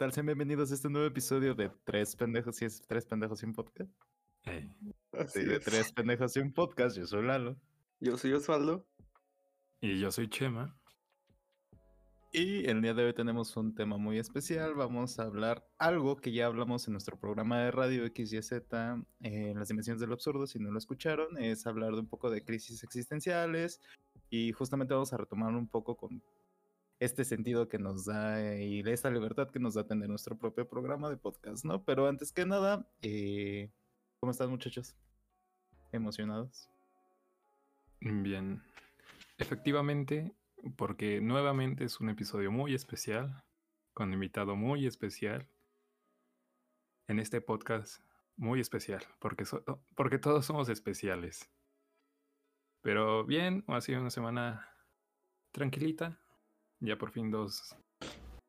tal? 0.00 0.12
Sean 0.14 0.24
bienvenidos 0.24 0.70
a 0.70 0.74
este 0.74 0.88
nuevo 0.88 1.06
episodio 1.06 1.54
de 1.54 1.70
Tres 1.84 2.16
Pendejos 2.16 2.62
y 2.62 2.64
es 2.64 2.80
Tres 2.80 3.04
Pendejos 3.04 3.40
sin 3.40 3.52
Podcast. 3.52 3.92
Así 5.12 5.40
Sí, 5.40 5.44
de 5.44 5.56
es. 5.56 5.64
Tres 5.64 5.92
Pendejos 5.92 6.32
sin 6.32 6.54
Podcast, 6.54 6.96
yo 6.96 7.06
soy 7.06 7.22
Lalo. 7.22 7.54
Yo 8.00 8.16
soy 8.16 8.32
Osvaldo. 8.32 8.86
Y 9.82 10.00
yo 10.00 10.10
soy 10.10 10.30
Chema. 10.30 10.74
Y 12.32 12.66
el 12.66 12.80
día 12.80 12.94
de 12.94 13.04
hoy 13.04 13.12
tenemos 13.12 13.54
un 13.58 13.74
tema 13.74 13.98
muy 13.98 14.18
especial. 14.18 14.72
Vamos 14.72 15.18
a 15.18 15.24
hablar 15.24 15.68
algo 15.76 16.16
que 16.16 16.32
ya 16.32 16.46
hablamos 16.46 16.86
en 16.88 16.92
nuestro 16.92 17.18
programa 17.18 17.60
de 17.60 17.70
radio 17.70 18.06
XYZ, 18.06 18.52
eh, 18.52 19.04
en 19.20 19.58
las 19.58 19.68
dimensiones 19.68 20.00
del 20.00 20.12
absurdo. 20.12 20.46
Si 20.46 20.58
no 20.58 20.70
lo 20.70 20.78
escucharon, 20.78 21.36
es 21.36 21.66
hablar 21.66 21.92
de 21.92 22.00
un 22.00 22.08
poco 22.08 22.30
de 22.30 22.42
crisis 22.42 22.82
existenciales. 22.84 23.82
Y 24.30 24.52
justamente 24.52 24.94
vamos 24.94 25.12
a 25.12 25.18
retomar 25.18 25.54
un 25.54 25.68
poco 25.68 25.94
con 25.94 26.22
este 27.00 27.24
sentido 27.24 27.68
que 27.68 27.78
nos 27.78 28.04
da 28.04 28.40
eh, 28.40 28.62
y 28.64 28.82
de 28.82 28.92
esta 28.92 29.10
libertad 29.10 29.50
que 29.50 29.58
nos 29.58 29.74
da 29.74 29.86
tener 29.86 30.08
nuestro 30.08 30.36
propio 30.38 30.68
programa 30.68 31.08
de 31.10 31.16
podcast, 31.16 31.64
¿no? 31.64 31.82
Pero 31.84 32.06
antes 32.06 32.30
que 32.30 32.44
nada, 32.46 32.86
eh, 33.02 33.70
¿cómo 34.20 34.30
están 34.30 34.50
muchachos? 34.50 34.94
¿Emocionados? 35.92 36.68
Bien. 38.00 38.62
Efectivamente, 39.38 40.32
porque 40.76 41.20
nuevamente 41.22 41.84
es 41.84 42.00
un 42.00 42.10
episodio 42.10 42.52
muy 42.52 42.74
especial, 42.74 43.42
con 43.94 44.12
invitado 44.12 44.54
muy 44.54 44.86
especial. 44.86 45.48
En 47.08 47.18
este 47.18 47.40
podcast 47.40 48.02
muy 48.36 48.60
especial, 48.60 49.02
porque, 49.18 49.44
so- 49.44 49.64
porque 49.96 50.18
todos 50.18 50.44
somos 50.46 50.68
especiales. 50.68 51.50
Pero 52.82 53.24
bien, 53.24 53.64
ha 53.68 53.80
sido 53.80 54.00
una 54.00 54.10
semana 54.10 54.68
tranquilita. 55.50 56.18
Ya 56.80 56.96
por 56.96 57.10
fin 57.12 57.30
dos, 57.30 57.76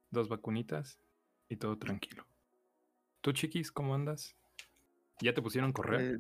dos 0.10 0.30
vacunitas 0.30 0.98
y 1.50 1.58
todo 1.58 1.78
tranquilo. 1.78 2.26
¿Tú, 3.22 3.34
chiquis, 3.34 3.72
cómo 3.72 3.94
andas? 3.94 4.36
¿Ya 5.20 5.34
te 5.34 5.42
pusieron 5.42 5.74
correo? 5.74 6.00
Eh, 6.00 6.20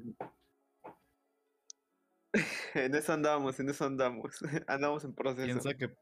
en 2.75 2.95
eso 2.95 3.13
andamos, 3.13 3.59
en 3.59 3.69
eso 3.69 3.85
andamos. 3.85 4.39
andamos 4.67 5.03
en 5.03 5.13
proceso. 5.13 5.45
Piensa 5.45 5.73
que 5.73 5.95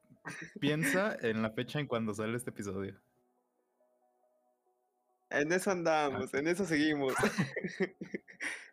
piensa 0.59 1.15
en 1.21 1.41
la 1.41 1.51
fecha 1.51 1.79
en 1.79 1.87
cuando 1.87 2.13
sale 2.13 2.35
este 2.35 2.49
episodio. 2.49 2.99
En 5.29 5.51
eso 5.51 5.69
andamos, 5.69 6.33
en 6.33 6.47
eso 6.47 6.65
seguimos. 6.65 7.13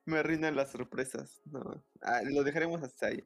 Me 0.06 0.18
arruinan 0.18 0.56
las 0.56 0.72
sorpresas. 0.72 1.42
No, 1.44 1.84
ah, 2.00 2.22
lo 2.24 2.44
dejaremos 2.44 2.82
hasta 2.82 3.08
ahí. 3.08 3.22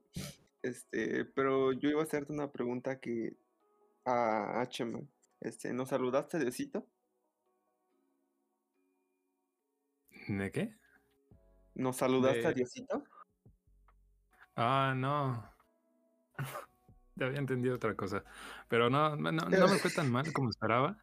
Este, 0.62 1.24
pero 1.26 1.72
yo 1.72 1.88
iba 1.90 2.00
a 2.00 2.04
hacerte 2.04 2.32
una 2.32 2.50
pregunta 2.50 2.98
que 2.98 3.36
a, 4.10 4.66
Chema. 4.68 5.00
Este, 5.40 5.72
¿nos 5.72 5.88
saludaste, 5.88 6.38
Diosito? 6.38 6.86
¿De 10.28 10.50
qué? 10.52 10.76
¿Nos 11.74 11.96
saludaste 11.96 12.46
a 12.46 12.52
Diosito? 12.52 13.04
Ah, 14.56 14.94
no. 14.96 15.50
Te 17.16 17.24
había 17.24 17.38
entendido 17.38 17.74
otra 17.76 17.94
cosa. 17.96 18.24
Pero 18.68 18.90
no, 18.90 19.16
no, 19.16 19.32
no 19.32 19.48
me 19.48 19.78
fue 19.78 19.90
tan 19.90 20.10
mal 20.10 20.32
como 20.32 20.50
esperaba. 20.50 20.98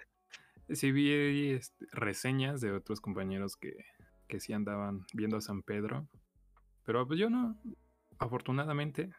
Sí 0.69 0.91
vi 0.91 1.51
este, 1.51 1.85
reseñas 1.91 2.61
de 2.61 2.71
otros 2.71 3.01
compañeros 3.01 3.55
que, 3.55 3.73
que 4.27 4.39
sí 4.39 4.53
andaban 4.53 5.05
viendo 5.13 5.37
a 5.37 5.41
San 5.41 5.63
Pedro. 5.63 6.07
Pero 6.83 7.07
pues 7.07 7.19
yo 7.19 7.29
no. 7.29 7.59
Afortunadamente. 8.19 9.11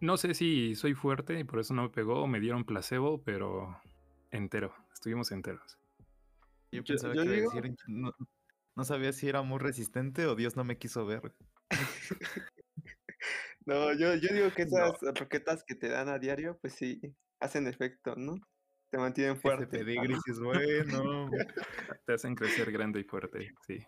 No 0.00 0.16
sé 0.16 0.34
si 0.34 0.74
soy 0.74 0.94
fuerte 0.94 1.38
y 1.38 1.44
por 1.44 1.60
eso 1.60 1.72
no 1.74 1.82
me 1.84 1.88
pegó 1.90 2.22
o 2.22 2.26
me 2.26 2.40
dieron 2.40 2.64
placebo, 2.64 3.22
pero 3.22 3.80
entero. 4.30 4.74
Estuvimos 4.92 5.30
enteros. 5.32 5.78
Yo 6.70 6.82
Yo- 6.82 6.84
pensaba 6.84 7.14
yo 7.14 7.22
que 7.22 7.26
iba 7.28 7.36
a 7.36 7.40
digo- 7.40 7.52
decir, 7.62 7.76
no, 7.88 8.12
no 8.76 8.84
sabía 8.84 9.12
si 9.12 9.28
era 9.28 9.42
muy 9.42 9.58
resistente 9.58 10.26
o 10.26 10.34
Dios 10.34 10.56
no 10.56 10.64
me 10.64 10.78
quiso 10.78 11.06
ver. 11.06 11.32
No, 13.66 13.94
yo, 13.94 14.14
yo 14.16 14.28
digo 14.34 14.50
que 14.54 14.66
No. 14.66 14.92
esas 14.92 15.18
roquetas 15.18 15.64
que 15.64 15.74
te 15.74 15.88
dan 15.88 16.10
a 16.10 16.18
diario, 16.18 16.58
pues 16.60 16.74
sí, 16.74 17.00
hacen 17.40 17.66
efecto, 17.66 18.14
¿no? 18.14 18.34
Te 18.90 18.98
mantienen 18.98 19.32
Ese 19.32 19.40
fuerte. 19.40 19.66
pedigrí 19.78 20.14
sí 20.22 20.32
es 20.32 20.38
bueno. 20.38 21.30
Te 22.06 22.12
hacen 22.12 22.34
crecer 22.34 22.70
grande 22.70 23.00
y 23.00 23.04
fuerte, 23.04 23.54
sí. 23.66 23.78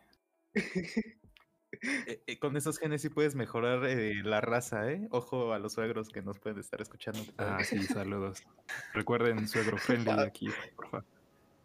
Eh, 1.82 2.22
eh, 2.26 2.38
con 2.38 2.56
esos 2.56 2.78
genes 2.78 3.02
sí 3.02 3.08
puedes 3.08 3.34
mejorar 3.34 3.84
eh, 3.86 4.22
la 4.22 4.40
raza, 4.40 4.90
¿eh? 4.90 5.06
Ojo 5.10 5.52
a 5.52 5.58
los 5.58 5.74
suegros 5.74 6.08
que 6.08 6.22
nos 6.22 6.38
pueden 6.38 6.58
estar 6.58 6.80
escuchando. 6.80 7.20
Ah, 7.38 7.58
sí, 7.64 7.82
saludos. 7.82 8.42
Recuerden, 8.94 9.48
suegro 9.48 9.76
friendly 9.78 10.10
aquí, 10.26 10.48
por 10.76 10.90
favor. 10.90 11.04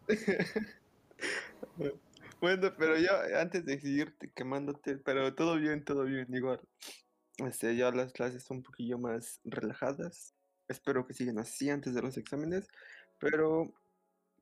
Bueno, 2.40 2.74
pero 2.76 2.98
yo 2.98 3.10
antes 3.38 3.64
de 3.64 3.78
seguirte 3.78 4.28
quemándote, 4.34 4.96
pero 4.96 5.32
todo 5.32 5.54
bien, 5.58 5.84
todo 5.84 6.02
bien, 6.02 6.26
igual. 6.34 6.60
Este, 7.38 7.76
ya 7.76 7.92
las 7.92 8.12
clases 8.12 8.42
son 8.42 8.56
un 8.56 8.62
poquillo 8.64 8.98
más 8.98 9.40
relajadas. 9.44 10.34
Espero 10.66 11.06
que 11.06 11.14
sigan 11.14 11.38
así 11.38 11.70
antes 11.70 11.94
de 11.94 12.02
los 12.02 12.16
exámenes, 12.16 12.66
pero 13.20 13.72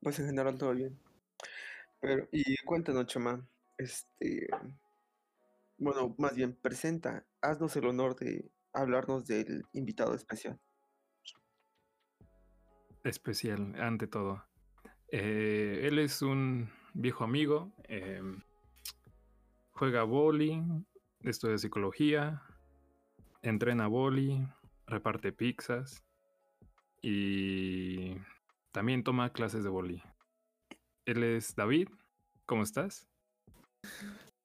pues 0.01 0.17
en 0.17 0.25
general 0.25 0.57
todo 0.57 0.73
bien. 0.73 0.97
Pero, 1.99 2.27
y 2.31 2.57
cuéntanos, 2.65 3.05
Chema, 3.05 3.45
este, 3.77 4.47
bueno, 5.81 6.13
más 6.19 6.35
bien, 6.35 6.55
presenta, 6.55 7.25
haznos 7.41 7.75
el 7.75 7.87
honor 7.87 8.15
de 8.15 8.51
hablarnos 8.71 9.25
del 9.25 9.63
invitado 9.73 10.13
especial. 10.13 10.59
especial 13.03 13.73
ante 13.81 14.05
todo. 14.05 14.45
Eh, 15.07 15.87
él 15.87 15.97
es 15.97 16.21
un 16.21 16.69
viejo 16.93 17.23
amigo, 17.23 17.73
eh, 17.85 18.21
juega 19.71 20.03
boli, 20.03 20.61
estudia 21.21 21.57
psicología, 21.57 22.43
entrena 23.41 23.87
boli, 23.87 24.47
reparte 24.85 25.31
pizzas 25.31 26.03
y 27.01 28.15
también 28.71 29.03
toma 29.03 29.33
clases 29.33 29.63
de 29.63 29.69
boli. 29.69 30.03
Él 31.05 31.23
es 31.23 31.55
David, 31.55 31.89
¿cómo 32.45 32.61
estás? 32.61 33.07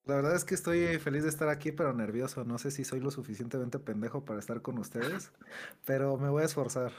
La 0.06 0.14
verdad 0.14 0.36
es 0.36 0.44
que 0.44 0.54
estoy 0.54 0.98
feliz 1.00 1.24
de 1.24 1.28
estar 1.28 1.48
aquí, 1.48 1.72
pero 1.72 1.92
nervioso. 1.92 2.44
No 2.44 2.58
sé 2.58 2.70
si 2.70 2.84
soy 2.84 3.00
lo 3.00 3.10
suficientemente 3.10 3.80
pendejo 3.80 4.24
para 4.24 4.38
estar 4.38 4.62
con 4.62 4.78
ustedes, 4.78 5.32
pero 5.84 6.16
me 6.16 6.28
voy 6.28 6.42
a 6.42 6.46
esforzar. 6.46 6.92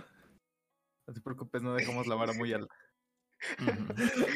No 1.08 1.14
te 1.14 1.22
preocupes, 1.22 1.64
no 1.64 1.74
dejamos 1.74 2.06
la 2.08 2.16
vara 2.16 2.34
muy 2.34 2.52
alta. 2.52 2.76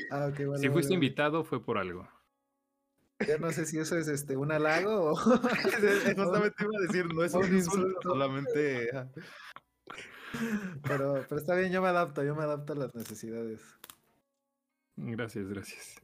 Ah, 0.10 0.30
vale, 0.30 0.36
si 0.38 0.46
vale, 0.46 0.72
fuiste 0.72 0.94
vale. 0.94 0.94
invitado 0.94 1.44
fue 1.44 1.64
por 1.64 1.78
algo. 1.78 2.08
Ya 3.28 3.38
no 3.38 3.52
sé 3.52 3.66
si 3.66 3.78
eso 3.78 3.98
es 3.98 4.08
este 4.08 4.38
un 4.38 4.52
halago 4.52 5.12
o... 5.12 5.16
Justamente 5.16 6.64
iba 6.64 6.78
a 6.78 6.88
decir, 6.88 7.14
no 7.14 7.24
es 7.24 7.34
un 7.34 7.54
insulto, 7.54 8.02
solamente. 8.02 8.90
pero, 10.84 11.26
pero 11.28 11.42
está 11.42 11.56
bien, 11.56 11.74
yo 11.74 11.82
me 11.82 11.90
adapto, 11.90 12.24
yo 12.24 12.36
me 12.36 12.44
adapto 12.44 12.72
a 12.74 12.78
las 12.78 12.96
necesidades. 12.96 13.62
Gracias, 14.96 15.48
gracias. 15.48 16.02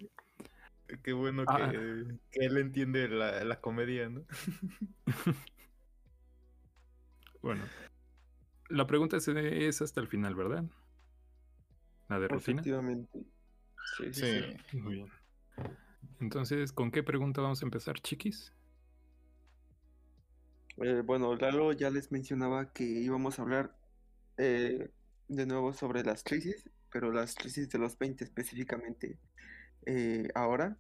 Qué 1.03 1.13
bueno 1.13 1.43
Ah. 1.47 1.69
que, 1.71 2.05
que 2.31 2.45
él 2.45 2.57
entiende 2.57 3.07
la, 3.09 3.43
la 3.43 3.59
comedia, 3.61 4.09
¿no? 4.09 4.23
Bueno, 7.41 7.63
la 8.69 8.87
pregunta 8.87 9.17
es, 9.17 9.27
es 9.27 9.81
hasta 9.81 10.01
el 10.01 10.07
final, 10.07 10.35
¿verdad? 10.35 10.65
La 12.09 12.19
de 12.19 12.27
rutina. 12.27 12.61
Efectivamente. 12.61 13.19
Sí, 13.97 14.13
sí, 14.13 14.41
sí. 14.69 14.77
Muy 14.77 14.95
bien. 14.95 15.07
Entonces, 16.19 16.73
¿con 16.73 16.91
qué 16.91 17.03
pregunta 17.03 17.41
vamos 17.41 17.61
a 17.61 17.65
empezar, 17.65 17.99
chiquis? 18.01 18.53
Eh, 20.77 21.01
bueno, 21.05 21.35
Lalo 21.35 21.71
ya 21.73 21.89
les 21.89 22.11
mencionaba 22.11 22.73
que 22.73 22.83
íbamos 22.83 23.39
a 23.39 23.43
hablar 23.43 23.77
eh, 24.37 24.91
de 25.27 25.45
nuevo 25.45 25.73
sobre 25.73 26.03
las 26.03 26.23
crisis, 26.23 26.69
pero 26.91 27.11
las 27.11 27.35
crisis 27.35 27.69
de 27.69 27.79
los 27.79 27.97
20 27.97 28.23
específicamente 28.23 29.17
eh, 29.85 30.29
ahora. 30.35 30.77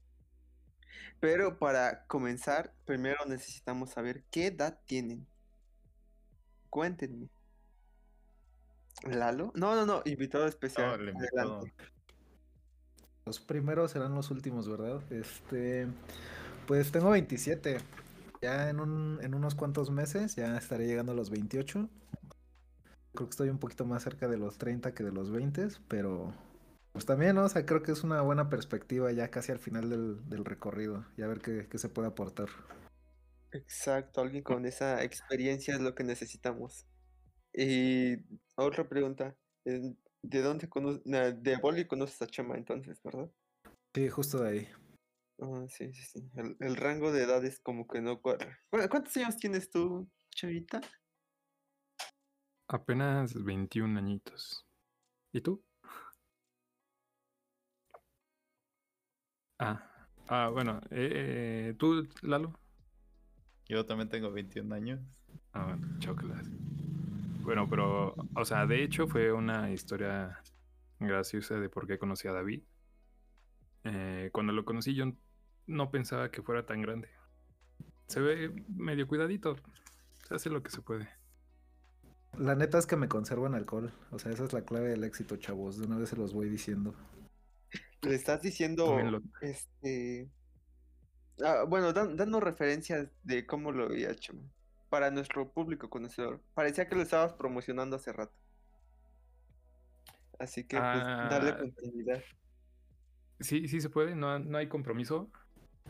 Pero 1.19 1.57
para 1.57 2.05
comenzar, 2.05 2.73
primero 2.85 3.25
necesitamos 3.25 3.91
saber 3.91 4.23
qué 4.29 4.47
edad 4.47 4.79
tienen. 4.85 5.27
Cuéntenme. 6.69 7.29
¿Lalo? 9.03 9.51
No, 9.55 9.75
no, 9.75 9.85
no, 9.85 10.01
invitado 10.05 10.47
especial. 10.47 11.07
invitado. 11.07 11.63
Los 13.25 13.39
primeros 13.39 13.91
serán 13.91 14.15
los 14.15 14.31
últimos, 14.31 14.69
¿verdad? 14.69 15.01
Este, 15.11 15.87
pues 16.65 16.91
tengo 16.91 17.09
27. 17.09 17.77
Ya 18.41 18.69
en, 18.69 18.79
un, 18.79 19.19
en 19.21 19.33
unos 19.33 19.55
cuantos 19.55 19.89
meses 19.89 20.35
ya 20.35 20.57
estaré 20.57 20.87
llegando 20.87 21.11
a 21.11 21.15
los 21.15 21.29
28. 21.29 21.89
Creo 23.13 23.27
que 23.27 23.31
estoy 23.31 23.49
un 23.49 23.57
poquito 23.57 23.85
más 23.85 24.03
cerca 24.03 24.27
de 24.27 24.37
los 24.37 24.57
30 24.57 24.93
que 24.93 25.03
de 25.03 25.11
los 25.11 25.31
20, 25.31 25.67
pero 25.87 26.33
pues 26.97 27.05
también, 27.05 27.35
¿no? 27.35 27.43
O 27.43 27.47
sea, 27.47 27.63
creo 27.63 27.83
que 27.83 27.91
es 27.91 28.03
una 28.03 28.21
buena 28.21 28.49
perspectiva 28.49 29.11
ya 29.11 29.29
casi 29.29 29.51
al 29.51 29.59
final 29.59 29.87
del, 29.87 30.27
del 30.31 30.43
recorrido 30.43 31.05
y 31.15 31.21
a 31.21 31.27
ver 31.27 31.41
qué, 31.41 31.67
qué 31.69 31.77
se 31.77 31.89
puede 31.89 32.07
aportar. 32.07 32.47
Exacto, 33.51 34.21
alguien 34.21 34.43
con 34.43 34.65
esa 34.65 35.03
experiencia 35.03 35.75
es 35.75 35.79
lo 35.81 35.93
que 35.93 36.03
necesitamos. 36.03 36.87
Y 37.53 38.15
otra 38.55 38.89
pregunta, 38.89 39.37
¿De 40.23 40.41
dónde 40.41 40.67
conoces? 40.69 41.03
De 41.05 41.57
Boli 41.61 41.85
conoces 41.87 42.21
a 42.21 42.27
Chema 42.27 42.55
entonces, 42.57 43.01
¿verdad? 43.03 43.29
Sí, 43.93 44.09
justo 44.09 44.39
de 44.43 44.49
ahí. 44.49 44.67
Ah, 45.39 45.65
sí, 45.69 45.93
sí, 45.93 46.03
sí. 46.03 46.31
El, 46.35 46.57
el 46.59 46.75
rango 46.75 47.11
de 47.11 47.23
edad 47.23 47.45
es 47.45 47.59
como 47.59 47.87
que 47.87 48.01
no 48.01 48.21
cuadra. 48.21 48.59
¿Cu- 48.71 48.89
¿Cuántos 48.89 49.15
años 49.17 49.37
tienes 49.37 49.69
tú, 49.69 50.09
Chavita? 50.35 50.81
Apenas 52.69 53.33
21 53.43 53.97
añitos. 53.97 54.65
¿Y 55.33 55.41
tú? 55.41 55.66
Ah, 59.59 59.83
ah 60.27 60.49
bueno. 60.51 60.81
eh, 60.91 61.73
¿Tú, 61.77 62.07
Lalo? 62.21 62.53
Yo 63.67 63.85
también 63.85 64.09
tengo 64.09 64.31
21 64.31 64.73
años. 64.73 65.01
Ah, 65.53 65.65
bueno, 65.65 65.99
choclas. 65.99 66.47
Bueno, 67.41 67.67
pero, 67.69 68.15
o 68.35 68.45
sea, 68.45 68.65
de 68.65 68.83
hecho 68.83 69.07
fue 69.07 69.31
una 69.31 69.71
historia 69.71 70.41
graciosa 70.99 71.59
de 71.59 71.69
por 71.69 71.87
qué 71.87 71.97
conocí 71.97 72.27
a 72.27 72.33
David. 72.33 72.63
Eh, 73.83 74.29
cuando 74.33 74.53
lo 74.53 74.65
conocí 74.65 74.95
yo 74.95 75.05
no 75.65 75.91
pensaba 75.91 76.31
que 76.31 76.41
fuera 76.41 76.65
tan 76.65 76.81
grande. 76.81 77.09
Se 78.07 78.19
ve 78.21 78.65
medio 78.69 79.07
cuidadito. 79.07 79.55
Se 80.27 80.35
hace 80.35 80.49
lo 80.49 80.63
que 80.63 80.71
se 80.71 80.81
puede. 80.81 81.09
La 82.37 82.55
neta 82.55 82.77
es 82.77 82.85
que 82.85 82.95
me 82.95 83.07
conservo 83.07 83.47
en 83.47 83.55
alcohol. 83.55 83.91
O 84.11 84.19
sea, 84.19 84.31
esa 84.31 84.43
es 84.43 84.53
la 84.53 84.61
clave 84.61 84.89
del 84.89 85.03
éxito, 85.03 85.37
chavos. 85.37 85.77
De 85.77 85.87
una 85.87 85.97
vez 85.97 86.09
se 86.09 86.15
los 86.15 86.33
voy 86.33 86.49
diciendo. 86.49 86.93
Le 88.01 88.15
estás 88.15 88.41
diciendo, 88.41 88.99
lo- 89.01 89.21
este... 89.41 90.29
Ah, 91.43 91.65
bueno, 91.67 91.93
dan- 91.93 92.15
danos 92.15 92.41
referencias 92.43 93.07
de 93.23 93.45
cómo 93.45 93.71
lo 93.71 93.89
veía 93.89 94.15
Chema. 94.15 94.41
Para 94.89 95.11
nuestro 95.11 95.51
público 95.51 95.89
conocedor. 95.89 96.41
Parecía 96.53 96.87
que 96.87 96.95
lo 96.95 97.01
estabas 97.01 97.33
promocionando 97.33 97.95
hace 97.97 98.13
rato. 98.13 98.33
Así 100.39 100.63
que, 100.63 100.77
pues, 100.77 101.03
darle 101.29 101.49
Ah. 101.51 101.57
continuidad. 101.57 102.23
Sí, 103.39 103.67
sí 103.67 103.81
se 103.81 103.89
puede, 103.89 104.15
no, 104.15 104.39
no 104.39 104.57
hay 104.57 104.67
compromiso. 104.67 105.29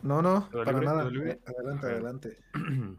No, 0.02 0.20
no, 0.22 0.48
¿Todo 0.50 0.64
para 0.64 0.78
libre? 0.78 0.86
nada. 0.86 1.50
Adelante, 1.58 1.86
adelante. 1.86 2.38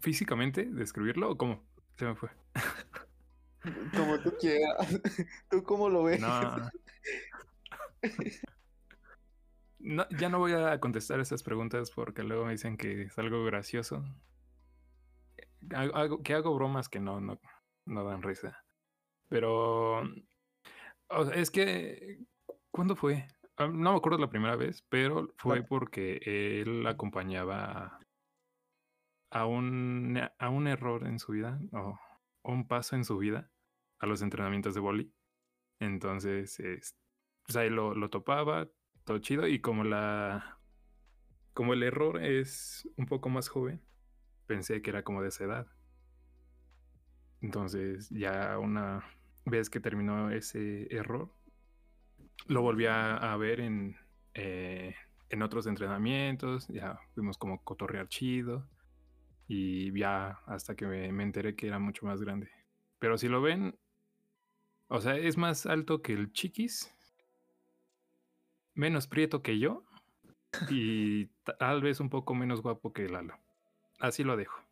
¿Físicamente 0.00 0.64
describirlo 0.66 1.30
o 1.30 1.36
cómo? 1.36 1.62
Se 1.98 2.04
me 2.06 2.14
fue. 2.16 2.30
Como 3.96 4.18
tú 4.20 4.32
quieras. 4.40 4.76
¿Tú 5.50 5.62
cómo 5.62 5.88
lo 5.88 6.04
ves? 6.04 6.20
No. 6.20 6.70
No, 9.78 10.06
ya 10.18 10.28
no 10.28 10.38
voy 10.38 10.52
a 10.52 10.78
contestar 10.78 11.20
esas 11.20 11.42
preguntas 11.42 11.90
porque 11.90 12.22
luego 12.22 12.44
me 12.44 12.52
dicen 12.52 12.76
que 12.76 13.02
es 13.02 13.18
algo 13.18 13.44
gracioso. 13.44 14.04
Hago- 15.74 16.22
que 16.22 16.34
hago 16.34 16.54
bromas 16.54 16.88
que 16.88 17.00
no, 17.00 17.20
no, 17.20 17.40
no 17.86 18.04
dan 18.04 18.22
risa. 18.22 18.62
Pero 19.28 20.00
o 21.08 21.24
sea, 21.24 21.34
es 21.34 21.50
que, 21.50 22.18
¿cuándo 22.70 22.94
fue? 22.94 23.26
Ah, 23.56 23.68
No 23.68 23.92
me 23.92 23.96
acuerdo 23.96 24.18
la 24.18 24.28
primera 24.30 24.56
vez, 24.56 24.84
pero 24.88 25.32
fue 25.38 25.62
porque 25.62 26.20
él 26.62 26.86
acompañaba 26.86 28.00
a 29.30 29.46
un, 29.46 30.20
a 30.38 30.48
un 30.50 30.66
error 30.66 31.06
en 31.06 31.18
su 31.18 31.32
vida, 31.32 31.58
un 32.42 32.66
paso 32.66 32.96
en 32.96 33.04
su 33.04 33.18
vida, 33.18 33.50
a 33.98 34.06
los 34.06 34.22
entrenamientos 34.22 34.74
de 34.74 34.80
boli. 34.80 35.12
Entonces, 35.80 36.60
es- 36.60 36.96
pues 37.44 37.56
ahí 37.56 37.70
lo, 37.70 37.94
lo 37.94 38.10
topaba, 38.10 38.68
todo 39.04 39.18
chido, 39.18 39.46
y 39.48 39.60
como 39.60 39.84
la 39.84 40.58
como 41.52 41.74
el 41.74 41.82
error 41.82 42.22
es 42.22 42.88
un 42.96 43.06
poco 43.06 43.28
más 43.28 43.48
joven, 43.48 43.82
pensé 44.46 44.82
que 44.82 44.90
era 44.90 45.02
como 45.02 45.22
de 45.22 45.28
esa 45.28 45.44
edad. 45.44 45.66
Entonces, 47.40 48.08
ya 48.10 48.58
una 48.58 49.04
vez 49.44 49.70
que 49.70 49.80
terminó 49.80 50.30
ese 50.30 50.86
error, 50.94 51.32
lo 52.46 52.62
volví 52.62 52.86
a, 52.86 53.36
ver 53.36 53.60
en, 53.60 53.96
eh, 54.34 54.94
en 55.28 55.42
otros 55.42 55.66
entrenamientos, 55.66 56.68
ya 56.68 56.98
fuimos 57.14 57.38
como 57.38 57.62
cotorrear 57.62 58.08
chido, 58.08 58.68
y 59.52 59.98
ya 59.98 60.38
hasta 60.46 60.76
que 60.76 60.86
me, 60.86 61.10
me 61.10 61.24
enteré 61.24 61.56
que 61.56 61.66
era 61.66 61.80
mucho 61.80 62.06
más 62.06 62.22
grande. 62.22 62.48
Pero 63.00 63.18
si 63.18 63.26
lo 63.26 63.42
ven, 63.42 63.76
o 64.86 65.00
sea, 65.00 65.16
es 65.16 65.36
más 65.36 65.66
alto 65.66 66.02
que 66.02 66.12
el 66.12 66.32
chiquis, 66.32 66.94
menos 68.74 69.08
prieto 69.08 69.42
que 69.42 69.58
yo, 69.58 69.82
y 70.68 71.26
tal 71.58 71.82
vez 71.82 71.98
un 71.98 72.10
poco 72.10 72.32
menos 72.32 72.62
guapo 72.62 72.92
que 72.92 73.08
Lalo. 73.08 73.34
Así 73.98 74.22
lo 74.22 74.36
dejo. 74.36 74.62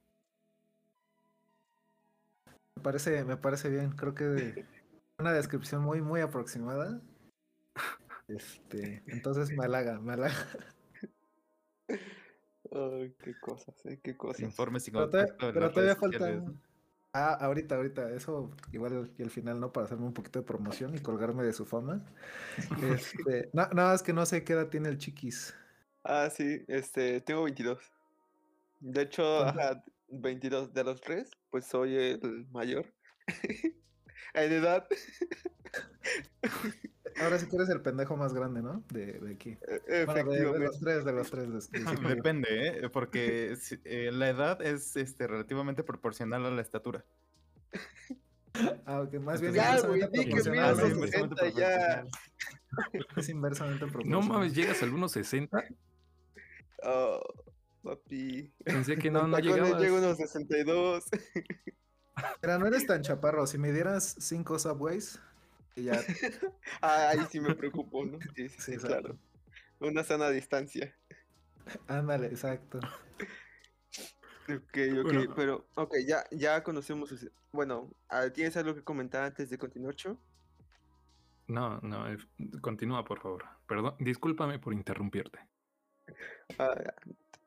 Me 2.76 2.82
parece, 2.84 3.24
me 3.24 3.36
parece 3.36 3.70
bien. 3.70 3.90
Creo 3.90 4.14
que 4.14 4.64
una 5.18 5.32
descripción 5.32 5.82
muy, 5.82 6.00
muy 6.00 6.20
aproximada. 6.20 7.00
Este, 8.28 9.02
entonces 9.06 9.50
me 9.56 9.64
halaga, 9.64 9.98
me 10.00 10.12
halaga. 10.12 10.36
Ay, 12.72 13.14
qué 13.22 13.34
cosas, 13.40 13.74
eh, 13.86 14.00
qué 14.02 14.16
cosas. 14.16 14.40
Informes 14.40 14.86
y 14.88 14.90
Pero, 14.90 15.08
todavía- 15.10 15.34
pero 15.38 15.52
todavía 15.70 15.94
redes 15.94 15.98
falta. 15.98 16.18
sociales, 16.18 16.42
¿no? 16.46 16.54
Ah, 17.14 17.34
ahorita, 17.40 17.76
ahorita, 17.76 18.10
eso 18.12 18.50
igual 18.72 19.10
y 19.16 19.22
al 19.22 19.30
final, 19.30 19.58
¿no? 19.58 19.72
Para 19.72 19.86
hacerme 19.86 20.04
un 20.06 20.12
poquito 20.12 20.38
de 20.38 20.44
promoción 20.44 20.94
y 20.94 21.00
colgarme 21.00 21.42
de 21.42 21.52
su 21.52 21.64
fama. 21.64 22.04
Este, 23.22 23.50
no, 23.52 23.66
nada 23.68 23.92
más 23.92 24.02
que 24.02 24.12
no 24.12 24.26
sé 24.26 24.44
qué 24.44 24.52
edad 24.52 24.68
tiene 24.68 24.88
el 24.90 24.98
chiquis. 24.98 25.54
Ah, 26.04 26.28
sí, 26.30 26.64
este, 26.68 27.20
tengo 27.22 27.42
22. 27.44 27.78
De 28.80 29.02
hecho, 29.02 29.22
¿Cuánto? 29.42 29.60
ajá, 29.60 29.84
22 30.08 30.72
de 30.72 30.84
los 30.84 31.00
tres, 31.00 31.30
pues 31.50 31.66
soy 31.66 31.96
el 31.96 32.46
mayor. 32.50 32.86
En 34.34 34.52
edad, 34.52 34.86
Ahora 37.20 37.38
sí 37.38 37.48
que 37.48 37.56
eres 37.56 37.68
el 37.70 37.80
pendejo 37.80 38.16
más 38.16 38.32
grande, 38.34 38.62
¿no? 38.62 38.82
De, 38.90 39.12
de 39.20 39.32
aquí. 39.34 39.58
e- 39.88 40.04
Bueno, 40.04 40.30
de, 40.30 40.58
los 40.60 40.78
tres, 40.80 41.04
de 41.04 41.12
los 41.12 41.30
tres. 41.30 41.70
de- 41.70 41.78
de- 41.80 41.96
de- 42.08 42.14
Depende, 42.14 42.48
¿eh? 42.84 42.88
Porque 42.90 43.56
eh, 43.84 44.10
la 44.12 44.28
edad 44.28 44.62
es 44.62 44.96
este, 44.96 45.26
relativamente 45.26 45.82
proporcional 45.82 46.44
a 46.46 46.50
la 46.50 46.62
estatura. 46.62 47.04
Ah, 48.86 49.02
ok, 49.02 49.14
más 49.20 49.40
bien 49.40 49.52
Ya, 49.54 49.80
güey, 49.80 50.00
inversamente 50.02 50.18
di 50.18 50.24
que 50.24 50.34
¿no? 50.50 50.54
inversamente 50.54 51.08
60 51.10 51.48
ya. 51.50 52.04
proporcional. 52.04 52.08
Es 53.16 53.28
inversamente 53.28 53.86
No 53.86 53.92
proporcional. 53.92 54.28
mames, 54.28 54.54
llegas 54.54 54.82
a 54.82 54.84
algunos 54.84 55.12
60. 55.12 55.64
Oh, 56.82 57.20
papi. 57.82 58.52
Pensé 58.64 58.96
que 58.96 59.10
no, 59.10 59.26
no 59.26 59.38
llegabas. 59.38 59.80
llego 59.80 59.96
a 59.96 60.00
unos 60.00 60.16
62. 60.16 61.04
Mira, 62.42 62.58
no 62.58 62.66
eres 62.66 62.86
tan 62.86 63.02
chaparro. 63.02 63.46
Si 63.46 63.58
me 63.58 63.72
dieras 63.72 64.16
cinco 64.18 64.58
subways, 64.58 65.20
ya. 65.84 65.92
Ah, 66.80 67.08
ahí 67.10 67.26
sí 67.30 67.40
me 67.40 67.54
preocupo, 67.54 68.04
¿no? 68.04 68.18
Sí, 68.36 68.48
sí, 68.48 68.60
Sí, 68.60 68.76
claro. 68.76 69.18
Una 69.80 70.04
sana 70.04 70.30
distancia. 70.30 70.94
Ándale, 71.88 72.28
exacto. 72.28 72.78
Ok, 74.48 74.78
ok, 75.00 75.02
Bueno. 75.02 75.34
pero, 75.34 75.66
ok, 75.74 75.94
ya, 76.06 76.24
ya 76.30 76.62
conocemos. 76.62 77.14
Bueno, 77.52 77.90
¿tienes 78.32 78.56
algo 78.56 78.74
que 78.74 78.84
comentar 78.84 79.24
antes 79.24 79.50
de 79.50 79.58
continuar, 79.58 79.94
Cho? 79.94 80.16
No, 81.48 81.80
no, 81.80 82.10
eh, 82.10 82.18
continúa, 82.60 83.04
por 83.04 83.20
favor. 83.20 83.44
Perdón, 83.66 83.96
discúlpame 83.98 84.58
por 84.58 84.72
interrumpirte. 84.72 85.38
Ah, 86.58 86.74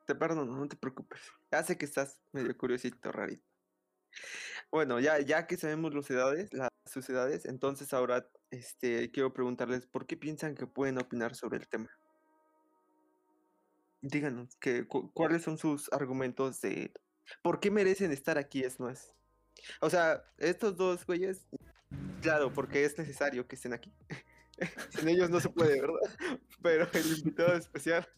te 0.06 0.14
perdono, 0.14 0.56
no 0.56 0.68
te 0.68 0.76
preocupes. 0.76 1.20
Ya 1.50 1.62
sé 1.62 1.78
que 1.78 1.84
estás 1.84 2.20
medio 2.32 2.56
curiosito, 2.56 3.12
rarito. 3.12 3.44
Bueno, 4.72 4.98
ya, 5.00 5.20
ya 5.20 5.46
que 5.46 5.58
sabemos 5.58 5.94
las 5.94 6.10
edades, 6.10 6.52
las 6.54 6.70
sus 6.90 7.08
edades, 7.10 7.44
entonces 7.44 7.92
ahora 7.92 8.26
este, 8.50 9.10
quiero 9.12 9.32
preguntarles 9.34 9.86
por 9.86 10.06
qué 10.06 10.16
piensan 10.16 10.54
que 10.54 10.66
pueden 10.66 10.98
opinar 10.98 11.34
sobre 11.34 11.58
el 11.58 11.68
tema. 11.68 11.90
Díganos, 14.00 14.56
que, 14.56 14.88
cu- 14.88 15.12
¿cuáles 15.12 15.42
son 15.42 15.58
sus 15.58 15.92
argumentos 15.92 16.60
de 16.62 16.90
por 17.42 17.60
qué 17.60 17.70
merecen 17.70 18.12
estar 18.12 18.38
aquí? 18.38 18.64
Es 18.64 18.80
más. 18.80 19.14
O 19.82 19.90
sea, 19.90 20.24
estos 20.38 20.76
dos 20.76 21.04
güeyes, 21.06 21.46
claro, 22.22 22.50
porque 22.52 22.84
es 22.84 22.96
necesario 22.98 23.46
que 23.46 23.56
estén 23.56 23.74
aquí. 23.74 23.92
Sin 24.88 25.08
ellos 25.08 25.28
no 25.28 25.38
se 25.38 25.50
puede, 25.50 25.80
¿verdad? 25.80 26.40
Pero 26.62 26.88
el 26.94 27.18
invitado 27.18 27.54
especial. 27.56 28.08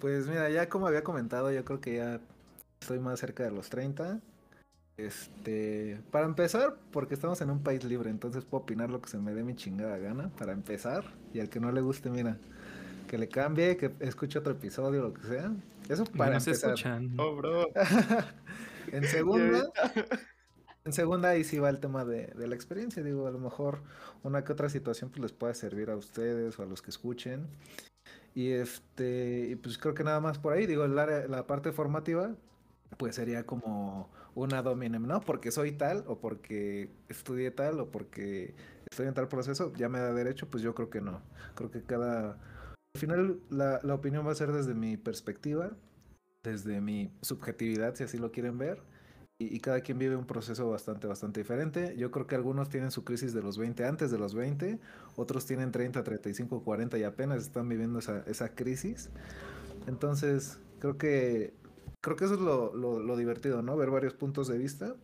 Pues 0.00 0.26
mira, 0.26 0.48
ya 0.48 0.68
como 0.68 0.86
había 0.86 1.04
comentado, 1.04 1.52
yo 1.52 1.62
creo 1.64 1.80
que 1.80 1.96
ya 1.96 2.20
estoy 2.80 2.98
más 3.00 3.20
cerca 3.20 3.44
de 3.44 3.50
los 3.50 3.68
30. 3.68 4.20
Este, 4.96 6.00
para 6.10 6.24
empezar, 6.24 6.76
porque 6.90 7.14
estamos 7.14 7.40
en 7.42 7.50
un 7.50 7.62
país 7.62 7.84
libre, 7.84 8.08
entonces 8.08 8.44
puedo 8.44 8.62
opinar 8.62 8.90
lo 8.90 9.02
que 9.02 9.10
se 9.10 9.18
me 9.18 9.34
dé 9.34 9.42
mi 9.44 9.54
chingada 9.54 9.98
gana, 9.98 10.30
para 10.38 10.52
empezar. 10.52 11.04
Y 11.34 11.40
al 11.40 11.50
que 11.50 11.60
no 11.60 11.70
le 11.70 11.82
guste, 11.82 12.08
mira, 12.10 12.38
que 13.06 13.18
le 13.18 13.28
cambie, 13.28 13.76
que 13.76 13.92
escuche 14.00 14.38
otro 14.38 14.52
episodio, 14.52 15.02
lo 15.02 15.12
que 15.14 15.22
sea. 15.26 15.52
Eso 15.88 16.04
para 16.06 16.34
no 16.34 16.40
se 16.40 16.50
empezar. 16.50 16.70
escuchan. 16.70 17.14
Oh, 17.18 17.36
bro. 17.36 17.68
en 18.92 19.04
segunda, 19.04 19.64
en 20.84 20.92
segunda 20.92 21.28
ahí 21.30 21.44
sí 21.44 21.58
va 21.58 21.68
el 21.68 21.78
tema 21.78 22.04
de, 22.04 22.28
de 22.28 22.46
la 22.48 22.54
experiencia. 22.54 23.02
Digo, 23.02 23.26
a 23.26 23.30
lo 23.30 23.38
mejor 23.38 23.80
una 24.22 24.44
que 24.44 24.52
otra 24.52 24.68
situación 24.70 25.10
pues 25.10 25.20
les 25.20 25.32
puede 25.32 25.54
servir 25.54 25.90
a 25.90 25.96
ustedes 25.96 26.58
o 26.58 26.62
a 26.62 26.66
los 26.66 26.80
que 26.80 26.90
escuchen. 26.90 27.46
Y 28.34 28.50
este, 28.52 29.48
y 29.50 29.56
pues 29.56 29.78
creo 29.78 29.94
que 29.94 30.04
nada 30.04 30.20
más 30.20 30.38
por 30.38 30.52
ahí, 30.52 30.66
digo, 30.66 30.84
el 30.84 30.98
área- 30.98 31.26
la 31.26 31.46
parte 31.46 31.72
formativa, 31.72 32.34
pues 32.98 33.14
sería 33.14 33.44
como 33.46 34.10
una 34.36 34.62
dominem, 34.62 35.06
¿no? 35.06 35.20
Porque 35.22 35.50
soy 35.50 35.72
tal 35.72 36.04
o 36.06 36.20
porque 36.20 36.90
estudié 37.08 37.50
tal 37.50 37.80
o 37.80 37.90
porque 37.90 38.54
estoy 38.88 39.06
en 39.06 39.14
tal 39.14 39.28
proceso, 39.28 39.72
ya 39.74 39.88
me 39.88 39.98
da 39.98 40.12
derecho, 40.12 40.48
pues 40.48 40.62
yo 40.62 40.74
creo 40.74 40.90
que 40.90 41.00
no. 41.00 41.22
Creo 41.54 41.70
que 41.70 41.82
cada... 41.82 42.32
Al 42.94 43.00
final 43.00 43.40
la, 43.48 43.80
la 43.82 43.94
opinión 43.94 44.26
va 44.26 44.32
a 44.32 44.34
ser 44.34 44.52
desde 44.52 44.74
mi 44.74 44.98
perspectiva, 44.98 45.70
desde 46.44 46.82
mi 46.82 47.10
subjetividad, 47.22 47.94
si 47.94 48.04
así 48.04 48.18
lo 48.18 48.30
quieren 48.30 48.58
ver, 48.58 48.82
y, 49.38 49.54
y, 49.54 49.60
cada 49.60 49.80
quien 49.80 49.98
vive 49.98 50.16
un 50.16 50.26
proceso 50.26 50.70
bastante, 50.70 51.06
bastante 51.06 51.40
diferente. 51.40 51.94
Yo 51.98 52.10
creo 52.10 52.26
que 52.26 52.34
algunos 52.34 52.70
tienen 52.70 52.90
su 52.90 53.04
crisis 53.04 53.34
de 53.34 53.42
los 53.42 53.58
20 53.58 53.84
antes 53.84 54.10
de 54.10 54.18
los 54.18 54.34
20, 54.34 54.78
otros 55.16 55.44
tienen 55.46 55.72
30, 55.72 56.02
35, 56.04 56.62
40 56.62 56.98
y 56.98 57.04
apenas 57.04 57.42
están 57.42 57.68
viviendo 57.68 57.98
esa, 57.98 58.22
esa 58.26 58.54
crisis. 58.54 59.10
Entonces, 59.86 60.58
creo 60.78 60.96
que 60.96 61.52
creo 62.06 62.16
que 62.16 62.24
eso 62.26 62.34
es 62.34 62.40
lo, 62.40 62.72
lo, 62.72 63.00
lo, 63.00 63.16
divertido, 63.16 63.62
¿no? 63.62 63.76
Ver 63.76 63.90
varios 63.90 64.14
puntos 64.14 64.46
de 64.46 64.56
vista. 64.56 64.94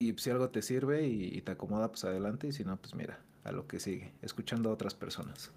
Y 0.00 0.12
si 0.18 0.28
algo 0.28 0.50
te 0.50 0.60
sirve 0.60 1.06
y, 1.06 1.36
y, 1.38 1.40
te 1.42 1.52
acomoda, 1.52 1.88
pues 1.88 2.04
adelante. 2.04 2.48
Y 2.48 2.52
si 2.52 2.64
no, 2.64 2.76
pues 2.78 2.96
mira, 2.96 3.24
a 3.44 3.52
lo 3.52 3.68
que 3.68 3.78
sigue, 3.78 4.12
escuchando 4.20 4.70
a 4.70 4.72
otras 4.72 4.96
personas. 4.96 5.52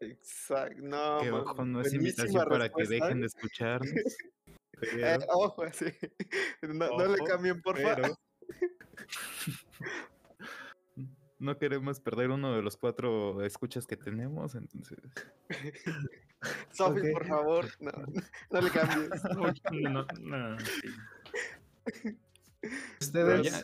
Exacto, 0.00 0.80
no. 0.80 1.18
Que 1.20 1.30
ojo, 1.30 1.66
no 1.66 1.82
es 1.82 1.92
invitación 1.92 2.48
para 2.48 2.70
que 2.70 2.84
dejen 2.84 3.20
de 3.20 3.26
escucharnos. 3.26 3.90
Pero... 4.80 5.06
Eh, 5.06 5.18
ojo, 5.34 5.64
sí. 5.70 5.84
No, 6.62 6.86
ojo, 6.86 7.02
no, 7.02 7.14
le 7.14 7.24
cambien, 7.24 7.60
por 7.60 7.78
favor. 7.78 8.16
no 11.38 11.56
queremos 11.58 12.00
perder 12.00 12.30
uno 12.30 12.54
de 12.54 12.62
los 12.62 12.76
cuatro 12.76 13.42
escuchas 13.44 13.86
que 13.86 13.96
tenemos, 13.96 14.54
entonces. 14.54 14.98
Sofi, 16.70 17.00
okay. 17.00 17.12
por 17.12 17.26
favor, 17.26 17.66
no, 17.80 17.90
no 18.50 18.60
le 18.60 18.70
cambies. 18.70 19.22
No, 19.72 20.06
no, 20.20 20.58
sí. 20.60 22.18
Ustedes. 23.00 23.52
Ya... 23.52 23.62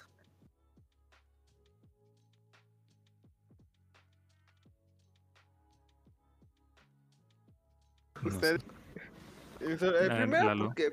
Usted. 8.25 8.61
Eso, 9.61 9.99
el 9.99 10.17
primero, 10.17 10.67
porque. 10.67 10.93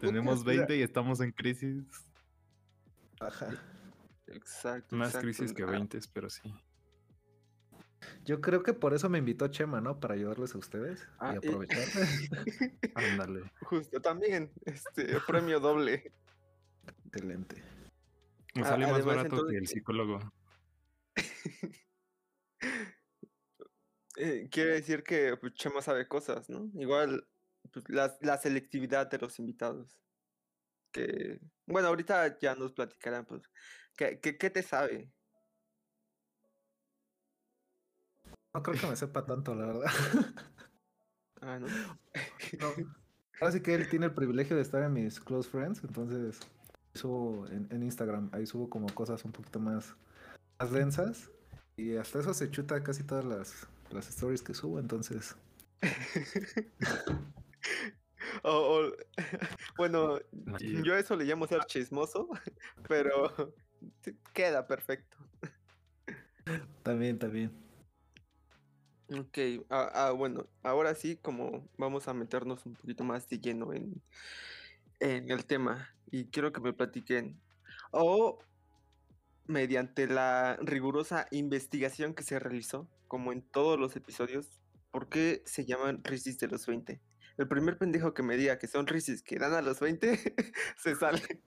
Tenemos 0.00 0.44
20 0.44 0.76
y 0.76 0.82
estamos 0.82 1.20
en 1.20 1.32
crisis. 1.32 1.84
Ajá. 3.20 3.50
Exacto. 4.26 4.96
Más 4.96 5.08
exacto. 5.08 5.24
crisis 5.26 5.52
que 5.52 5.62
Ah, 5.62 5.66
20, 5.66 5.98
pero 6.12 6.28
sí. 6.30 6.42
Yo 8.24 8.40
creo 8.40 8.62
que 8.62 8.72
por 8.72 8.94
eso 8.94 9.08
me 9.08 9.18
invitó 9.18 9.46
Chema, 9.48 9.80
¿no? 9.80 10.00
Para 10.00 10.14
ayudarles 10.14 10.54
a 10.54 10.58
ustedes 10.58 11.06
Ah, 11.18 11.32
y 11.32 11.34
y- 11.34 11.48
aprovechar. 11.48 11.84
Ándale. 12.94 13.50
Justo, 13.62 14.00
también, 14.00 14.50
este, 14.64 15.06
premio 15.26 15.60
doble. 15.60 16.12
Excelente. 17.06 17.62
Me 18.54 18.62
Ah, 18.62 18.66
sale 18.66 18.86
más 18.86 18.94
además, 18.94 19.06
barato 19.16 19.36
entonces- 19.36 19.50
que 19.52 19.58
el 19.58 19.66
psicólogo. 19.68 20.32
Eh, 24.16 24.48
quiere 24.50 24.72
decir 24.72 25.02
que 25.02 25.36
pues, 25.40 25.54
Chema 25.54 25.80
sabe 25.80 26.06
cosas, 26.06 26.48
¿no? 26.50 26.70
Igual 26.74 27.26
pues, 27.70 27.84
la, 27.88 28.16
la 28.20 28.38
selectividad 28.38 29.08
de 29.08 29.18
los 29.18 29.38
invitados. 29.38 29.98
Que, 30.90 31.40
bueno, 31.66 31.88
ahorita 31.88 32.38
ya 32.38 32.54
nos 32.54 32.72
platicarán, 32.72 33.24
pues, 33.24 33.42
¿qué, 33.96 34.20
qué, 34.20 34.36
qué 34.36 34.50
te 34.50 34.62
sabe? 34.62 35.10
No 38.54 38.62
creo 38.62 38.78
que 38.78 38.86
me 38.86 38.96
sepa 38.96 39.24
tanto, 39.24 39.54
la 39.54 39.66
verdad. 39.66 39.90
Ah, 41.40 41.58
¿no? 41.58 41.66
No. 42.60 42.68
Ahora 43.40 43.52
sí 43.52 43.60
que 43.60 43.74
él 43.74 43.88
tiene 43.88 44.06
el 44.06 44.14
privilegio 44.14 44.54
de 44.54 44.62
estar 44.62 44.82
en 44.82 44.92
mis 44.92 45.18
close 45.18 45.48
friends, 45.48 45.82
entonces 45.82 46.38
subo 46.94 47.46
en, 47.48 47.66
en 47.70 47.82
Instagram, 47.82 48.28
ahí 48.32 48.46
subo 48.46 48.68
como 48.68 48.86
cosas 48.94 49.24
un 49.24 49.32
poquito 49.32 49.58
más, 49.58 49.96
más 50.58 50.70
densas 50.70 51.30
y 51.76 51.96
hasta 51.96 52.20
eso 52.20 52.34
se 52.34 52.50
chuta 52.50 52.84
casi 52.84 53.02
todas 53.02 53.24
las, 53.24 53.66
las 53.90 54.08
stories 54.08 54.42
que 54.42 54.54
subo, 54.54 54.78
entonces 54.78 55.34
O- 58.44 58.86
o- 58.86 58.92
bueno, 59.76 60.18
yo 60.84 60.94
a 60.94 60.98
eso 61.00 61.16
le 61.16 61.24
llamo 61.24 61.46
ser 61.48 61.64
chismoso, 61.66 62.28
pero 62.88 63.52
queda 64.32 64.66
perfecto. 64.66 65.16
también, 66.84 67.18
también. 67.18 67.50
Ok, 69.08 69.38
ah, 69.70 69.90
ah, 69.92 70.10
bueno, 70.12 70.46
ahora 70.62 70.94
sí, 70.94 71.16
como 71.16 71.68
vamos 71.76 72.08
a 72.08 72.14
meternos 72.14 72.64
un 72.64 72.74
poquito 72.74 73.04
más 73.04 73.28
de 73.28 73.38
lleno 73.40 73.72
en, 73.74 74.00
en 75.00 75.30
el 75.30 75.44
tema, 75.44 75.94
y 76.10 76.26
quiero 76.26 76.52
que 76.52 76.60
me 76.60 76.72
platiquen, 76.72 77.40
o 77.90 78.38
mediante 79.46 80.06
la 80.06 80.56
rigurosa 80.62 81.26
investigación 81.30 82.14
que 82.14 82.22
se 82.22 82.38
realizó, 82.38 82.88
como 83.08 83.32
en 83.32 83.42
todos 83.42 83.78
los 83.78 83.96
episodios, 83.96 84.62
¿por 84.90 85.08
qué 85.08 85.42
se 85.44 85.66
llaman 85.66 86.02
Risis 86.04 86.38
de 86.38 86.48
los 86.48 86.66
20? 86.66 87.02
El 87.42 87.48
primer 87.48 87.76
pendejo 87.76 88.14
que 88.14 88.22
me 88.22 88.36
diga 88.36 88.56
que 88.56 88.68
son 88.68 88.86
Risis 88.86 89.20
que 89.20 89.36
dan 89.36 89.52
a 89.52 89.62
los 89.62 89.80
20, 89.80 90.16
se 90.76 90.94
sale. 90.94 91.42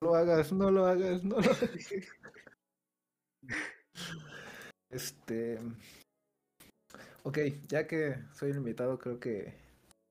No 0.00 0.10
lo 0.10 0.14
hagas, 0.14 0.52
no 0.52 0.70
lo 0.70 0.86
hagas, 0.86 1.24
no 1.24 1.40
lo 1.40 1.50
hagas. 1.50 1.90
Este. 4.90 5.58
Ok, 7.24 7.38
ya 7.66 7.88
que 7.88 8.14
soy 8.32 8.52
el 8.52 8.58
invitado, 8.58 8.96
creo 8.96 9.18
que 9.18 9.58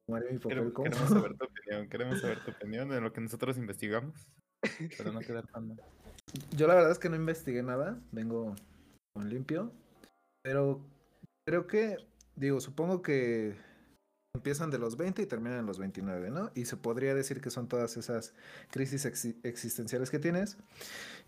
tomaré 0.06 0.30
mi 0.30 0.40
papel 0.40 0.50
Queremos, 0.50 0.74
como. 0.74 0.90
queremos 0.90 1.10
saber 1.10 1.38
tu 1.38 1.46
opinión. 1.46 1.90
Queremos 1.90 2.20
saber 2.20 2.44
tu 2.44 2.52
opinión 2.52 2.90
de 2.90 3.00
lo 3.00 3.14
que 3.14 3.22
nosotros 3.22 3.58
investigamos. 3.58 4.28
Para 4.98 5.14
no 5.14 5.22
quedar 5.22 5.48
tan 5.48 5.70
mal. 5.70 5.82
Yo 6.52 6.68
la 6.68 6.76
verdad 6.76 6.92
es 6.92 7.00
que 7.00 7.08
no 7.08 7.16
investigué 7.16 7.64
nada, 7.64 7.98
vengo 8.12 8.58
con 9.14 9.30
limpio, 9.30 9.72
pero 10.42 10.86
creo 11.46 11.68
que, 11.68 11.98
digo, 12.36 12.60
supongo 12.62 13.02
que 13.02 13.56
empiezan 14.36 14.72
de 14.72 14.80
los 14.80 14.98
20 14.98 15.22
y 15.22 15.26
terminan 15.28 15.60
en 15.60 15.66
los 15.68 15.78
29, 15.78 16.32
¿no? 16.32 16.52
Y 16.56 16.66
se 16.66 16.76
podría 16.78 17.14
decir 17.14 17.40
que 17.42 17.52
son 17.52 17.68
todas 17.68 17.98
esas 17.98 18.34
crisis 18.72 19.06
exi- 19.06 19.38
existenciales 19.44 20.10
que 20.10 20.20
tienes. 20.20 20.58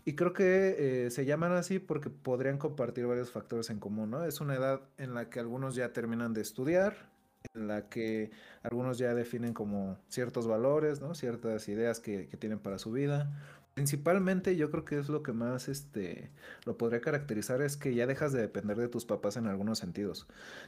Y 0.04 0.16
creo 0.16 0.32
que 0.32 1.06
eh, 1.06 1.10
se 1.10 1.24
llaman 1.24 1.52
así 1.52 1.78
porque 1.78 2.10
podrían 2.10 2.58
compartir 2.58 3.06
varios 3.06 3.30
factores 3.30 3.70
en 3.70 3.78
común, 3.80 4.10
¿no? 4.10 4.24
Es 4.24 4.40
una 4.40 4.54
edad 4.56 4.82
en 4.98 5.14
la 5.14 5.30
que 5.30 5.40
algunos 5.40 5.74
ya 5.76 5.92
terminan 5.92 6.34
de 6.34 6.42
estudiar, 6.42 7.10
en 7.54 7.68
la 7.68 7.88
que 7.88 8.30
algunos 8.62 8.98
ya 8.98 9.14
definen 9.14 9.54
como 9.54 9.98
ciertos 10.08 10.46
valores, 10.48 11.00
¿no? 11.00 11.14
Ciertas 11.14 11.68
ideas 11.68 12.00
que 12.00 12.26
tienen 12.38 12.58
para 12.58 12.78
su 12.78 12.92
vida. 12.92 13.55
Principalmente 13.76 14.56
yo 14.56 14.70
creo 14.70 14.86
que 14.86 14.98
es 14.98 15.10
lo 15.10 15.22
que 15.22 15.32
más 15.32 15.68
este, 15.68 16.30
lo 16.64 16.78
podría 16.78 17.02
caracterizar 17.02 17.60
es 17.60 17.76
que 17.76 17.94
ya 17.94 18.06
dejas 18.06 18.32
de 18.32 18.40
depender 18.40 18.78
de 18.78 18.88
tus 18.88 19.04
papás 19.04 19.36
en 19.36 19.46
algunos 19.48 19.78
sentidos. 19.78 20.26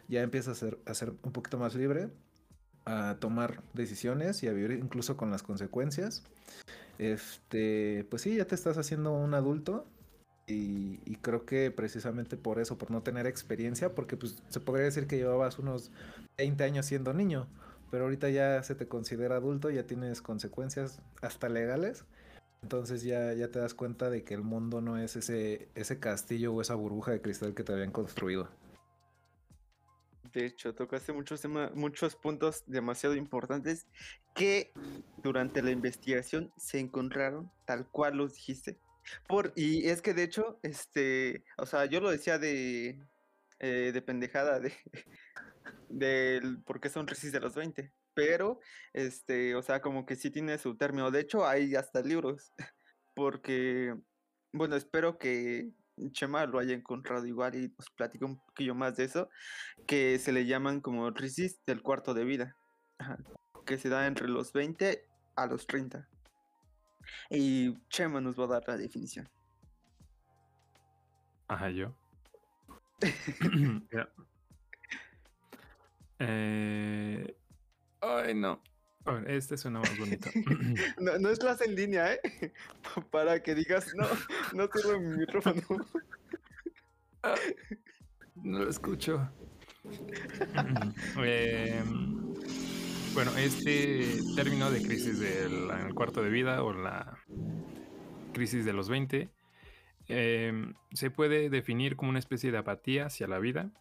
Ya 0.09 0.21
empiezas 0.21 0.59
a 0.59 0.67
ser, 0.67 0.79
a 0.85 0.93
ser 0.93 1.15
un 1.23 1.33
poquito 1.33 1.57
más 1.57 1.75
libre, 1.75 2.11
a 2.85 3.17
tomar 3.19 3.63
decisiones 3.73 4.43
y 4.43 4.49
a 4.49 4.53
vivir 4.53 4.73
incluso 4.73 5.17
con 5.17 5.31
las 5.31 5.43
consecuencias. 5.43 6.23
Este, 6.99 8.07
pues 8.11 8.21
sí, 8.21 8.37
ya 8.37 8.45
te 8.45 8.55
estás 8.55 8.77
haciendo 8.77 9.15
un 9.15 9.33
adulto 9.33 9.87
y, 10.47 11.17
creo 11.23 11.47
que 11.47 11.71
precisamente 11.71 12.37
por 12.37 12.61
eso, 12.61 12.77
por 12.77 12.91
no 12.91 13.03
tener 13.03 13.27
experiencia, 13.27 13.95
porque 13.95 14.19
pues 14.19 14.43
se 14.51 14.61
podría 14.61 14.85
decir 14.85 15.07
que 15.07 15.17
llevabas 15.17 15.59
unos 15.59 15.93
20 16.37 16.63
años 16.63 16.85
siendo 16.85 17.15
niño, 17.15 17.49
pero 17.91 18.05
ahorita 18.05 18.29
ya 18.29 18.63
se 18.63 18.75
te 18.75 18.87
considera 18.87 19.37
adulto, 19.37 19.71
ya 19.71 19.87
tienes 19.87 20.21
consecuencias 20.21 21.01
hasta 21.23 21.49
legales. 21.49 22.05
Entonces 22.63 23.03
ya, 23.03 23.33
ya 23.35 23.49
te 23.49 23.59
das 23.61 23.75
cuenta 23.75 24.11
de 24.11 24.25
que 24.25 24.35
el 24.35 24.43
mundo 24.43 24.81
no 24.81 24.99
es 24.99 25.17
ese, 25.17 25.69
ese 25.75 26.01
castillo 26.01 26.53
o 26.53 26.61
esa 26.61 26.75
burbuja 26.75 27.13
de 27.13 27.21
cristal 27.21 27.55
que 27.55 27.65
te 27.65 27.73
habían 27.73 27.93
construido. 27.93 28.49
De 30.33 30.45
hecho, 30.45 30.75
tocaste 30.75 31.13
muchos 31.13 31.43
muchos 31.75 32.17
puntos 32.17 32.65
demasiado 32.67 33.15
importantes 33.15 33.87
que 34.35 34.73
durante 35.23 35.63
la 35.63 35.71
investigación 35.71 36.53
se 36.57 36.79
encontraron 36.79 37.51
tal 37.67 37.89
cual 37.89 38.17
los 38.17 38.35
dijiste. 38.35 38.79
Por, 39.27 39.53
y 39.57 39.89
es 39.89 40.03
que 40.03 40.13
de 40.13 40.25
hecho, 40.25 40.59
este, 40.63 41.45
o 41.57 41.65
sea, 41.65 41.87
yo 41.87 42.01
lo 42.01 42.11
decía 42.11 42.39
de, 42.39 43.01
eh, 43.59 43.91
de 43.93 44.03
pendejada 44.03 44.61
de 44.61 44.73
del 45.89 46.63
por 46.63 46.81
qué 46.81 46.89
son 46.89 47.07
Risis 47.07 47.33
de 47.33 47.41
los 47.41 47.55
20. 47.55 47.91
Pero, 48.19 48.59
este, 48.95 49.55
o 49.55 49.63
sea, 49.63 49.81
como 49.81 50.05
que 50.05 50.17
sí 50.17 50.29
tiene 50.33 50.59
su 50.59 50.77
término. 50.77 51.13
De 51.13 51.21
hecho, 51.21 51.47
hay 51.47 51.77
hasta 51.77 52.03
libros. 52.03 52.53
Porque, 53.15 53.95
bueno, 54.53 54.75
espero 54.75 55.19
que 55.19 55.71
Chema 56.11 56.45
lo 56.47 56.59
haya 56.59 56.75
encontrado 56.75 57.27
igual 57.27 57.55
y 57.55 57.73
nos 57.79 57.91
platique 57.91 58.25
un 58.25 58.45
poquillo 58.45 58.75
más 58.75 58.97
de 58.97 59.05
eso. 59.05 59.31
Que 59.87 60.19
se 60.19 60.33
le 60.33 60.47
llaman 60.47 60.81
como 60.81 61.09
Risis 61.11 61.65
del 61.65 61.81
cuarto 61.81 62.13
de 62.13 62.25
vida. 62.25 62.57
Que 63.65 63.79
se 63.79 63.89
da 63.89 64.09
entre 64.09 64.27
los 64.27 64.53
20 64.53 65.07
a 65.37 65.47
los 65.47 65.69
30. 65.69 66.09
Y 67.31 67.79
Chema 67.89 68.21
nos 68.21 68.37
va 68.37 68.47
a 68.47 68.49
dar 68.49 68.65
la 68.67 68.77
definición. 68.77 69.29
Ajá, 71.47 71.71
yo. 71.71 71.95
Ya. 73.93 74.09
Eh, 76.19 77.37
Ay, 78.01 78.35
no. 78.35 78.63
A 79.05 79.13
ver, 79.13 79.31
este 79.31 79.57
suena 79.57 79.81
más 79.81 79.99
bonito. 79.99 80.29
No, 81.01 81.19
no 81.19 81.31
es 81.31 81.39
clase 81.39 81.65
en 81.65 81.75
línea, 81.75 82.15
¿eh? 82.15 82.21
Para 83.11 83.43
que 83.43 83.55
digas, 83.55 83.95
no, 83.95 84.07
no 84.55 84.69
sirve 84.73 84.99
mi 85.01 85.19
micrófono. 85.19 85.63
No 88.37 88.61
lo 88.61 88.71
escucho. 88.71 89.29
Em, 91.17 92.35
bueno, 93.13 93.37
este 93.37 94.21
término 94.37 94.71
de 94.71 94.81
crisis 94.81 95.19
del 95.19 95.69
el 95.69 95.95
cuarto 95.95 96.23
de 96.23 96.31
vida 96.31 96.63
o 96.63 96.73
la 96.73 97.19
crisis 98.33 98.65
de 98.65 98.73
los 98.73 98.89
20 98.89 99.29
em, 100.07 100.75
se 100.93 101.11
puede 101.11 101.51
definir 101.51 101.97
como 101.97 102.11
una 102.11 102.21
especie 102.21 102.53
de 102.53 102.59
apatía 102.59 103.07
hacia 103.07 103.27
la 103.27 103.41
vida 103.41 103.73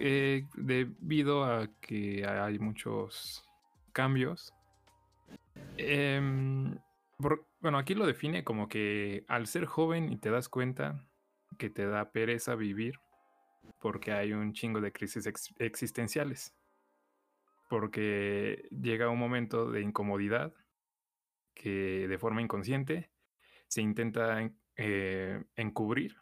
eh, 0.00 0.46
debido 0.54 1.44
a 1.44 1.68
que 1.80 2.26
hay 2.26 2.58
muchos 2.58 3.44
cambios. 3.92 4.52
Em, 5.76 6.74
bueno, 7.60 7.78
aquí 7.78 7.94
lo 7.94 8.06
define 8.06 8.44
como 8.44 8.68
que 8.68 9.24
al 9.28 9.46
ser 9.46 9.66
joven 9.66 10.12
y 10.12 10.16
te 10.18 10.30
das 10.30 10.48
cuenta 10.48 11.06
que 11.58 11.68
te 11.70 11.86
da 11.86 12.10
pereza 12.12 12.54
vivir 12.54 12.98
porque 13.78 14.12
hay 14.12 14.32
un 14.32 14.52
chingo 14.52 14.80
de 14.80 14.92
crisis 14.92 15.26
ex- 15.26 15.54
existenciales. 15.58 16.54
Porque 17.68 18.68
llega 18.70 19.10
un 19.10 19.18
momento 19.18 19.70
de 19.70 19.82
incomodidad 19.82 20.52
que 21.54 22.08
de 22.08 22.18
forma 22.18 22.42
inconsciente 22.42 23.10
se 23.68 23.82
intenta 23.82 24.40
en- 24.40 24.58
eh, 24.76 25.44
encubrir 25.56 26.16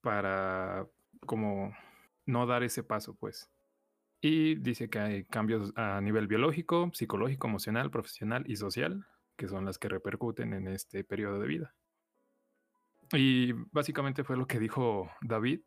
para 0.00 0.86
como 1.26 1.74
no 2.26 2.46
dar 2.46 2.62
ese 2.62 2.82
paso, 2.82 3.14
pues. 3.14 3.50
Y 4.20 4.56
dice 4.56 4.90
que 4.90 4.98
hay 4.98 5.24
cambios 5.24 5.72
a 5.76 6.00
nivel 6.00 6.26
biológico, 6.26 6.90
psicológico, 6.92 7.48
emocional, 7.48 7.90
profesional 7.90 8.44
y 8.46 8.56
social, 8.56 9.06
que 9.36 9.48
son 9.48 9.64
las 9.64 9.78
que 9.78 9.88
repercuten 9.88 10.52
en 10.52 10.68
este 10.68 11.04
periodo 11.04 11.38
de 11.38 11.48
vida. 11.48 11.74
Y 13.12 13.52
básicamente 13.72 14.22
fue 14.22 14.36
lo 14.36 14.46
que 14.46 14.58
dijo 14.58 15.10
David, 15.22 15.62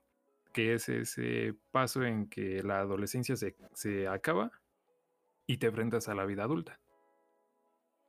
que 0.54 0.76
es 0.76 0.88
ese 0.88 1.56
paso 1.72 2.04
en 2.04 2.30
que 2.30 2.62
la 2.64 2.80
adolescencia 2.80 3.36
se, 3.36 3.56
se 3.74 4.08
acaba 4.08 4.52
y 5.48 5.58
te 5.58 5.68
enfrentas 5.68 6.08
a 6.08 6.16
la 6.16 6.26
vida 6.26 6.44
adulta. 6.44 6.80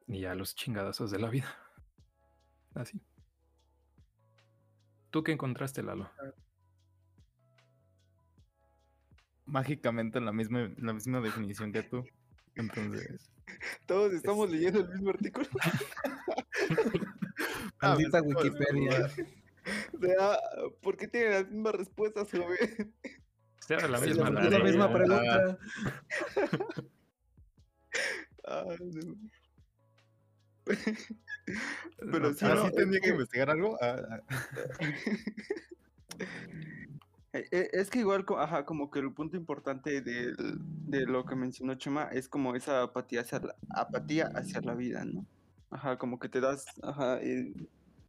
Y 0.06 0.26
a 0.26 0.34
los 0.34 0.54
chingadazos 0.54 1.10
de 1.10 1.18
la 1.18 1.30
vida. 1.30 1.56
Así. 2.74 3.00
¿Tú 5.10 5.22
qué 5.22 5.32
encontraste, 5.32 5.82
Lalo? 5.82 6.10
Mágicamente 9.46 10.20
la 10.20 10.32
misma, 10.32 10.70
la 10.78 10.92
misma 10.92 11.20
definición 11.20 11.72
que 11.72 11.82
tú. 11.82 12.04
Entonces. 12.56 13.30
Todos 13.86 14.12
estamos 14.14 14.50
leyendo 14.50 14.80
el 14.80 14.88
mismo 14.88 15.10
artículo. 15.10 15.46
Ah, 17.80 17.88
Maldita 17.94 18.22
Wikipedia. 18.22 19.10
O 19.92 19.98
sea, 20.00 20.38
¿por 20.80 20.96
qué 20.96 21.08
tienen 21.08 21.32
las 21.32 21.50
mismas 21.50 21.74
respuestas, 21.74 22.30
joven? 22.30 22.94
Era 23.68 23.88
la 23.88 23.98
Sí, 23.98 24.06
misma. 24.08 24.30
la- 24.30 24.40
Es 24.44 24.50
la 24.50 24.58
Lalo. 24.58 24.64
misma 24.64 24.84
Ah. 24.84 24.92
pregunta. 24.92 25.58
Ay, 28.44 28.78
no. 28.80 29.16
Pero 31.98 32.18
No, 32.30 32.34
sí, 32.34 32.44
¿Ah, 32.46 32.54
no, 32.54 32.62
sí 32.62 32.66
es 32.68 32.74
tenía 32.76 33.00
que 33.00 33.08
investigar 33.10 33.50
algo? 33.50 33.76
Ah, 33.82 33.96
ah. 34.10 34.22
Es 37.50 37.90
que 37.90 37.98
igual, 37.98 38.24
ajá, 38.38 38.64
como 38.64 38.90
que 38.90 39.00
el 39.00 39.12
punto 39.12 39.36
importante 39.36 40.00
del- 40.00 40.36
de 40.86 41.04
lo 41.04 41.24
que 41.24 41.34
mencionó 41.34 41.74
Chema 41.74 42.04
es 42.12 42.28
como 42.28 42.54
esa 42.54 42.82
apatía 42.82 43.22
hacia 43.22 43.40
la, 43.40 43.56
apatía 43.70 44.30
hacia 44.36 44.60
la 44.60 44.74
vida, 44.74 45.04
¿no? 45.04 45.26
Ajá, 45.70 45.98
como 45.98 46.20
que 46.20 46.28
te 46.28 46.40
das, 46.40 46.64
ajá, 46.82 47.20
eh, 47.20 47.52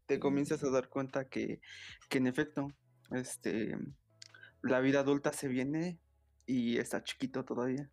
te 0.05 0.19
comienzas 0.19 0.63
a 0.63 0.69
dar 0.69 0.89
cuenta 0.89 1.27
que, 1.27 1.59
que 2.07 2.19
en 2.19 2.27
efecto, 2.27 2.67
este, 3.11 3.75
la 4.61 4.79
vida 4.79 4.99
adulta 4.99 5.33
se 5.33 5.47
viene 5.47 5.99
y 6.45 6.77
está 6.77 7.03
chiquito 7.03 7.43
todavía. 7.43 7.89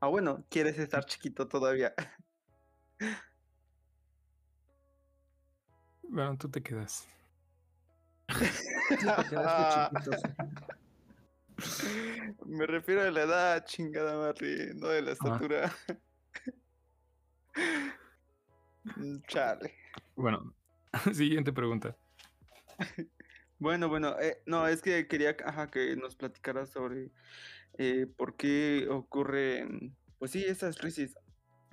Ah, 0.00 0.08
bueno, 0.08 0.46
quieres 0.48 0.78
estar 0.78 1.04
chiquito 1.04 1.48
todavía. 1.48 1.94
Bueno, 6.06 6.36
tú 6.38 6.48
te 6.48 6.62
quedas. 6.62 7.08
Me 12.46 12.66
refiero 12.66 13.02
a 13.02 13.10
la 13.10 13.22
edad, 13.22 13.64
chingada 13.64 14.16
madre, 14.16 14.74
no 14.74 14.88
de 14.88 15.02
la 15.02 15.12
estatura. 15.12 15.72
Mm, 18.96 19.20
Chale. 19.28 19.72
Bueno, 20.16 20.54
siguiente 21.12 21.52
pregunta. 21.52 21.96
Bueno, 23.58 23.88
bueno, 23.88 24.18
eh, 24.20 24.42
no, 24.46 24.66
es 24.66 24.82
que 24.82 25.06
quería 25.06 25.36
ajá, 25.44 25.70
que 25.70 25.96
nos 25.96 26.16
platicaras 26.16 26.70
sobre 26.70 27.12
eh, 27.78 28.06
por 28.16 28.36
qué 28.36 28.88
ocurren, 28.90 29.96
pues 30.18 30.32
sí, 30.32 30.44
esas 30.44 30.76
crisis. 30.76 31.16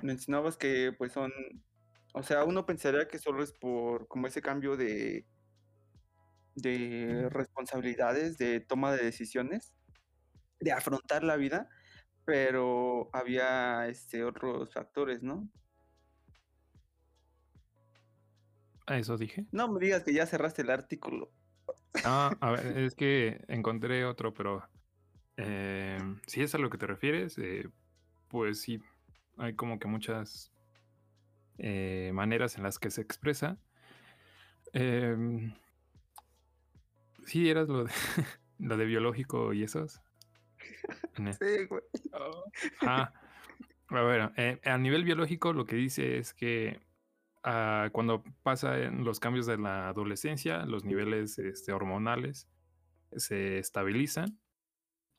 Mencionabas 0.02 0.58
que 0.58 0.94
pues 0.98 1.12
son, 1.12 1.32
o 2.14 2.24
sea, 2.24 2.46
uno 2.46 2.66
pensaría 2.66 3.08
que 3.08 3.20
solo 3.20 3.44
es 3.44 3.52
por 3.52 4.08
como 4.08 4.28
ese 4.28 4.42
cambio 4.42 4.78
de, 4.78 5.26
de 6.56 7.28
responsabilidades, 7.30 8.38
de 8.38 8.60
toma 8.60 8.92
de 8.92 9.04
decisiones, 9.04 9.74
de 10.60 10.72
afrontar 10.72 11.24
la 11.24 11.36
vida, 11.36 11.70
pero 12.26 13.10
había 13.14 13.88
este, 13.88 14.24
otros 14.24 14.74
factores, 14.74 15.24
¿no? 15.24 15.50
A 18.88 18.98
eso 18.98 19.18
dije. 19.18 19.46
No 19.52 19.72
me 19.72 19.80
digas 19.80 20.04
que 20.04 20.14
ya 20.14 20.26
cerraste 20.26 20.64
el 20.64 20.70
artículo. 20.70 21.32
Ah, 22.04 22.36
a 22.40 22.52
ver, 22.52 22.78
es 22.78 22.96
que 22.96 23.44
encontré 23.48 24.06
otro, 24.06 24.34
pero 24.34 24.68
eh, 25.38 25.98
si 26.28 26.42
es 26.42 26.54
a 26.56 26.58
lo 26.58 26.70
que 26.70 26.78
te 26.78 26.88
refieres, 26.88 27.38
eh, 27.38 27.70
pues 28.28 28.62
sí, 28.62 28.82
hay 29.38 29.56
como 29.56 29.80
que 29.80 29.88
muchas 29.88 30.52
eh, 31.58 32.12
maneras 32.14 32.58
en 32.58 32.64
las 32.64 32.80
que 32.80 32.92
se 32.92 33.02
expresa. 33.02 33.58
Em, 34.74 35.54
sí, 37.26 37.50
eras 37.50 37.68
lo 37.68 37.86
de, 37.86 37.92
lo 38.60 38.78
de 38.78 38.86
biológico 38.86 39.54
y 39.54 39.64
esos. 39.64 40.02
El- 41.16 41.34
Sí, 41.40 41.66
güey. 41.70 41.82
Ah, 42.82 43.12
a 43.90 44.02
ver, 44.02 44.32
eh, 44.38 44.60
a 44.64 44.78
nivel 44.78 45.04
biológico 45.04 45.54
lo 45.54 45.66
que 45.66 45.76
dice 45.76 46.18
es 46.18 46.34
que 46.34 46.80
ah, 47.44 47.90
cuando 47.92 48.24
pasan 48.44 49.04
los 49.04 49.20
cambios 49.20 49.46
de 49.46 49.58
la 49.58 49.90
adolescencia, 49.90 50.66
los 50.66 50.86
niveles 50.86 51.38
este, 51.40 51.74
hormonales 51.74 52.48
se 53.16 53.58
estabilizan 53.60 54.40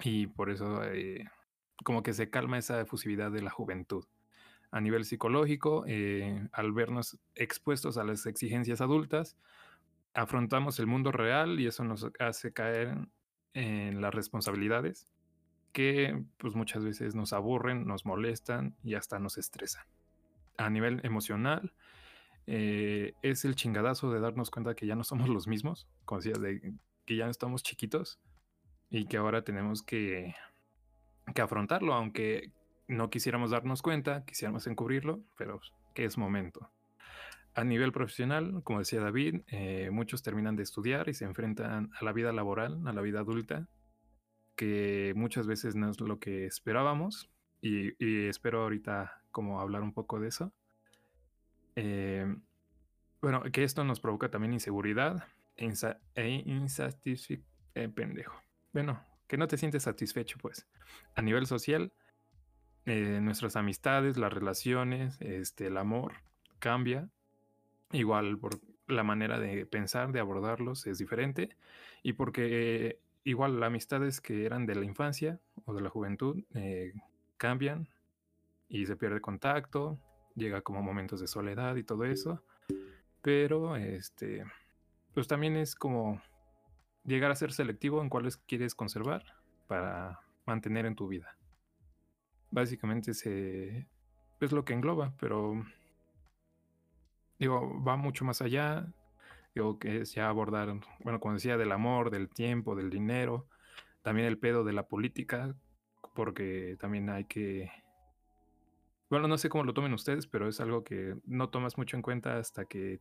y 0.02 0.26
por 0.26 0.50
eso 0.50 0.82
eh, 0.84 1.26
como 1.84 2.02
que 2.02 2.12
se 2.14 2.30
calma 2.30 2.58
esa 2.58 2.80
efusividad 2.80 3.30
de 3.30 3.42
la 3.42 3.50
juventud. 3.50 4.06
A 4.70 4.80
nivel 4.80 5.04
psicológico, 5.04 5.84
eh, 5.86 6.48
al 6.52 6.72
vernos 6.72 7.18
expuestos 7.34 7.98
a 7.98 8.04
las 8.04 8.24
exigencias 8.24 8.80
adultas, 8.80 9.36
afrontamos 10.14 10.78
el 10.78 10.86
mundo 10.86 11.12
real 11.12 11.60
y 11.60 11.66
eso 11.66 11.84
nos 11.84 12.08
hace 12.18 12.52
caer 12.52 12.96
en 13.54 14.00
las 14.00 14.14
responsabilidades 14.14 15.08
que 15.72 16.22
pues 16.36 16.54
muchas 16.54 16.84
veces 16.84 17.14
nos 17.14 17.32
aburren, 17.32 17.86
nos 17.86 18.04
molestan 18.04 18.76
y 18.82 18.94
hasta 18.94 19.18
nos 19.18 19.38
estresan. 19.38 19.84
A 20.58 20.68
nivel 20.68 21.00
emocional, 21.02 21.72
eh, 22.46 23.14
es 23.22 23.44
el 23.44 23.54
chingadazo 23.54 24.12
de 24.12 24.20
darnos 24.20 24.50
cuenta 24.50 24.74
que 24.74 24.86
ya 24.86 24.94
no 24.94 25.04
somos 25.04 25.28
los 25.28 25.46
mismos, 25.46 25.88
de 26.40 26.74
que 27.06 27.16
ya 27.16 27.24
no 27.24 27.30
estamos 27.30 27.62
chiquitos 27.62 28.20
y 28.90 29.06
que 29.06 29.16
ahora 29.16 29.42
tenemos 29.42 29.82
que, 29.82 30.34
que 31.34 31.42
afrontarlo, 31.42 31.94
aunque 31.94 32.52
no 32.86 33.08
quisiéramos 33.08 33.50
darnos 33.50 33.80
cuenta, 33.80 34.24
quisiéramos 34.26 34.66
encubrirlo, 34.66 35.22
pero 35.38 35.60
que 35.94 36.04
es 36.04 36.18
momento. 36.18 36.70
A 37.54 37.64
nivel 37.64 37.92
profesional, 37.92 38.62
como 38.64 38.78
decía 38.78 39.00
David, 39.00 39.42
eh, 39.48 39.90
muchos 39.90 40.22
terminan 40.22 40.56
de 40.56 40.62
estudiar 40.62 41.08
y 41.08 41.14
se 41.14 41.26
enfrentan 41.26 41.90
a 41.98 42.04
la 42.04 42.12
vida 42.12 42.32
laboral, 42.32 42.86
a 42.86 42.92
la 42.92 43.02
vida 43.02 43.20
adulta, 43.20 43.68
que 44.56 45.12
muchas 45.16 45.46
veces 45.46 45.74
no 45.74 45.90
es 45.90 46.00
lo 46.00 46.18
que 46.18 46.46
esperábamos 46.46 47.30
y, 47.60 47.94
espero 48.28 48.62
ahorita 48.62 49.22
como 49.30 49.60
hablar 49.60 49.82
un 49.82 49.92
poco 49.92 50.18
de 50.18 50.28
eso. 50.28 50.52
Eh, 51.76 52.26
bueno, 53.20 53.42
que 53.52 53.64
esto 53.64 53.84
nos 53.84 54.00
provoca 54.00 54.30
también 54.30 54.52
inseguridad 54.52 55.24
e, 55.56 55.66
insa- 55.66 56.00
e 56.14 57.42
eh, 57.74 57.88
pendejo. 57.88 58.42
Bueno, 58.72 59.04
que 59.26 59.36
no 59.36 59.46
te 59.46 59.56
sientes 59.56 59.84
satisfecho, 59.84 60.38
pues. 60.38 60.66
A 61.14 61.22
nivel 61.22 61.46
social, 61.46 61.92
eh, 62.84 63.20
nuestras 63.22 63.56
amistades, 63.56 64.16
las 64.16 64.32
relaciones, 64.32 65.16
este, 65.20 65.68
el 65.68 65.76
amor 65.76 66.14
cambia. 66.58 67.08
Igual 67.92 68.38
por 68.38 68.58
la 68.86 69.02
manera 69.02 69.38
de 69.38 69.66
pensar, 69.66 70.12
de 70.12 70.20
abordarlos 70.20 70.86
es 70.86 70.98
diferente 70.98 71.56
y 72.02 72.14
porque 72.14 72.98
igual 73.24 73.60
las 73.60 73.68
amistades 73.68 74.20
que 74.20 74.44
eran 74.44 74.66
de 74.66 74.74
la 74.74 74.84
infancia 74.84 75.38
o 75.64 75.74
de 75.74 75.80
la 75.80 75.90
juventud 75.90 76.42
eh, 76.54 76.92
cambian 77.36 77.88
y 78.68 78.86
se 78.86 78.96
pierde 78.96 79.20
contacto, 79.20 79.98
llega 80.34 80.62
como 80.62 80.82
momentos 80.82 81.20
de 81.20 81.26
soledad 81.26 81.76
y 81.76 81.84
todo 81.84 82.04
eso, 82.04 82.42
pero 83.20 83.76
este, 83.76 84.44
pues 85.14 85.28
también 85.28 85.56
es 85.56 85.74
como 85.74 86.20
llegar 87.04 87.30
a 87.30 87.36
ser 87.36 87.52
selectivo 87.52 88.00
en 88.02 88.08
cuáles 88.08 88.36
quieres 88.36 88.74
conservar 88.74 89.24
para 89.66 90.20
mantener 90.46 90.86
en 90.86 90.94
tu 90.94 91.08
vida. 91.08 91.36
Básicamente 92.50 93.14
se, 93.14 93.86
es 94.40 94.52
lo 94.52 94.64
que 94.64 94.74
engloba, 94.74 95.14
pero 95.18 95.64
digo, 97.42 97.82
va 97.82 97.96
mucho 97.96 98.24
más 98.24 98.40
allá. 98.40 98.86
Digo, 99.54 99.78
que 99.78 100.02
es 100.02 100.14
ya 100.14 100.28
abordar, 100.28 100.72
bueno, 101.00 101.18
como 101.18 101.34
decía, 101.34 101.56
del 101.56 101.72
amor, 101.72 102.10
del 102.10 102.28
tiempo, 102.28 102.76
del 102.76 102.88
dinero, 102.88 103.48
también 104.02 104.28
el 104.28 104.38
pedo 104.38 104.62
de 104.64 104.72
la 104.72 104.86
política, 104.86 105.54
porque 106.14 106.76
también 106.78 107.10
hay 107.10 107.24
que... 107.24 107.70
Bueno, 109.10 109.28
no 109.28 109.36
sé 109.36 109.48
cómo 109.48 109.64
lo 109.64 109.74
tomen 109.74 109.92
ustedes, 109.92 110.26
pero 110.26 110.48
es 110.48 110.60
algo 110.60 110.84
que 110.84 111.16
no 111.26 111.50
tomas 111.50 111.76
mucho 111.76 111.96
en 111.96 112.02
cuenta 112.02 112.38
hasta 112.38 112.64
que 112.64 113.00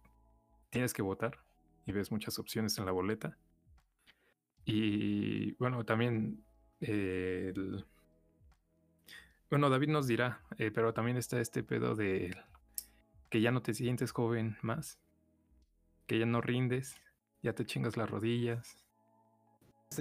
tienes 0.72 0.94
que 0.94 1.04
votar 1.04 1.40
y 1.86 1.92
ves 1.92 2.12
muchas 2.12 2.38
opciones 2.40 2.78
en 2.80 2.86
la 2.86 2.92
boleta. 2.92 3.38
Y 4.66 5.54
bueno, 5.54 5.86
también 5.86 6.44
eh, 6.82 7.54
Bueno, 9.50 9.70
David 9.70 9.90
nos 9.90 10.08
dirá, 10.08 10.42
eh, 10.58 10.72
pero 10.72 10.94
también 10.94 11.18
está 11.18 11.40
este 11.40 11.64
pedo 11.64 11.96
de 11.96 12.36
que 13.32 13.42
ya 13.42 13.50
no 13.50 13.64
te 13.64 13.74
sientes 13.74 14.12
joven 14.12 14.58
más, 14.62 15.00
que 16.06 16.20
ya 16.20 16.26
no 16.26 16.42
rindes, 16.42 16.98
ya 17.42 17.54
te 17.54 17.66
chingas 17.66 17.96
las 17.96 18.10
rodillas, 18.10 18.76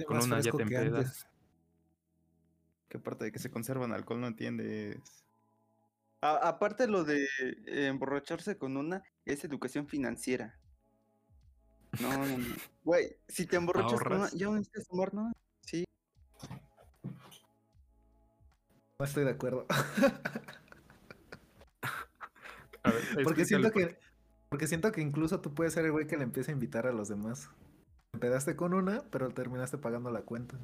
con 0.05 0.21
una 0.21 0.41
ya 0.41 0.51
te 0.51 0.61
empedas. 0.61 1.27
Que 2.89 2.97
aparte 2.97 3.23
de 3.23 3.31
que 3.31 3.39
se 3.39 3.49
conservan 3.49 3.93
alcohol 3.93 4.19
no 4.19 4.27
entiendes. 4.27 4.99
aparte 6.19 6.87
lo 6.87 7.05
de 7.05 7.25
emborracharse 7.65 8.57
con 8.57 8.75
una 8.75 9.01
es 9.23 9.45
educación 9.45 9.87
financiera. 9.87 10.59
No, 12.01 12.11
no, 12.11 12.37
no. 12.37 12.37
Güey, 12.83 13.15
si 13.29 13.45
te 13.45 13.55
emborrachas 13.55 14.01
con 14.01 14.13
una, 14.13 14.29
ya 14.31 14.47
no 14.47 14.55
necesitas 14.55 14.87
tomar, 14.87 15.13
¿no? 15.13 15.31
Sí. 15.61 15.85
No 18.99 19.05
estoy 19.05 19.23
de 19.23 19.31
acuerdo. 19.31 19.65
porque 23.23 23.45
siento 23.45 23.71
que 23.71 23.97
porque 24.51 24.67
siento 24.67 24.91
que 24.91 24.99
incluso 24.99 25.39
tú 25.39 25.53
puedes 25.53 25.73
ser 25.73 25.85
el 25.85 25.93
güey 25.93 26.07
que 26.07 26.17
le 26.17 26.23
empieza 26.23 26.51
a 26.51 26.53
invitar 26.53 26.85
a 26.85 26.91
los 26.91 27.07
demás. 27.07 27.49
Empezaste 28.13 28.57
con 28.57 28.73
una, 28.73 29.01
pero 29.09 29.29
terminaste 29.29 29.77
pagando 29.77 30.11
la 30.11 30.23
cuenta. 30.23 30.59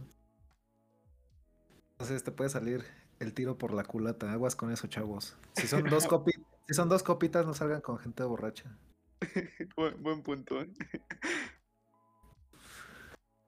Entonces 1.92 2.22
te 2.22 2.34
puede 2.34 2.50
salir 2.50 2.84
el 3.20 3.34
tiro 3.34 3.58
por 3.58 3.74
la 3.74 3.86
culata. 3.86 4.30
Aguas 4.32 4.58
con 4.58 4.74
eso, 4.74 4.88
chavos. 4.88 5.38
Si 5.54 5.68
son 5.68 5.86
dos 5.86 6.06
copitas, 6.08 6.44
si 6.68 6.74
son 6.74 6.90
dos 6.90 7.02
copitas, 7.02 7.46
no 7.46 7.54
salgan 7.54 7.80
con 7.80 7.98
gente 7.98 8.24
borracha. 8.24 8.78
buen, 9.78 10.22
punto. 10.22 10.62
¿eh? 10.62 10.70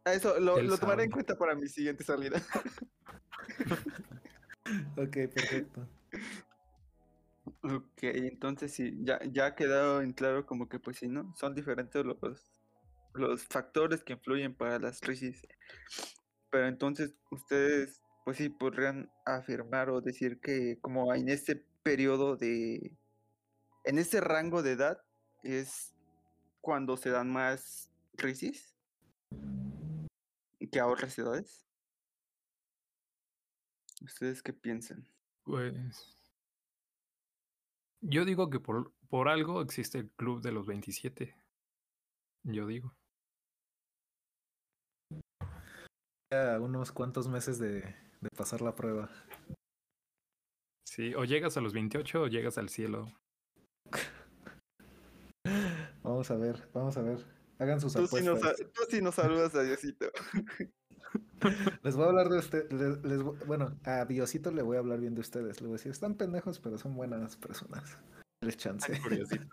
Eso 0.06 0.40
lo, 0.40 0.62
lo 0.62 0.78
tomaré 0.78 1.04
en 1.04 1.12
cuenta 1.12 1.38
para 1.38 1.54
mi 1.54 1.68
siguiente 1.68 2.06
salida. 2.06 2.42
ok, 4.96 5.18
perfecto. 5.34 5.86
Ok, 7.62 8.04
entonces 8.04 8.74
sí, 8.74 8.98
ya, 9.02 9.20
ya 9.32 9.48
ha 9.48 9.56
quedado 9.56 10.02
en 10.02 10.14
claro 10.14 10.46
como 10.46 10.70
que 10.70 10.80
pues 10.80 10.98
sí, 10.98 11.10
¿no? 11.10 11.34
Son 11.36 11.54
diferentes 11.54 12.06
los, 12.06 12.18
los 13.14 13.44
factores 13.44 14.04
que 14.04 14.14
influyen 14.14 14.56
para 14.56 14.80
las 14.80 15.02
crisis. 15.02 15.42
Pero 16.50 16.68
entonces 16.68 17.16
ustedes 17.32 18.02
pues 18.24 18.38
sí 18.38 18.50
podrían 18.50 19.12
afirmar 19.26 19.90
o 19.90 20.02
decir 20.02 20.40
que 20.40 20.80
como 20.80 21.14
en 21.14 21.28
este 21.28 21.66
periodo 21.84 22.38
de, 22.38 22.98
en 23.84 24.00
este 24.00 24.22
rango 24.22 24.64
de 24.64 24.74
edad 24.74 25.02
es 25.44 25.94
cuando 26.62 26.96
se 26.96 27.10
dan 27.10 27.30
más 27.30 27.92
crisis 28.16 28.74
que 30.72 30.80
a 30.80 30.88
otras 30.88 31.18
edades. 31.18 31.66
¿Ustedes 34.02 34.42
qué 34.42 34.54
piensan? 34.54 35.06
Pues 35.44 36.19
yo 38.02 38.26
digo 38.26 38.50
que 38.50 38.60
por, 38.60 38.92
por 39.10 39.30
algo 39.30 39.62
existe 39.62 40.00
el 40.00 40.10
club 40.12 40.42
de 40.42 40.52
los 40.52 40.68
27. 40.68 41.36
Yo 42.44 42.68
digo. 42.68 42.94
Ya 46.32 46.60
unos 46.60 46.92
cuantos 46.92 47.28
meses 47.28 47.58
de, 47.60 47.82
de 47.82 48.30
pasar 48.36 48.62
la 48.62 48.76
prueba. 48.76 49.10
Sí, 50.88 51.14
o 51.16 51.24
llegas 51.24 51.58
a 51.58 51.62
los 51.62 51.74
28 51.74 52.22
o 52.24 52.28
llegas 52.28 52.58
al 52.58 52.70
cielo. 52.70 53.08
Vamos 56.04 56.32
a 56.32 56.38
ver, 56.38 56.70
vamos 56.74 56.98
a 56.98 57.02
ver. 57.02 57.26
Hagan 57.60 57.80
sus 57.80 57.94
tú 57.94 58.06
apuestas. 58.06 58.58
tú 58.74 58.82
sí 58.90 59.02
nos 59.02 59.16
saludas 59.16 59.54
a 59.56 59.64
Diosito. 59.64 60.12
Les 61.84 61.96
voy 61.96 62.06
a 62.06 62.10
hablar 62.10 62.30
de 62.30 62.38
usted, 62.38 62.72
les, 62.72 63.22
bueno, 63.48 63.78
a 63.84 64.06
Diosito 64.06 64.52
le 64.52 64.62
voy 64.62 64.78
a 64.78 64.80
hablar 64.80 65.00
bien 65.00 65.16
de 65.16 65.22
ustedes. 65.22 65.62
Le 65.62 65.68
voy 65.68 65.76
a 65.76 65.78
decir, 65.78 65.92
están 65.92 66.16
pendejos, 66.16 66.60
pero 66.60 66.78
son 66.78 66.96
buenas 66.96 67.36
personas. 67.38 67.98
Les 68.42 68.56
chance. 68.56 68.92
gracias, 68.92 69.48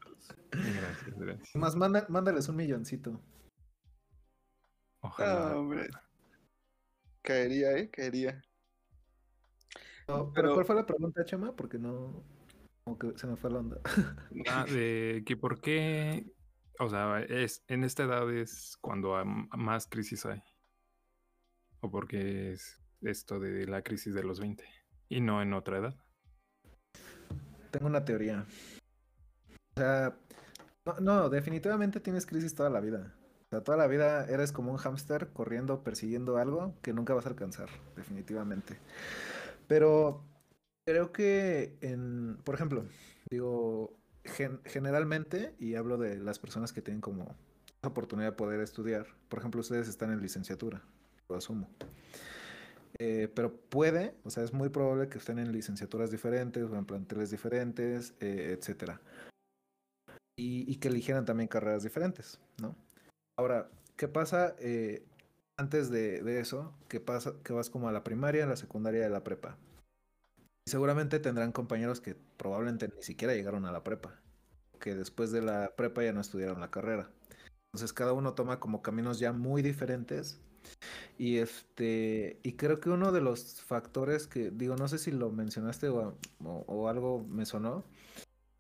gracias. 1.16 1.56
Más 1.56 1.74
mándales 1.76 2.48
un 2.48 2.56
milloncito. 2.56 3.20
Ojalá. 5.00 5.50
Ah, 5.50 5.56
hombre. 5.56 5.88
Caería, 7.22 7.76
eh, 7.76 7.90
caería. 7.90 8.40
pero, 10.34 10.54
¿cuál 10.54 10.64
fue 10.64 10.76
la 10.76 10.86
pregunta, 10.86 11.24
Chema? 11.24 11.54
Porque 11.56 11.78
no. 11.78 12.22
Como 12.84 12.96
que 12.96 13.18
se 13.18 13.26
me 13.26 13.36
fue 13.36 13.50
la 13.50 13.58
onda. 13.58 13.80
Ah, 14.48 14.64
de 14.64 15.24
que 15.26 15.36
por 15.36 15.60
qué. 15.60 16.32
O 16.78 16.88
sea, 16.88 17.20
es, 17.22 17.64
en 17.66 17.82
esta 17.82 18.04
edad 18.04 18.30
es 18.32 18.76
cuando 18.80 19.20
más 19.24 19.88
crisis 19.88 20.26
hay 20.26 20.42
porque 21.90 22.52
es 22.52 22.80
esto 23.02 23.38
de 23.40 23.66
la 23.66 23.82
crisis 23.82 24.14
de 24.14 24.22
los 24.22 24.40
20 24.40 24.64
y 25.08 25.20
no 25.20 25.42
en 25.42 25.52
otra 25.52 25.78
edad? 25.78 25.94
Tengo 27.70 27.86
una 27.86 28.04
teoría. 28.04 28.46
O 29.76 29.80
sea, 29.80 30.16
no, 31.00 31.28
definitivamente 31.28 32.00
tienes 32.00 32.26
crisis 32.26 32.54
toda 32.54 32.70
la 32.70 32.80
vida. 32.80 33.14
O 33.46 33.48
sea, 33.50 33.62
toda 33.62 33.78
la 33.78 33.86
vida 33.86 34.26
eres 34.26 34.52
como 34.52 34.72
un 34.72 34.78
hámster 34.78 35.28
corriendo, 35.28 35.82
persiguiendo 35.84 36.38
algo 36.38 36.74
que 36.82 36.92
nunca 36.92 37.14
vas 37.14 37.26
a 37.26 37.28
alcanzar, 37.28 37.68
definitivamente. 37.94 38.78
Pero 39.68 40.24
creo 40.84 41.12
que 41.12 41.76
en, 41.80 42.38
por 42.44 42.54
ejemplo, 42.54 42.84
digo, 43.30 43.92
generalmente, 44.64 45.54
y 45.58 45.74
hablo 45.74 45.98
de 45.98 46.18
las 46.18 46.38
personas 46.38 46.72
que 46.72 46.82
tienen 46.82 47.00
como 47.00 47.36
oportunidad 47.82 48.30
de 48.30 48.36
poder 48.36 48.60
estudiar, 48.60 49.06
por 49.28 49.38
ejemplo, 49.38 49.60
ustedes 49.60 49.88
están 49.88 50.12
en 50.12 50.20
licenciatura 50.20 50.82
lo 51.28 51.36
asumo. 51.36 51.68
Eh, 52.98 53.30
pero 53.34 53.54
puede, 53.54 54.14
o 54.24 54.30
sea, 54.30 54.42
es 54.42 54.52
muy 54.52 54.70
probable 54.70 55.08
que 55.08 55.18
estén 55.18 55.38
en 55.38 55.52
licenciaturas 55.52 56.10
diferentes 56.10 56.64
o 56.64 56.76
en 56.76 56.86
planteles 56.86 57.30
diferentes, 57.30 58.14
eh, 58.20 58.56
etcétera. 58.58 59.00
Y, 60.38 60.76
que 60.76 60.88
eligieran 60.88 61.24
también 61.24 61.48
carreras 61.48 61.82
diferentes, 61.82 62.38
¿no? 62.60 62.76
Ahora, 63.38 63.70
¿qué 63.96 64.06
pasa 64.06 64.54
eh, 64.58 65.02
antes 65.56 65.90
de, 65.90 66.40
eso? 66.40 66.74
¿Qué 66.88 67.00
pasa? 67.00 67.34
Que 67.42 67.54
vas 67.54 67.70
como 67.70 67.88
a 67.88 67.92
la 67.92 68.04
primaria, 68.04 68.44
a 68.44 68.46
la 68.46 68.56
secundaria 68.56 69.06
y 69.06 69.10
la 69.10 69.24
prepa. 69.24 69.56
Seguramente 70.66 71.20
tendrán 71.20 71.52
compañeros 71.52 72.00
que 72.00 72.16
probablemente 72.36 72.88
ni 72.88 73.02
siquiera 73.02 73.34
llegaron 73.34 73.64
a 73.64 73.72
la 73.72 73.82
prepa, 73.82 74.20
que 74.78 74.94
después 74.94 75.30
de 75.30 75.40
la 75.40 75.72
prepa 75.74 76.02
ya 76.02 76.12
no 76.12 76.20
estudiaron 76.20 76.60
la 76.60 76.70
carrera. 76.70 77.10
Entonces 77.72 77.92
cada 77.94 78.12
uno 78.12 78.34
toma 78.34 78.60
como 78.60 78.82
caminos 78.82 79.18
ya 79.18 79.32
muy 79.32 79.62
diferentes 79.62 80.40
y 81.18 81.38
este, 81.38 82.38
y 82.42 82.52
creo 82.52 82.80
que 82.80 82.90
uno 82.90 83.12
de 83.12 83.20
los 83.20 83.60
factores 83.62 84.26
que, 84.26 84.50
digo, 84.50 84.76
no 84.76 84.88
sé 84.88 84.98
si 84.98 85.10
lo 85.10 85.30
mencionaste 85.30 85.88
o, 85.88 86.88
algo 86.88 87.24
me 87.28 87.46
sonó, 87.46 87.84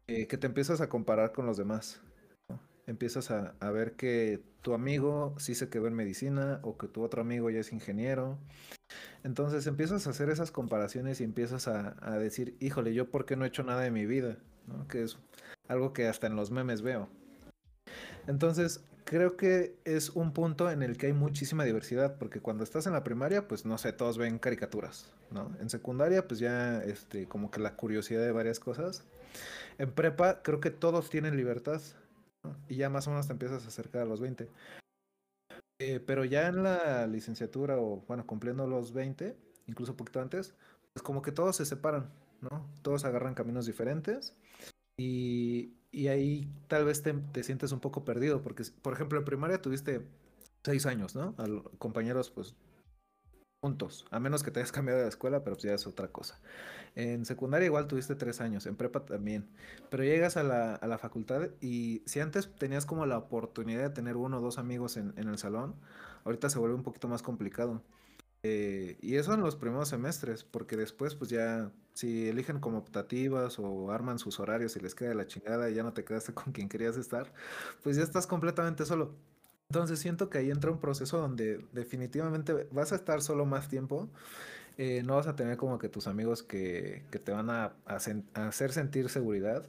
eh, 0.06 0.26
que 0.26 0.38
te 0.38 0.46
empiezas 0.46 0.80
a 0.80 0.88
comparar 0.88 1.32
con 1.32 1.46
los 1.46 1.56
demás. 1.56 2.00
Empiezas 2.86 3.32
a, 3.32 3.70
ver 3.72 3.94
que 3.96 4.44
tu 4.62 4.72
amigo 4.72 5.34
sí 5.38 5.56
se 5.56 5.68
quedó 5.68 5.88
en 5.88 5.94
medicina 5.94 6.60
o 6.62 6.78
que 6.78 6.86
tu 6.86 7.02
otro 7.02 7.20
amigo 7.20 7.50
ya 7.50 7.60
es 7.60 7.72
ingeniero. 7.72 8.38
Entonces 9.24 9.66
empiezas 9.66 10.06
a 10.06 10.10
hacer 10.10 10.30
esas 10.30 10.52
comparaciones 10.52 11.20
y 11.20 11.24
empiezas 11.24 11.66
a, 11.66 11.94
decir, 12.18 12.56
híjole, 12.60 12.94
yo 12.94 13.10
por 13.10 13.26
qué 13.26 13.34
no 13.34 13.44
he 13.44 13.48
hecho 13.48 13.64
nada 13.64 13.82
de 13.82 13.90
mi 13.90 14.06
vida, 14.06 14.38
que 14.88 15.02
es 15.02 15.18
algo 15.66 15.92
que 15.92 16.06
hasta 16.06 16.28
en 16.28 16.36
los 16.36 16.52
memes 16.52 16.82
veo. 16.82 17.08
Entonces, 18.26 18.84
creo 19.04 19.36
que 19.36 19.76
es 19.84 20.10
un 20.10 20.32
punto 20.32 20.70
en 20.70 20.82
el 20.82 20.96
que 20.96 21.06
hay 21.06 21.12
muchísima 21.12 21.64
diversidad, 21.64 22.16
porque 22.18 22.40
cuando 22.40 22.64
estás 22.64 22.86
en 22.86 22.92
la 22.92 23.04
primaria, 23.04 23.46
pues 23.48 23.64
no 23.64 23.78
sé, 23.78 23.92
todos 23.92 24.18
ven 24.18 24.38
caricaturas, 24.38 25.12
¿no? 25.30 25.56
En 25.60 25.70
secundaria, 25.70 26.26
pues 26.26 26.40
ya, 26.40 26.82
este, 26.82 27.26
como 27.26 27.50
que 27.50 27.60
la 27.60 27.76
curiosidad 27.76 28.22
de 28.22 28.32
varias 28.32 28.58
cosas. 28.58 29.04
En 29.78 29.92
prepa, 29.92 30.42
creo 30.42 30.60
que 30.60 30.70
todos 30.70 31.10
tienen 31.10 31.36
libertad, 31.36 31.80
Y 32.68 32.76
ya 32.76 32.88
más 32.88 33.06
o 33.08 33.10
menos 33.10 33.26
te 33.26 33.32
empiezas 33.32 33.64
a 33.64 33.68
acercar 33.68 34.02
a 34.02 34.04
los 34.04 34.20
20. 34.20 34.48
Eh, 35.80 36.00
pero 36.00 36.24
ya 36.24 36.48
en 36.48 36.62
la 36.62 37.06
licenciatura 37.06 37.78
o, 37.78 38.04
bueno, 38.06 38.26
cumpliendo 38.26 38.66
los 38.66 38.92
20, 38.92 39.36
incluso 39.66 39.92
un 39.92 39.98
poquito 39.98 40.20
antes, 40.20 40.54
pues 40.94 41.02
como 41.02 41.22
que 41.22 41.32
todos 41.32 41.56
se 41.56 41.66
separan, 41.66 42.08
¿no? 42.40 42.66
Todos 42.82 43.04
agarran 43.04 43.34
caminos 43.34 43.66
diferentes 43.66 44.34
y, 44.96 45.74
y 45.96 46.08
ahí 46.08 46.46
tal 46.68 46.84
vez 46.84 47.02
te, 47.02 47.14
te, 47.14 47.42
sientes 47.42 47.72
un 47.72 47.80
poco 47.80 48.04
perdido, 48.04 48.42
porque, 48.42 48.64
por 48.82 48.92
ejemplo, 48.92 49.18
en 49.18 49.24
primaria 49.24 49.62
tuviste 49.62 50.02
seis 50.62 50.84
años, 50.84 51.14
¿no? 51.16 51.34
Compañeros, 51.78 52.30
pues, 52.30 52.54
juntos, 53.62 54.04
a 54.10 54.20
menos 54.20 54.42
que 54.42 54.50
te 54.50 54.60
hayas 54.60 54.72
cambiado 54.78 55.00
de 55.00 55.08
escuela, 55.08 55.42
pero 55.42 55.56
pues 55.56 55.64
ya 55.64 55.72
es 55.72 55.86
otra 55.86 56.08
cosa. 56.08 56.38
En 56.96 57.24
secundaria 57.24 57.64
igual 57.64 57.86
tuviste 57.86 58.14
tres 58.14 58.42
años, 58.42 58.66
en 58.66 58.76
prepa 58.76 59.06
también, 59.06 59.48
pero 59.88 60.04
llegas 60.04 60.36
a 60.36 60.42
la, 60.42 60.74
a 60.74 60.86
la 60.86 60.98
facultad 60.98 61.48
y 61.62 62.02
si 62.04 62.20
antes 62.20 62.54
tenías 62.56 62.84
como 62.84 63.06
la 63.06 63.16
oportunidad 63.16 63.82
de 63.82 63.90
tener 63.90 64.16
uno 64.16 64.36
o 64.36 64.40
dos 64.42 64.58
amigos 64.58 64.98
en, 64.98 65.14
en 65.16 65.28
el 65.28 65.38
salón, 65.38 65.76
ahorita 66.24 66.50
se 66.50 66.58
vuelve 66.58 66.74
un 66.74 66.82
poquito 66.82 67.08
más 67.08 67.22
complicado. 67.22 67.82
Eh, 68.48 68.96
y 69.02 69.16
eso 69.16 69.34
en 69.34 69.40
los 69.40 69.56
primeros 69.56 69.88
semestres, 69.88 70.44
porque 70.44 70.76
después 70.76 71.16
pues 71.16 71.30
ya 71.30 71.72
si 71.94 72.28
eligen 72.28 72.60
como 72.60 72.78
optativas 72.78 73.58
o 73.58 73.90
arman 73.90 74.20
sus 74.20 74.38
horarios 74.38 74.76
y 74.76 74.80
les 74.80 74.94
queda 74.94 75.14
la 75.14 75.26
chingada 75.26 75.68
y 75.68 75.74
ya 75.74 75.82
no 75.82 75.92
te 75.92 76.04
quedaste 76.04 76.32
con 76.34 76.52
quien 76.52 76.68
querías 76.68 76.96
estar, 76.96 77.32
pues 77.82 77.96
ya 77.96 78.04
estás 78.04 78.26
completamente 78.26 78.84
solo. 78.84 79.14
Entonces 79.68 79.98
siento 79.98 80.30
que 80.30 80.38
ahí 80.38 80.50
entra 80.50 80.70
un 80.70 80.78
proceso 80.78 81.18
donde 81.18 81.66
definitivamente 81.72 82.68
vas 82.70 82.92
a 82.92 82.96
estar 82.96 83.20
solo 83.20 83.46
más 83.46 83.68
tiempo. 83.68 84.08
Eh, 84.78 85.02
no 85.04 85.16
vas 85.16 85.26
a 85.26 85.34
tener 85.36 85.56
como 85.56 85.78
que 85.78 85.88
tus 85.88 86.06
amigos 86.06 86.42
que, 86.44 87.04
que 87.10 87.18
te 87.18 87.32
van 87.32 87.50
a, 87.50 87.74
a, 87.86 87.98
a 88.34 88.48
hacer 88.48 88.72
sentir 88.72 89.08
seguridad 89.08 89.66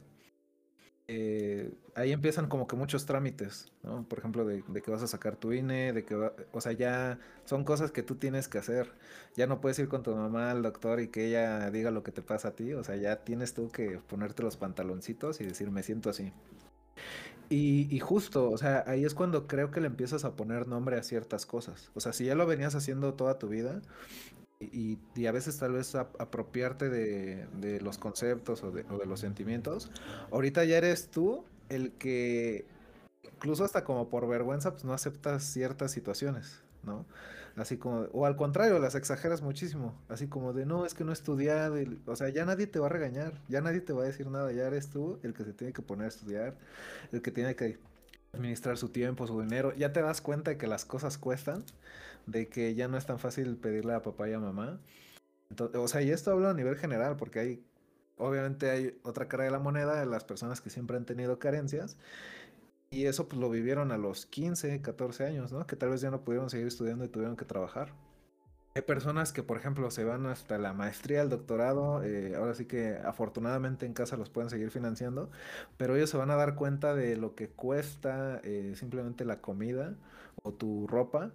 eh, 1.10 1.72
ahí 1.94 2.12
empiezan 2.12 2.48
como 2.48 2.66
que 2.66 2.76
muchos 2.76 3.06
trámites, 3.06 3.72
¿no? 3.82 4.06
Por 4.06 4.18
ejemplo, 4.18 4.44
de, 4.44 4.62
que 4.62 4.90
vas 4.90 5.02
a 5.02 5.06
sacar 5.06 5.36
tu 5.36 5.54
INE, 5.54 5.94
de 5.94 6.04
que, 6.04 6.14
va, 6.14 6.34
o 6.52 6.60
sea, 6.60 6.72
ya 6.72 7.18
son 7.46 7.64
cosas 7.64 7.90
que 7.90 8.02
tú 8.02 8.16
tienes 8.16 8.46
que 8.46 8.58
hacer. 8.58 8.92
Ya 9.34 9.46
no 9.46 9.60
puedes 9.60 9.78
ir 9.78 9.88
con 9.88 10.02
tu 10.02 10.14
mamá 10.14 10.50
al 10.50 10.62
doctor 10.62 11.00
y 11.00 11.08
que 11.08 11.26
ella 11.28 11.70
diga 11.70 11.90
lo 11.90 12.02
que 12.02 12.12
te 12.12 12.20
pasa 12.20 12.48
a 12.48 12.50
ti, 12.52 12.74
o 12.74 12.84
sea, 12.84 12.96
ya 12.96 13.24
tienes 13.24 13.54
tú 13.54 13.70
que 13.70 14.00
ponerte 14.06 14.42
los 14.42 14.58
pantaloncitos 14.58 15.40
y 15.40 15.44
decir, 15.46 15.70
me 15.70 15.82
siento 15.82 16.10
así. 16.10 16.32
Y, 17.48 17.88
y, 17.94 17.98
justo, 18.00 18.50
o 18.50 18.58
sea, 18.58 18.84
ahí 18.86 19.04
es 19.06 19.14
cuando 19.14 19.46
creo 19.46 19.70
que 19.70 19.80
le 19.80 19.86
empiezas 19.86 20.24
a 20.26 20.36
poner 20.36 20.68
nombre 20.68 20.98
a 20.98 21.02
ciertas 21.02 21.46
cosas. 21.46 21.90
O 21.94 22.00
sea, 22.00 22.12
si 22.12 22.26
ya 22.26 22.34
lo 22.34 22.46
venías 22.46 22.74
haciendo 22.74 23.14
toda 23.14 23.38
tu 23.38 23.48
vida, 23.48 23.80
y, 24.60 24.98
y, 25.14 25.26
a 25.26 25.32
veces 25.32 25.56
tal 25.58 25.72
vez 25.72 25.94
apropiarte 25.94 26.88
de, 26.88 27.46
de 27.60 27.80
los 27.80 27.96
conceptos 27.98 28.62
o 28.64 28.72
de, 28.72 28.84
los 29.06 29.20
sentimientos. 29.20 29.90
Ahorita 30.32 30.64
ya 30.64 30.78
eres 30.78 31.08
tú 31.08 31.44
el 31.68 31.92
que, 31.92 32.66
incluso 33.34 33.64
hasta 33.64 33.84
como 33.84 34.08
por 34.08 34.26
vergüenza, 34.26 34.72
pues 34.72 34.84
no 34.84 34.92
aceptas 34.92 35.44
ciertas 35.44 35.92
situaciones, 35.92 36.60
¿no? 36.82 37.06
Así 37.56 37.76
como, 37.76 38.02
o 38.12 38.24
al 38.24 38.36
contrario, 38.36 38.78
las 38.78 38.94
exageras 38.94 39.42
muchísimo, 39.42 39.96
así 40.08 40.28
como 40.28 40.52
de, 40.52 40.64
no, 40.64 40.86
es 40.86 40.94
que 40.94 41.02
no 41.02 41.10
he 41.10 41.14
estudiado, 41.14 41.76
o 42.06 42.14
sea, 42.14 42.28
ya 42.28 42.44
nadie 42.44 42.68
te 42.68 42.78
va 42.78 42.86
a 42.86 42.88
regañar, 42.88 43.40
ya 43.48 43.60
nadie 43.60 43.80
te 43.80 43.92
va 43.92 44.02
a 44.02 44.06
decir 44.06 44.28
nada, 44.28 44.52
ya 44.52 44.66
eres 44.66 44.90
tú 44.90 45.18
el 45.24 45.34
que 45.34 45.44
se 45.44 45.52
tiene 45.52 45.72
que 45.72 45.82
poner 45.82 46.06
a 46.06 46.08
estudiar, 46.08 46.56
el 47.10 47.20
que 47.20 47.32
tiene 47.32 47.56
que 47.56 47.78
administrar 48.32 48.76
su 48.76 48.90
tiempo, 48.90 49.26
su 49.26 49.40
dinero, 49.40 49.74
ya 49.74 49.92
te 49.92 50.02
das 50.02 50.20
cuenta 50.20 50.52
de 50.52 50.56
que 50.56 50.68
las 50.68 50.84
cosas 50.84 51.18
cuestan 51.18 51.64
de 52.28 52.48
que 52.48 52.74
ya 52.74 52.88
no 52.88 52.98
es 52.98 53.06
tan 53.06 53.18
fácil 53.18 53.56
pedirle 53.56 53.94
a 53.94 54.02
papá 54.02 54.28
y 54.28 54.34
a 54.34 54.38
mamá. 54.38 54.80
O 55.74 55.88
sea, 55.88 56.02
y 56.02 56.10
esto 56.10 56.30
hablo 56.30 56.48
a 56.48 56.54
nivel 56.54 56.76
general, 56.76 57.16
porque 57.16 57.40
hay, 57.40 57.64
obviamente 58.18 58.70
hay 58.70 58.98
otra 59.02 59.28
cara 59.28 59.44
de 59.44 59.50
la 59.50 59.58
moneda 59.58 59.98
de 59.98 60.06
las 60.06 60.24
personas 60.24 60.60
que 60.60 60.70
siempre 60.70 60.96
han 60.96 61.06
tenido 61.06 61.38
carencias. 61.38 61.96
Y 62.90 63.06
eso 63.06 63.28
pues 63.28 63.40
lo 63.40 63.50
vivieron 63.50 63.92
a 63.92 63.98
los 63.98 64.26
15, 64.26 64.80
14 64.82 65.26
años, 65.26 65.52
¿no? 65.52 65.66
Que 65.66 65.76
tal 65.76 65.90
vez 65.90 66.00
ya 66.00 66.10
no 66.10 66.22
pudieron 66.22 66.50
seguir 66.50 66.66
estudiando 66.66 67.04
y 67.04 67.08
tuvieron 67.08 67.36
que 67.36 67.44
trabajar. 67.44 67.92
Hay 68.74 68.82
personas 68.82 69.32
que, 69.32 69.42
por 69.42 69.56
ejemplo, 69.56 69.90
se 69.90 70.04
van 70.04 70.26
hasta 70.26 70.56
la 70.58 70.72
maestría, 70.72 71.22
el 71.22 71.30
doctorado, 71.30 72.02
eh, 72.04 72.36
ahora 72.36 72.54
sí 72.54 72.66
que 72.66 72.96
afortunadamente 73.04 73.86
en 73.86 73.92
casa 73.92 74.16
los 74.16 74.30
pueden 74.30 74.50
seguir 74.50 74.70
financiando, 74.70 75.30
pero 75.76 75.96
ellos 75.96 76.10
se 76.10 76.16
van 76.16 76.30
a 76.30 76.36
dar 76.36 76.54
cuenta 76.54 76.94
de 76.94 77.16
lo 77.16 77.34
que 77.34 77.48
cuesta 77.48 78.40
eh, 78.44 78.74
simplemente 78.76 79.24
la 79.24 79.40
comida 79.40 79.94
o 80.42 80.52
tu 80.52 80.86
ropa 80.86 81.32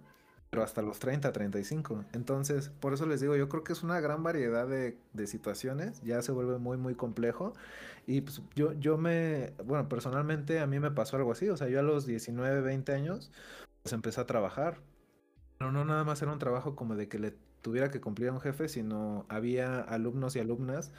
pero 0.54 0.62
hasta 0.62 0.82
los 0.82 1.00
30, 1.00 1.32
35. 1.32 2.04
Entonces, 2.12 2.70
por 2.78 2.94
eso 2.94 3.06
les 3.06 3.20
digo, 3.20 3.34
yo 3.34 3.48
creo 3.48 3.64
que 3.64 3.72
es 3.72 3.82
una 3.82 3.98
gran 3.98 4.22
variedad 4.22 4.68
de, 4.68 4.96
de 5.12 5.26
situaciones, 5.26 6.00
ya 6.02 6.22
se 6.22 6.30
vuelve 6.30 6.58
muy, 6.58 6.76
muy 6.76 6.94
complejo. 6.94 7.54
Y 8.06 8.20
pues 8.20 8.40
yo, 8.54 8.72
yo 8.74 8.96
me, 8.96 9.52
bueno, 9.64 9.88
personalmente 9.88 10.60
a 10.60 10.68
mí 10.68 10.78
me 10.78 10.92
pasó 10.92 11.16
algo 11.16 11.32
así, 11.32 11.48
o 11.48 11.56
sea, 11.56 11.68
yo 11.68 11.80
a 11.80 11.82
los 11.82 12.06
19, 12.06 12.60
20 12.60 12.92
años, 12.92 13.32
pues 13.82 13.92
empecé 13.94 14.20
a 14.20 14.26
trabajar. 14.26 14.78
Pero 15.58 15.72
no 15.72 15.84
nada 15.84 16.04
más 16.04 16.22
era 16.22 16.32
un 16.32 16.38
trabajo 16.38 16.76
como 16.76 16.94
de 16.94 17.08
que 17.08 17.18
le 17.18 17.34
tuviera 17.60 17.90
que 17.90 18.00
cumplir 18.00 18.28
a 18.28 18.32
un 18.32 18.40
jefe, 18.40 18.68
sino 18.68 19.26
había 19.28 19.80
alumnos 19.80 20.36
y 20.36 20.38
alumnas 20.38 20.92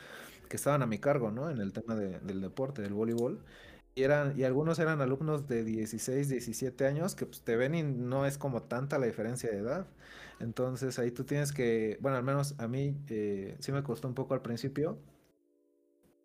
que 0.50 0.58
estaban 0.58 0.82
a 0.82 0.86
mi 0.86 1.00
cargo, 1.00 1.32
¿no? 1.32 1.50
En 1.50 1.60
el 1.60 1.72
tema 1.72 1.96
de, 1.96 2.20
del 2.20 2.42
deporte, 2.42 2.82
del 2.82 2.94
voleibol. 2.94 3.40
Y, 3.96 4.04
eran, 4.04 4.38
y 4.38 4.44
algunos 4.44 4.78
eran 4.80 5.00
alumnos 5.00 5.48
de 5.48 5.64
16, 5.64 6.28
17 6.28 6.86
años 6.86 7.16
que 7.16 7.26
pues, 7.26 7.42
te 7.42 7.56
ven 7.56 7.76
y 7.76 7.84
no 7.84 8.26
es 8.26 8.38
como 8.38 8.64
tanta 8.64 9.00
la 9.00 9.06
diferencia 9.06 9.50
de 9.50 9.58
edad. 9.58 9.88
Entonces 10.42 11.00
ahí 11.00 11.12
tú 11.12 11.24
tienes 11.24 11.54
que, 11.54 11.98
bueno, 12.02 12.18
al 12.18 12.24
menos 12.24 12.56
a 12.60 12.68
mí 12.68 12.98
eh, 13.08 13.56
sí 13.60 13.72
me 13.72 13.84
costó 13.84 14.08
un 14.10 14.14
poco 14.14 14.34
al 14.34 14.42
principio. 14.42 14.98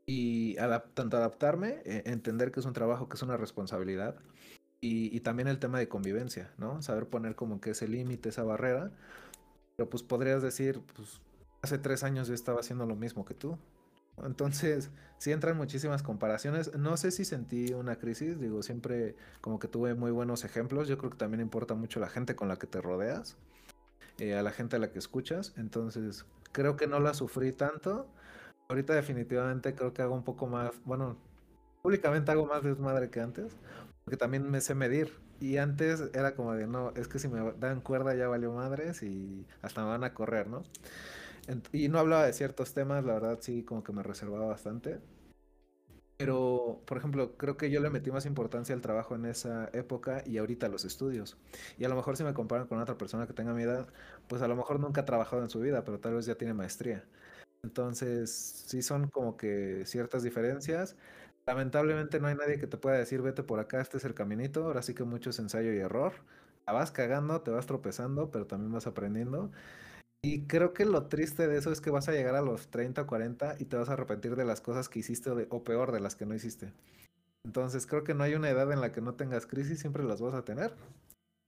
Y 0.06 0.56
tanto 0.94 1.16
adaptarme, 1.16 1.82
eh, 1.84 2.02
entender 2.06 2.50
que 2.50 2.58
es 2.58 2.66
un 2.66 2.72
trabajo, 2.72 3.08
que 3.08 3.14
es 3.16 3.22
una 3.22 3.36
responsabilidad. 3.36 4.16
Y, 4.80 5.14
y, 5.16 5.20
también 5.20 5.46
el 5.46 5.60
tema 5.60 5.78
de 5.78 5.88
convivencia, 5.88 6.52
¿no? 6.58 6.82
Saber 6.82 7.06
poner 7.06 7.36
como 7.36 7.60
que 7.60 7.70
ese 7.70 7.86
límite, 7.86 8.30
esa 8.30 8.42
barrera. 8.42 8.90
Pero 9.76 9.88
pues 9.88 10.02
podrías 10.02 10.42
decir, 10.42 10.80
pues 10.96 11.20
hace 11.62 11.78
tres 11.78 12.02
años 12.02 12.28
yo 12.28 12.34
estaba 12.34 12.60
haciendo 12.60 12.86
lo 12.86 12.96
mismo 12.96 13.24
que 13.24 13.34
tú. 13.34 13.58
Entonces, 14.24 14.90
sí 15.18 15.32
entran 15.32 15.56
muchísimas 15.56 16.02
comparaciones. 16.02 16.74
No 16.76 16.96
sé 16.96 17.10
si 17.10 17.24
sentí 17.24 17.72
una 17.74 17.96
crisis, 17.96 18.40
digo, 18.40 18.62
siempre 18.62 19.16
como 19.40 19.58
que 19.58 19.68
tuve 19.68 19.94
muy 19.94 20.10
buenos 20.10 20.44
ejemplos. 20.44 20.88
Yo 20.88 20.98
creo 20.98 21.10
que 21.10 21.18
también 21.18 21.40
importa 21.40 21.74
mucho 21.74 22.00
la 22.00 22.08
gente 22.08 22.34
con 22.34 22.48
la 22.48 22.56
que 22.56 22.66
te 22.66 22.80
rodeas, 22.80 23.36
eh, 24.18 24.34
a 24.34 24.42
la 24.42 24.50
gente 24.50 24.76
a 24.76 24.78
la 24.78 24.90
que 24.90 24.98
escuchas. 24.98 25.52
Entonces, 25.56 26.24
creo 26.52 26.76
que 26.76 26.86
no 26.86 27.00
la 27.00 27.14
sufrí 27.14 27.52
tanto. 27.52 28.08
Ahorita 28.68 28.94
definitivamente 28.94 29.74
creo 29.74 29.92
que 29.92 30.02
hago 30.02 30.14
un 30.14 30.24
poco 30.24 30.46
más, 30.46 30.72
bueno, 30.84 31.16
públicamente 31.82 32.30
hago 32.30 32.46
más 32.46 32.62
desmadre 32.62 33.10
que 33.10 33.20
antes, 33.20 33.56
porque 34.04 34.16
también 34.16 34.48
me 34.50 34.60
sé 34.60 34.74
medir. 34.74 35.12
Y 35.40 35.56
antes 35.56 36.10
era 36.12 36.34
como 36.34 36.54
de, 36.54 36.66
no, 36.66 36.92
es 36.96 37.08
que 37.08 37.18
si 37.18 37.28
me 37.28 37.52
dan 37.58 37.80
cuerda 37.80 38.14
ya 38.14 38.28
valió 38.28 38.52
madres 38.52 39.02
y 39.02 39.46
hasta 39.62 39.82
me 39.82 39.88
van 39.88 40.04
a 40.04 40.12
correr, 40.14 40.48
¿no? 40.48 40.62
Y 41.72 41.88
no 41.88 41.98
hablaba 41.98 42.26
de 42.26 42.32
ciertos 42.32 42.74
temas, 42.74 43.04
la 43.04 43.14
verdad 43.14 43.38
sí, 43.40 43.62
como 43.64 43.82
que 43.82 43.92
me 43.92 44.02
reservaba 44.02 44.46
bastante. 44.46 45.00
Pero, 46.20 46.82
por 46.84 46.98
ejemplo, 46.98 47.34
creo 47.38 47.56
que 47.56 47.70
yo 47.70 47.80
le 47.80 47.88
metí 47.88 48.10
más 48.10 48.26
importancia 48.26 48.74
al 48.74 48.82
trabajo 48.82 49.14
en 49.14 49.24
esa 49.24 49.70
época 49.72 50.22
y 50.26 50.36
ahorita 50.36 50.66
a 50.66 50.68
los 50.68 50.84
estudios. 50.84 51.38
Y 51.78 51.84
a 51.84 51.88
lo 51.88 51.96
mejor 51.96 52.18
si 52.18 52.24
me 52.24 52.34
comparan 52.34 52.66
con 52.66 52.78
otra 52.78 52.98
persona 52.98 53.26
que 53.26 53.32
tenga 53.32 53.54
mi 53.54 53.62
edad, 53.62 53.88
pues 54.28 54.42
a 54.42 54.48
lo 54.48 54.54
mejor 54.54 54.80
nunca 54.80 55.00
ha 55.00 55.04
trabajado 55.06 55.42
en 55.42 55.48
su 55.48 55.60
vida, 55.60 55.82
pero 55.82 55.98
tal 55.98 56.14
vez 56.14 56.26
ya 56.26 56.34
tiene 56.34 56.52
maestría. 56.52 57.06
Entonces, 57.62 58.30
sí 58.66 58.82
son 58.82 59.08
como 59.08 59.38
que 59.38 59.84
ciertas 59.86 60.22
diferencias. 60.22 60.94
Lamentablemente 61.46 62.20
no 62.20 62.28
hay 62.28 62.34
nadie 62.34 62.58
que 62.58 62.66
te 62.66 62.76
pueda 62.76 62.98
decir, 62.98 63.22
vete 63.22 63.42
por 63.42 63.58
acá, 63.58 63.80
este 63.80 63.96
es 63.96 64.04
el 64.04 64.12
caminito. 64.12 64.64
Ahora 64.64 64.82
sí 64.82 64.92
que 64.94 65.04
mucho 65.04 65.30
es 65.30 65.38
ensayo 65.38 65.72
y 65.72 65.78
error. 65.78 66.12
La 66.66 66.74
vas 66.74 66.90
cagando, 66.92 67.40
te 67.40 67.50
vas 67.50 67.66
tropezando, 67.66 68.30
pero 68.30 68.46
también 68.46 68.72
vas 68.72 68.86
aprendiendo. 68.86 69.50
Y 70.22 70.42
creo 70.42 70.74
que 70.74 70.84
lo 70.84 71.06
triste 71.06 71.48
de 71.48 71.56
eso 71.56 71.72
es 71.72 71.80
que 71.80 71.90
vas 71.90 72.08
a 72.08 72.12
llegar 72.12 72.34
a 72.34 72.42
los 72.42 72.68
30 72.68 73.02
o 73.02 73.06
40 73.06 73.56
y 73.58 73.64
te 73.64 73.76
vas 73.76 73.88
a 73.88 73.94
arrepentir 73.94 74.36
de 74.36 74.44
las 74.44 74.60
cosas 74.60 74.90
que 74.90 74.98
hiciste 74.98 75.30
o, 75.30 75.34
de, 75.34 75.46
o, 75.48 75.64
peor 75.64 75.92
de 75.92 76.00
las 76.00 76.14
que 76.14 76.26
no 76.26 76.34
hiciste. 76.34 76.72
Entonces 77.42 77.86
creo 77.86 78.04
que 78.04 78.12
no 78.12 78.22
hay 78.22 78.34
una 78.34 78.50
edad 78.50 78.70
en 78.70 78.82
la 78.82 78.92
que 78.92 79.00
no 79.00 79.14
tengas 79.14 79.46
crisis, 79.46 79.80
siempre 79.80 80.04
las 80.04 80.20
vas 80.20 80.34
a 80.34 80.44
tener. 80.44 80.74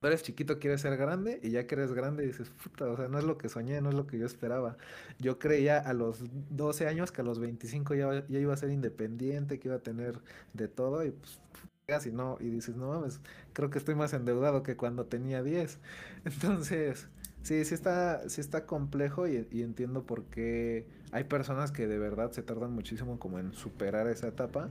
Tú 0.00 0.06
eres 0.06 0.22
chiquito, 0.22 0.58
quieres 0.58 0.80
ser 0.80 0.96
grande 0.96 1.38
y 1.42 1.50
ya 1.50 1.66
que 1.66 1.74
eres 1.74 1.92
grande 1.92 2.26
dices, 2.26 2.48
puta, 2.50 2.86
o 2.86 2.96
sea, 2.96 3.08
no 3.08 3.18
es 3.18 3.24
lo 3.24 3.36
que 3.36 3.50
soñé, 3.50 3.80
no 3.82 3.90
es 3.90 3.94
lo 3.94 4.06
que 4.06 4.18
yo 4.18 4.24
esperaba. 4.24 4.78
Yo 5.18 5.38
creía 5.38 5.78
a 5.78 5.92
los 5.92 6.24
12 6.50 6.88
años 6.88 7.12
que 7.12 7.20
a 7.20 7.24
los 7.24 7.38
25 7.40 7.94
ya, 7.94 8.26
ya 8.26 8.38
iba 8.38 8.54
a 8.54 8.56
ser 8.56 8.70
independiente, 8.70 9.60
que 9.60 9.68
iba 9.68 9.76
a 9.76 9.82
tener 9.82 10.18
de 10.54 10.68
todo 10.68 11.04
y 11.04 11.10
pues 11.10 11.38
casi 11.86 12.10
no, 12.10 12.38
y 12.40 12.48
dices, 12.48 12.74
no 12.74 12.88
mames, 12.88 13.20
creo 13.52 13.68
que 13.68 13.78
estoy 13.78 13.94
más 13.94 14.14
endeudado 14.14 14.62
que 14.62 14.76
cuando 14.76 15.04
tenía 15.04 15.42
10. 15.42 15.78
Entonces 16.24 17.06
Sí, 17.42 17.64
sí 17.64 17.74
está, 17.74 18.28
sí 18.28 18.40
está 18.40 18.66
complejo 18.66 19.26
y, 19.26 19.46
entiendo 19.62 20.04
por 20.04 20.24
qué 20.24 20.86
hay 21.10 21.24
personas 21.24 21.72
que 21.72 21.86
de 21.86 21.98
verdad 21.98 22.30
se 22.32 22.42
tardan 22.42 22.72
muchísimo 22.72 23.18
como 23.18 23.38
en 23.38 23.52
superar 23.52 24.06
esa 24.06 24.28
etapa, 24.28 24.68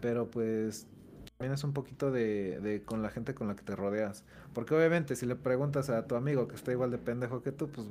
pero 0.00 0.30
pues 0.30 0.86
también 1.36 1.54
es 1.54 1.64
un 1.64 1.72
poquito 1.72 2.10
de, 2.10 2.60
de 2.60 2.82
con 2.82 3.02
la 3.02 3.10
gente 3.10 3.34
con 3.34 3.48
la 3.48 3.56
que 3.56 3.62
te 3.62 3.74
rodeas, 3.74 4.24
porque 4.54 4.74
obviamente 4.74 5.16
si 5.16 5.26
le 5.26 5.36
preguntas 5.36 5.90
a 5.90 6.06
tu 6.06 6.14
amigo 6.14 6.46
que 6.46 6.54
está 6.54 6.70
igual 6.72 6.90
de 6.90 6.98
pendejo 6.98 7.42
que 7.42 7.52
tú, 7.52 7.68
pues 7.68 7.88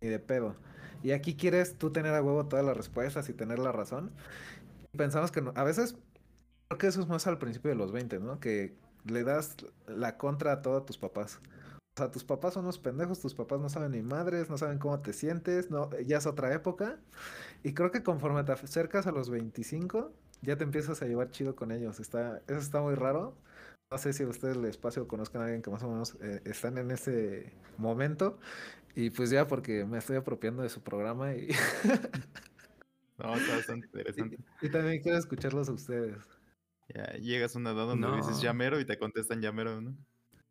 ni 0.00 0.08
de 0.08 0.18
pedo. 0.18 0.56
Y 1.02 1.12
aquí 1.12 1.36
quieres 1.36 1.76
tú 1.76 1.90
tener 1.90 2.14
a 2.14 2.22
huevo 2.22 2.46
todas 2.46 2.64
las 2.64 2.76
respuestas 2.76 3.28
y 3.28 3.34
tener 3.34 3.58
la 3.58 3.72
razón. 3.72 4.10
Pensamos 4.96 5.30
que 5.30 5.42
no, 5.42 5.52
a 5.54 5.64
veces 5.64 5.96
Creo 6.68 6.78
que 6.78 6.86
eso 6.86 7.00
es 7.02 7.08
más 7.08 7.26
al 7.26 7.38
principio 7.38 7.70
de 7.70 7.76
los 7.76 7.92
20, 7.92 8.20
¿no? 8.20 8.40
Que 8.40 8.74
le 9.04 9.22
das 9.22 9.56
la 9.86 10.16
contra 10.16 10.52
a 10.52 10.62
todos 10.62 10.86
tus 10.86 10.98
papás. 10.98 11.40
O 11.94 11.96
sea, 11.96 12.10
tus 12.10 12.24
papás 12.24 12.54
son 12.54 12.64
unos 12.64 12.78
pendejos, 12.78 13.20
tus 13.20 13.34
papás 13.34 13.60
no 13.60 13.68
saben 13.68 13.92
ni 13.92 14.02
madres, 14.02 14.50
no 14.50 14.58
saben 14.58 14.78
cómo 14.78 14.98
te 15.00 15.12
sientes, 15.12 15.70
no, 15.70 15.90
ya 16.00 16.18
es 16.18 16.26
otra 16.26 16.52
época. 16.52 16.98
Y 17.62 17.72
creo 17.72 17.92
que 17.92 18.02
conforme 18.02 18.42
te 18.42 18.52
acercas 18.52 19.06
a 19.06 19.12
los 19.12 19.30
25, 19.30 20.12
ya 20.42 20.56
te 20.56 20.64
empiezas 20.64 21.00
a 21.02 21.06
llevar 21.06 21.30
chido 21.30 21.54
con 21.54 21.70
ellos. 21.70 22.00
Está, 22.00 22.38
eso 22.48 22.58
está 22.58 22.80
muy 22.80 22.94
raro. 22.96 23.36
No 23.90 23.98
sé 23.98 24.12
si 24.12 24.24
a 24.24 24.28
ustedes 24.28 24.56
les 24.56 24.76
pase 24.76 25.00
o 25.00 25.06
conozcan 25.06 25.42
a 25.42 25.44
alguien 25.44 25.62
que 25.62 25.70
más 25.70 25.82
o 25.84 25.88
menos 25.88 26.16
eh, 26.20 26.40
están 26.44 26.78
en 26.78 26.90
ese 26.90 27.52
momento. 27.78 28.38
Y 28.96 29.10
pues 29.10 29.30
ya 29.30 29.46
porque 29.46 29.84
me 29.84 29.98
estoy 29.98 30.16
apropiando 30.16 30.62
de 30.62 30.68
su 30.68 30.82
programa 30.82 31.34
y, 31.34 31.48
No, 33.18 33.36
está 33.36 33.56
bastante 33.56 33.86
interesante. 33.86 34.38
y 34.62 34.68
también 34.68 35.00
quiero 35.02 35.18
escucharlos 35.18 35.68
a 35.68 35.72
ustedes. 35.72 36.16
Ya 36.94 37.12
llegas 37.14 37.54
a 37.54 37.58
una 37.58 37.70
edad 37.70 37.86
donde 37.86 38.16
dices 38.16 38.40
llamero 38.42 38.80
y 38.80 38.84
te 38.84 38.98
contestan 38.98 39.40
llamero, 39.40 39.80
¿no? 39.80 39.96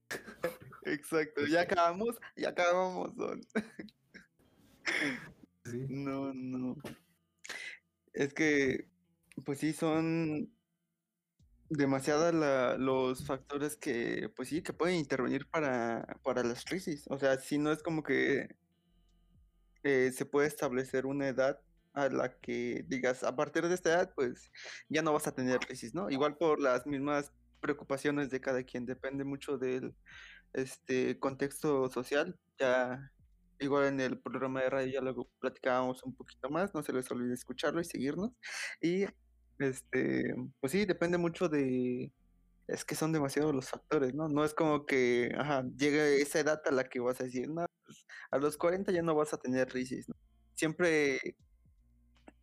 Exacto, 0.85 1.45
ya 1.47 1.61
acabamos, 1.61 2.17
ya 2.35 2.49
acabamos, 2.49 3.15
Don. 3.15 3.41
Sí. 5.65 5.85
No, 5.89 6.33
no. 6.33 6.75
Es 8.13 8.33
que, 8.33 8.87
pues 9.45 9.59
sí, 9.59 9.73
son 9.73 10.51
demasiadas 11.69 12.33
la- 12.33 12.77
los 12.77 13.25
factores 13.25 13.75
que, 13.77 14.29
pues 14.35 14.49
sí, 14.49 14.61
que 14.61 14.73
pueden 14.73 14.95
intervenir 14.97 15.47
para, 15.49 16.05
para 16.23 16.43
las 16.43 16.63
crisis. 16.65 17.05
O 17.09 17.17
sea, 17.19 17.37
si 17.39 17.57
no 17.57 17.71
es 17.71 17.81
como 17.83 18.03
que 18.03 18.49
eh, 19.83 20.11
se 20.13 20.25
puede 20.25 20.47
establecer 20.47 21.05
una 21.05 21.27
edad 21.27 21.59
a 21.93 22.09
la 22.09 22.39
que 22.39 22.83
digas, 22.87 23.23
a 23.23 23.35
partir 23.35 23.67
de 23.67 23.75
esta 23.75 23.89
edad, 23.89 24.13
pues 24.15 24.51
ya 24.89 25.01
no 25.01 25.13
vas 25.13 25.27
a 25.27 25.35
tener 25.35 25.59
crisis, 25.59 25.93
¿no? 25.93 26.09
Igual 26.09 26.37
por 26.37 26.59
las 26.59 26.85
mismas 26.87 27.31
preocupaciones 27.59 28.29
de 28.29 28.41
cada 28.41 28.63
quien, 28.63 28.85
depende 28.85 29.23
mucho 29.23 29.57
del 29.57 29.95
este 30.53 31.19
contexto 31.19 31.89
social. 31.89 32.39
Ya 32.59 33.11
igual 33.59 33.85
en 33.85 33.99
el 33.99 34.19
programa 34.19 34.61
de 34.61 34.69
radio 34.69 34.93
ya 34.93 35.01
luego 35.01 35.29
platicábamos 35.39 36.03
un 36.03 36.15
poquito 36.15 36.49
más, 36.49 36.73
no 36.73 36.83
se 36.83 36.93
les 36.93 37.09
olvide 37.11 37.33
escucharlo 37.33 37.81
y 37.81 37.85
seguirnos. 37.85 38.31
Y 38.81 39.05
este, 39.59 40.35
pues 40.59 40.71
sí, 40.71 40.85
depende 40.85 41.17
mucho 41.17 41.49
de 41.49 42.11
es 42.67 42.85
que 42.85 42.95
son 42.95 43.11
demasiados 43.11 43.53
los 43.53 43.69
factores, 43.69 44.13
¿no? 44.13 44.29
No 44.29 44.45
es 44.45 44.53
como 44.53 44.85
que, 44.85 45.31
ajá, 45.37 45.65
llegue 45.77 46.21
esa 46.21 46.39
edad 46.39 46.61
a 46.65 46.71
la 46.71 46.85
que 46.85 46.99
vas 46.99 47.19
a 47.19 47.25
decir, 47.25 47.49
no, 47.49 47.65
pues, 47.85 48.05
a 48.31 48.37
los 48.37 48.57
40 48.57 48.91
ya 48.91 49.01
no 49.01 49.15
vas 49.15 49.33
a 49.33 49.37
tener 49.37 49.67
crisis, 49.67 50.07
¿no? 50.07 50.15
Siempre, 50.53 51.35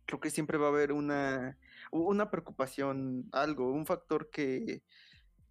creo 0.05 0.19
que 0.19 0.29
siempre 0.29 0.57
va 0.57 0.67
a 0.67 0.69
haber 0.69 0.91
una, 0.91 1.57
una 1.91 2.29
preocupación, 2.29 3.29
algo, 3.31 3.71
un 3.71 3.85
factor 3.85 4.29
que 4.29 4.83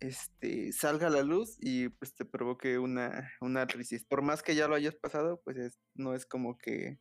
este, 0.01 0.73
salga 0.73 1.07
a 1.09 1.11
la 1.11 1.23
luz 1.23 1.57
y 1.61 1.89
pues 1.91 2.15
te 2.15 2.25
provoque 2.25 2.79
una, 2.79 3.31
una 3.41 3.67
crisis. 3.67 4.05
Por 4.05 4.23
más 4.23 4.43
que 4.43 4.55
ya 4.55 4.67
lo 4.69 4.75
hayas 4.75 4.95
pasado, 4.97 5.41
pues 5.45 5.57
es- 5.59 5.79
no 5.95 6.15
es 6.15 6.27
como 6.27 6.57
que, 6.59 6.99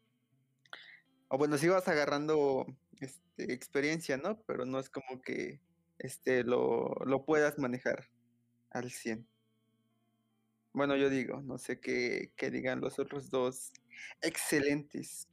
o 1.29 1.38
bueno, 1.38 1.57
vas 1.69 1.88
agarrando 1.88 2.65
este, 2.99 3.53
experiencia, 3.53 4.17
¿no? 4.17 4.41
Pero 4.43 4.65
no 4.65 4.79
es 4.79 4.89
como 4.89 5.21
que 5.21 5.62
este, 5.97 6.43
lo, 6.43 6.89
lo 7.05 7.25
puedas 7.25 7.57
manejar 7.57 8.09
al 8.71 8.91
100. 8.91 9.27
Bueno, 10.73 10.95
yo 10.95 11.09
digo, 11.09 11.41
no 11.41 11.57
sé 11.57 11.79
qué, 11.79 12.31
qué 12.35 12.51
digan 12.51 12.79
los 12.79 12.99
otros 12.99 13.29
dos 13.29 13.71
excelentes 14.21 15.27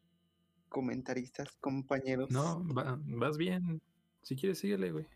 comentaristas, 0.68 1.48
compañeros. 1.60 2.30
No, 2.30 2.64
va- 2.74 2.98
vas 3.04 3.36
bien. 3.36 3.80
Si 4.22 4.34
quieres, 4.34 4.58
síguele, 4.58 4.90
güey. 4.92 5.06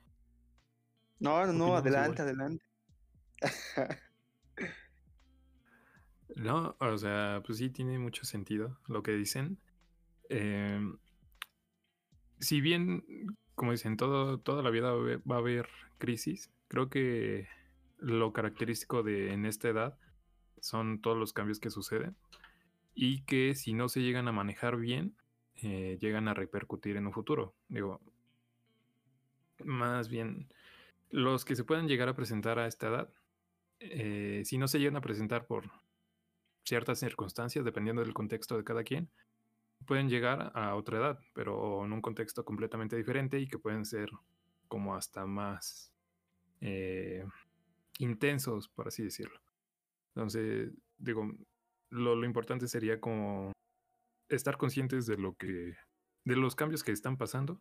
No, 1.21 1.47
no, 1.47 1.53
no, 1.53 1.77
adelante, 1.77 2.23
adelante. 2.23 2.65
No, 6.37 6.77
o 6.79 6.97
sea, 6.97 7.43
pues 7.45 7.59
sí 7.59 7.71
tiene 7.71 7.99
mucho 7.99 8.25
sentido 8.25 8.79
lo 8.87 9.03
que 9.03 9.13
dicen. 9.13 9.59
Em, 10.29 10.97
si 12.39 12.61
bien, 12.61 13.05
como 13.57 13.73
dicen, 13.73 13.97
todo, 13.97 14.39
toda 14.39 14.63
la 14.63 14.71
vida 14.71 14.93
va 14.93 14.97
a 14.97 15.01
haber, 15.01 15.31
va 15.31 15.35
a 15.35 15.39
haber 15.39 15.69
crisis, 15.99 16.51
creo 16.69 16.89
que 16.89 17.49
lo 17.99 18.33
característico 18.33 19.03
de 19.03 19.33
en 19.33 19.45
esta 19.45 19.69
edad 19.69 19.99
son 20.61 21.01
todos 21.01 21.19
los 21.19 21.33
cambios 21.33 21.61
que 21.61 21.71
suceden 21.71 22.17
y 22.95 23.23
que 23.23 23.55
si 23.55 23.73
no 23.75 23.89
se 23.89 24.01
llegan 24.01 24.29
a 24.29 24.33
manejar 24.33 24.77
bien, 24.77 25.15
eh, 25.57 25.99
llegan 26.01 26.29
a 26.29 26.35
repercutir 26.35 26.97
en 26.97 27.07
un 27.07 27.13
futuro. 27.13 27.55
Digo, 27.69 28.01
más 29.65 30.09
bien, 30.09 30.49
los 31.11 31.45
que 31.45 31.57
se 31.57 31.65
puedan 31.65 31.89
llegar 31.89 32.09
a 32.09 32.15
presentar 32.15 32.59
a 32.59 32.67
esta 32.67 32.89
edad, 32.89 33.15
eh, 33.81 34.43
si 34.45 34.59
no 34.59 34.69
se 34.69 34.79
llegan 34.79 34.97
a 34.97 35.01
presentar 35.01 35.47
por 35.47 35.71
ciertas 36.65 36.99
circunstancias, 36.99 37.65
dependiendo 37.65 38.03
del 38.03 38.15
contexto 38.15 38.57
de 38.57 38.65
cada 38.65 38.85
quien, 38.85 39.11
pueden 39.87 40.09
llegar 40.09 40.53
a 40.55 40.75
otra 40.75 40.99
edad, 40.99 41.19
pero 41.35 41.85
en 41.85 41.93
un 41.93 42.03
contexto 42.03 42.45
completamente 42.45 42.97
diferente 42.97 43.41
y 43.41 43.49
que 43.49 43.59
pueden 43.59 43.85
ser 43.85 44.11
como 44.69 44.95
hasta 44.95 45.27
más 45.27 45.93
eh, 46.61 47.25
intensos, 47.99 48.69
por 48.69 48.89
así 48.89 49.03
decirlo. 49.03 49.41
Entonces, 50.15 50.73
digo, 50.99 51.29
lo, 51.89 52.15
lo 52.15 52.27
importante 52.27 52.69
sería 52.69 53.01
como 53.01 53.53
estar 54.29 54.59
conscientes 54.59 55.07
de 55.07 55.17
lo 55.17 55.35
que, 55.35 55.75
de 56.25 56.37
los 56.37 56.55
cambios 56.55 56.85
que 56.85 56.93
están 56.93 57.17
pasando. 57.17 57.61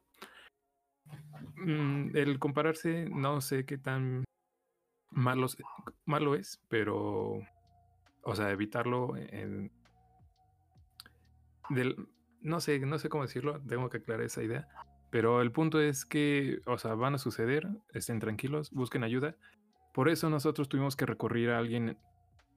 Mm, 1.55 2.15
el 2.15 2.39
compararse, 2.39 3.09
no 3.09 3.41
sé 3.41 3.65
qué 3.65 3.77
tan 3.77 4.23
malo, 5.11 5.47
malo 6.05 6.35
es, 6.35 6.61
pero, 6.69 7.41
o 8.23 8.35
sea, 8.35 8.51
evitarlo 8.51 9.13
del, 11.69 12.07
no 12.41 12.59
sé, 12.59 12.79
no 12.79 12.97
sé 12.97 13.09
cómo 13.09 13.23
decirlo, 13.23 13.61
tengo 13.61 13.89
que 13.89 13.97
aclarar 13.97 14.25
esa 14.25 14.43
idea. 14.43 14.67
Pero 15.11 15.41
el 15.41 15.51
punto 15.51 15.81
es 15.81 16.05
que, 16.05 16.61
o 16.65 16.77
sea, 16.77 16.93
van 16.93 17.15
a 17.15 17.17
suceder, 17.17 17.67
estén 17.93 18.19
tranquilos, 18.19 18.71
busquen 18.71 19.03
ayuda. 19.03 19.35
Por 19.93 20.07
eso 20.07 20.29
nosotros 20.29 20.69
tuvimos 20.69 20.95
que 20.95 21.07
recurrir 21.07 21.49
a 21.49 21.57
alguien 21.57 21.97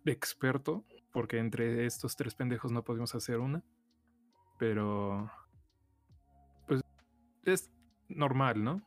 experto, 0.04 0.84
porque 1.12 1.38
entre 1.38 1.86
estos 1.86 2.14
tres 2.16 2.34
pendejos 2.34 2.70
no 2.70 2.84
pudimos 2.84 3.14
hacer 3.14 3.38
una. 3.38 3.64
Pero, 4.58 5.30
pues, 6.68 6.82
es 7.44 7.70
normal, 8.16 8.62
¿no? 8.62 8.82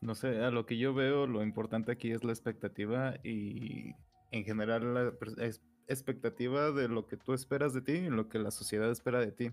No 0.00 0.14
sé, 0.14 0.42
a 0.42 0.50
lo 0.50 0.64
que 0.64 0.78
yo 0.78 0.94
veo, 0.94 1.26
lo 1.26 1.42
importante 1.42 1.92
aquí 1.92 2.10
es 2.10 2.24
la 2.24 2.32
expectativa 2.32 3.16
y 3.22 3.94
en 4.30 4.44
general 4.44 4.94
la 4.94 5.12
expectativa 5.88 6.70
de 6.70 6.88
lo 6.88 7.06
que 7.06 7.18
tú 7.18 7.34
esperas 7.34 7.74
de 7.74 7.82
ti 7.82 7.92
y 7.92 8.10
lo 8.10 8.28
que 8.28 8.38
la 8.38 8.50
sociedad 8.50 8.90
espera 8.90 9.20
de 9.20 9.32
ti. 9.32 9.50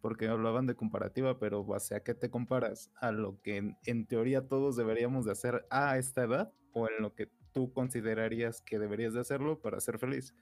Porque 0.00 0.28
hablaban 0.28 0.66
de 0.66 0.76
comparativa, 0.76 1.38
pero 1.38 1.64
¿base 1.64 1.94
a 1.94 2.02
qué 2.02 2.14
te 2.14 2.30
comparas? 2.30 2.90
¿A 2.96 3.12
lo 3.12 3.40
que 3.42 3.56
en, 3.56 3.76
en 3.84 4.06
teoría 4.06 4.46
todos 4.46 4.76
deberíamos 4.76 5.26
de 5.26 5.32
hacer 5.32 5.66
a 5.70 5.98
esta 5.98 6.22
edad 6.22 6.52
o 6.72 6.88
en 6.88 7.02
lo 7.02 7.14
que 7.14 7.28
tú 7.52 7.72
considerarías 7.72 8.62
que 8.62 8.78
deberías 8.78 9.12
de 9.12 9.20
hacerlo 9.20 9.60
para 9.60 9.80
ser 9.80 9.98
feliz? 9.98 10.34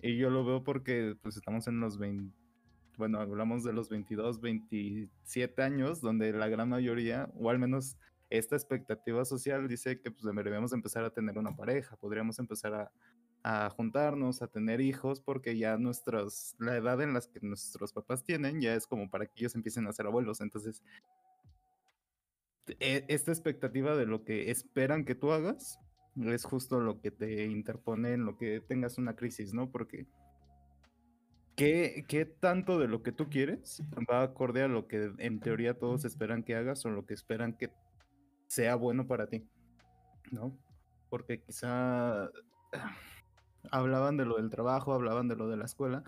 Y 0.00 0.16
yo 0.16 0.30
lo 0.30 0.44
veo 0.44 0.62
porque 0.62 1.16
pues 1.22 1.36
estamos 1.36 1.66
en 1.66 1.80
los 1.80 1.98
20, 1.98 2.34
bueno, 2.96 3.20
hablamos 3.20 3.64
de 3.64 3.72
los 3.72 3.88
22, 3.88 4.40
27 4.40 5.62
años, 5.62 6.00
donde 6.00 6.32
la 6.32 6.48
gran 6.48 6.68
mayoría, 6.68 7.30
o 7.34 7.50
al 7.50 7.58
menos 7.58 7.96
esta 8.30 8.56
expectativa 8.56 9.24
social 9.24 9.68
dice 9.68 10.00
que 10.00 10.10
pues 10.10 10.24
deberíamos 10.24 10.72
empezar 10.72 11.04
a 11.04 11.10
tener 11.10 11.38
una 11.38 11.54
pareja, 11.54 11.96
podríamos 11.96 12.38
empezar 12.38 12.74
a, 12.74 12.92
a 13.42 13.70
juntarnos, 13.70 14.42
a 14.42 14.48
tener 14.48 14.80
hijos, 14.80 15.20
porque 15.20 15.56
ya 15.56 15.76
nuestros, 15.78 16.56
la 16.58 16.76
edad 16.76 17.00
en 17.02 17.12
las 17.12 17.28
que 17.28 17.40
nuestros 17.40 17.92
papás 17.92 18.24
tienen 18.24 18.60
ya 18.60 18.74
es 18.74 18.86
como 18.86 19.08
para 19.08 19.26
que 19.26 19.32
ellos 19.36 19.54
empiecen 19.54 19.86
a 19.86 19.92
ser 19.92 20.06
abuelos. 20.06 20.40
Entonces, 20.40 20.82
e- 22.80 23.04
esta 23.08 23.30
expectativa 23.30 23.94
de 23.96 24.06
lo 24.06 24.24
que 24.24 24.50
esperan 24.50 25.04
que 25.04 25.14
tú 25.14 25.32
hagas 25.32 25.78
es 26.16 26.44
justo 26.44 26.80
lo 26.80 27.00
que 27.00 27.10
te 27.10 27.44
interpone 27.44 28.14
en 28.14 28.24
lo 28.24 28.36
que 28.36 28.60
tengas 28.60 28.98
una 28.98 29.14
crisis, 29.16 29.52
¿no? 29.52 29.70
Porque 29.70 30.06
¿qué, 31.56 32.04
qué 32.06 32.26
tanto 32.26 32.78
de 32.78 32.86
lo 32.86 33.02
que 33.02 33.12
tú 33.12 33.28
quieres 33.28 33.82
va 34.10 34.22
acorde 34.22 34.62
a 34.62 34.68
lo 34.68 34.86
que 34.86 35.12
en 35.18 35.40
teoría 35.40 35.78
todos 35.78 36.04
esperan 36.04 36.44
que 36.44 36.54
hagas 36.54 36.84
o 36.84 36.90
lo 36.90 37.06
que 37.06 37.14
esperan 37.14 37.54
que 37.54 37.72
sea 38.46 38.76
bueno 38.76 39.06
para 39.06 39.26
ti, 39.26 39.48
¿no? 40.30 40.56
Porque 41.08 41.40
quizá 41.40 42.30
hablaban 43.70 44.16
de 44.16 44.26
lo 44.26 44.36
del 44.36 44.50
trabajo, 44.50 44.92
hablaban 44.92 45.28
de 45.28 45.36
lo 45.36 45.48
de 45.48 45.56
la 45.56 45.64
escuela, 45.64 46.04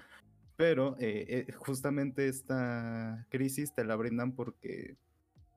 pero 0.57 0.97
eh, 1.01 1.47
eh, 1.49 1.53
justamente 1.53 2.29
esta 2.29 3.27
crisis 3.31 3.75
te 3.75 3.85
la 3.85 3.97
brindan 3.97 4.33
porque 4.33 4.97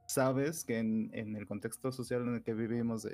sabes 0.07 0.63
que 0.63 0.79
en, 0.79 1.09
en 1.13 1.35
el 1.35 1.45
contexto 1.45 1.91
social 1.91 2.23
en 2.23 2.35
el 2.35 2.43
que 2.43 2.53
vivimos, 2.53 3.07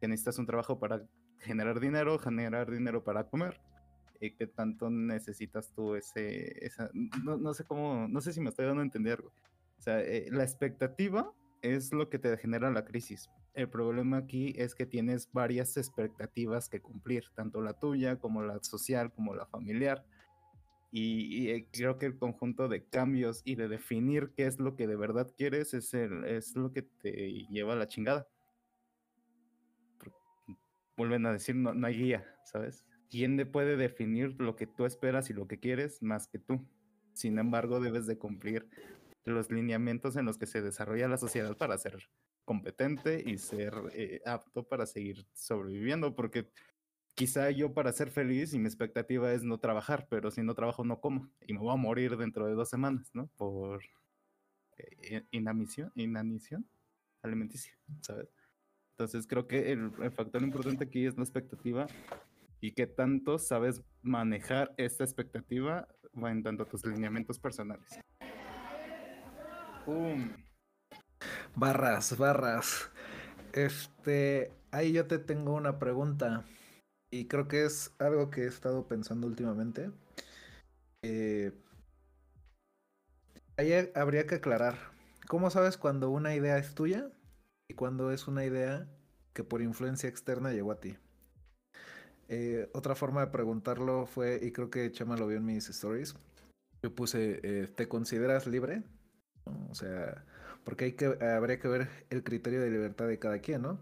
que 0.00 0.08
necesitas 0.08 0.38
un 0.38 0.46
trabajo 0.46 0.78
para 0.78 1.02
generar 1.40 1.80
dinero, 1.80 2.18
generar 2.18 2.70
dinero 2.70 3.04
para 3.04 3.24
comer, 3.24 3.60
y 4.26 4.34
que 4.34 4.46
tanto 4.46 4.90
necesitas 4.90 5.72
tú 5.72 5.94
ese, 5.94 6.64
esa, 6.64 6.90
no, 7.22 7.36
no 7.36 7.54
sé 7.54 7.64
cómo, 7.64 8.08
no 8.08 8.20
sé 8.20 8.32
si 8.32 8.40
me 8.40 8.50
estoy 8.50 8.66
dando 8.66 8.80
a 8.80 8.84
entender, 8.84 9.20
güey. 9.20 9.34
O 9.78 9.82
sea, 9.82 10.00
eh, 10.00 10.28
la 10.30 10.44
expectativa 10.44 11.30
es 11.62 11.92
lo 11.92 12.08
que 12.08 12.18
te 12.18 12.36
genera 12.38 12.70
la 12.70 12.84
crisis. 12.84 13.28
El 13.54 13.68
problema 13.68 14.18
aquí 14.18 14.54
es 14.56 14.74
que 14.74 14.86
tienes 14.86 15.30
varias 15.32 15.76
expectativas 15.76 16.68
que 16.68 16.80
cumplir, 16.80 17.24
tanto 17.34 17.60
la 17.60 17.74
tuya 17.74 18.18
como 18.18 18.42
la 18.42 18.62
social, 18.62 19.12
como 19.12 19.34
la 19.34 19.46
familiar. 19.46 20.04
Y, 20.90 21.50
eh, 21.50 21.66
creo 21.72 21.98
que 21.98 22.06
el 22.06 22.16
conjunto 22.16 22.68
de 22.68 22.84
cambios 22.84 23.42
y 23.44 23.56
de 23.56 23.68
definir 23.68 24.32
qué 24.36 24.46
es 24.46 24.60
lo 24.60 24.76
que 24.76 24.86
de 24.86 24.96
verdad 24.96 25.32
quieres 25.36 25.74
es, 25.74 25.92
el, 25.92 26.24
es 26.24 26.54
lo 26.54 26.72
que 26.72 26.82
te 26.82 27.46
lleva 27.50 27.72
a 27.72 27.76
la 27.76 27.88
chingada. 27.88 28.28
Vuelven 30.96 31.26
a 31.26 31.32
decir, 31.32 31.56
no, 31.56 31.74
no 31.74 31.86
hay 31.86 31.96
guía, 31.96 32.24
¿sabes? 32.44 32.84
¿Quién 33.14 33.36
puede 33.52 33.76
definir 33.76 34.40
lo 34.40 34.56
que 34.56 34.66
tú 34.66 34.86
esperas 34.86 35.30
y 35.30 35.34
lo 35.34 35.46
que 35.46 35.60
quieres 35.60 36.02
más 36.02 36.26
que 36.26 36.40
tú? 36.40 36.66
Sin 37.12 37.38
embargo, 37.38 37.78
debes 37.78 38.08
de 38.08 38.18
cumplir 38.18 38.68
los 39.24 39.52
lineamientos 39.52 40.16
en 40.16 40.24
los 40.24 40.36
que 40.36 40.46
se 40.46 40.62
desarrolla 40.62 41.06
la 41.06 41.16
sociedad 41.16 41.56
para 41.56 41.78
ser 41.78 42.10
competente 42.44 43.22
y 43.24 43.38
ser 43.38 43.72
eh, 43.92 44.20
apto 44.26 44.66
para 44.66 44.84
seguir 44.84 45.28
sobreviviendo, 45.32 46.16
porque 46.16 46.50
quizá 47.14 47.52
yo 47.52 47.72
para 47.72 47.92
ser 47.92 48.10
feliz 48.10 48.52
y 48.52 48.58
mi 48.58 48.66
expectativa 48.66 49.32
es 49.32 49.44
no 49.44 49.58
trabajar, 49.58 50.08
pero 50.10 50.32
si 50.32 50.42
no 50.42 50.56
trabajo 50.56 50.82
no 50.82 51.00
como 51.00 51.30
y 51.46 51.52
me 51.52 51.60
voy 51.60 51.72
a 51.72 51.76
morir 51.76 52.16
dentro 52.16 52.48
de 52.48 52.54
dos 52.54 52.68
semanas, 52.68 53.12
¿no? 53.14 53.28
Por 53.36 53.84
eh, 54.76 55.22
inanición, 55.30 55.92
inanición 55.94 56.66
alimenticia, 57.22 57.78
¿sabes? 58.00 58.26
Entonces 58.94 59.28
creo 59.28 59.46
que 59.46 59.70
el, 59.70 59.92
factor 60.10 60.42
importante 60.42 60.82
aquí 60.82 61.06
es 61.06 61.16
la 61.16 61.22
expectativa 61.22 61.86
y 62.64 62.72
que 62.72 62.86
tanto 62.86 63.38
sabes 63.38 63.82
manejar 64.00 64.72
esta 64.78 65.04
expectativa 65.04 65.86
en 66.14 66.42
tanto 66.42 66.62
a 66.62 66.66
tus 66.66 66.86
lineamientos 66.86 67.38
personales. 67.38 68.00
Barras, 71.54 72.16
barras. 72.16 72.90
Este, 73.52 74.50
ahí 74.70 74.94
yo 74.94 75.06
te 75.06 75.18
tengo 75.18 75.52
una 75.52 75.78
pregunta. 75.78 76.46
Y 77.10 77.26
creo 77.28 77.48
que 77.48 77.66
es 77.66 77.94
algo 77.98 78.30
que 78.30 78.44
he 78.44 78.46
estado 78.46 78.88
pensando 78.88 79.26
últimamente. 79.26 79.90
Eh, 81.02 81.52
ahí 83.58 83.74
habría 83.94 84.26
que 84.26 84.36
aclarar. 84.36 84.78
¿Cómo 85.28 85.50
sabes 85.50 85.76
cuando 85.76 86.08
una 86.08 86.34
idea 86.34 86.56
es 86.56 86.74
tuya 86.74 87.10
y 87.68 87.74
cuando 87.74 88.10
es 88.10 88.26
una 88.26 88.46
idea 88.46 88.88
que 89.34 89.44
por 89.44 89.60
influencia 89.60 90.08
externa 90.08 90.50
llegó 90.50 90.72
a 90.72 90.80
ti? 90.80 90.96
Eh, 92.28 92.70
otra 92.72 92.94
forma 92.94 93.20
de 93.20 93.26
preguntarlo 93.28 94.06
fue, 94.06 94.40
y 94.42 94.52
creo 94.52 94.70
que 94.70 94.90
Chama 94.90 95.16
lo 95.16 95.26
vio 95.26 95.38
en 95.38 95.44
mis 95.44 95.68
stories, 95.68 96.14
yo 96.82 96.94
puse, 96.94 97.40
eh, 97.42 97.68
¿te 97.74 97.88
consideras 97.88 98.46
libre? 98.46 98.82
O 99.70 99.74
sea, 99.74 100.24
porque 100.64 100.86
hay 100.86 100.92
que, 100.92 101.06
habría 101.06 101.58
que 101.58 101.68
ver 101.68 101.88
el 102.10 102.22
criterio 102.24 102.60
de 102.60 102.70
libertad 102.70 103.06
de 103.06 103.18
cada 103.18 103.38
quien, 103.38 103.62
¿no? 103.62 103.78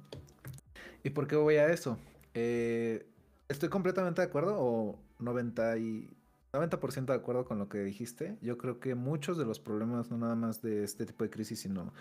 ¿Y 1.05 1.11
por 1.11 1.27
qué 1.27 1.37
voy 1.37 1.57
a 1.57 1.69
eso? 1.69 1.99
Eh, 2.35 3.07
Estoy 3.49 3.69
completamente 3.69 4.23
de 4.23 4.29
acuerdo 4.29 4.57
o 4.59 4.99
90 5.19 5.77
y 5.77 6.09
90% 6.55 7.13
de 7.13 7.19
acuerdo 7.19 7.45
con 7.45 7.59
lo 7.59 7.69
que 7.69 7.79
dijiste. 7.85 8.39
Yo 8.41 8.57
creo 8.57 8.81
que 8.81 8.95
muchos 8.95 9.37
de 9.37 9.45
los 9.45 9.61
problemas, 9.61 10.11
no 10.11 10.17
nada 10.17 10.35
más 10.35 10.63
de 10.63 10.85
este 10.85 11.05
tipo 11.05 11.23
de 11.23 11.29
crisis, 11.29 11.61
sino 11.61 11.93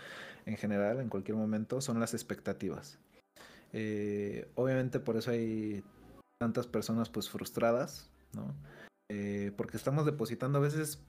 en 0.46 0.56
general, 0.56 0.98
en 0.98 1.10
cualquier 1.10 1.36
momento, 1.36 1.82
son 1.82 2.00
las 2.00 2.14
expectativas. 2.14 2.98
Obviamente 4.54 4.98
por 4.98 5.16
eso 5.16 5.30
hay 5.30 5.84
tantas 6.42 6.66
personas 6.66 7.08
pues 7.08 7.30
frustradas, 7.30 8.10
¿no? 8.34 8.52
Eh, 9.08 9.52
porque 9.56 9.76
estamos 9.76 10.06
depositando 10.06 10.58
a 10.58 10.62
veces 10.62 11.00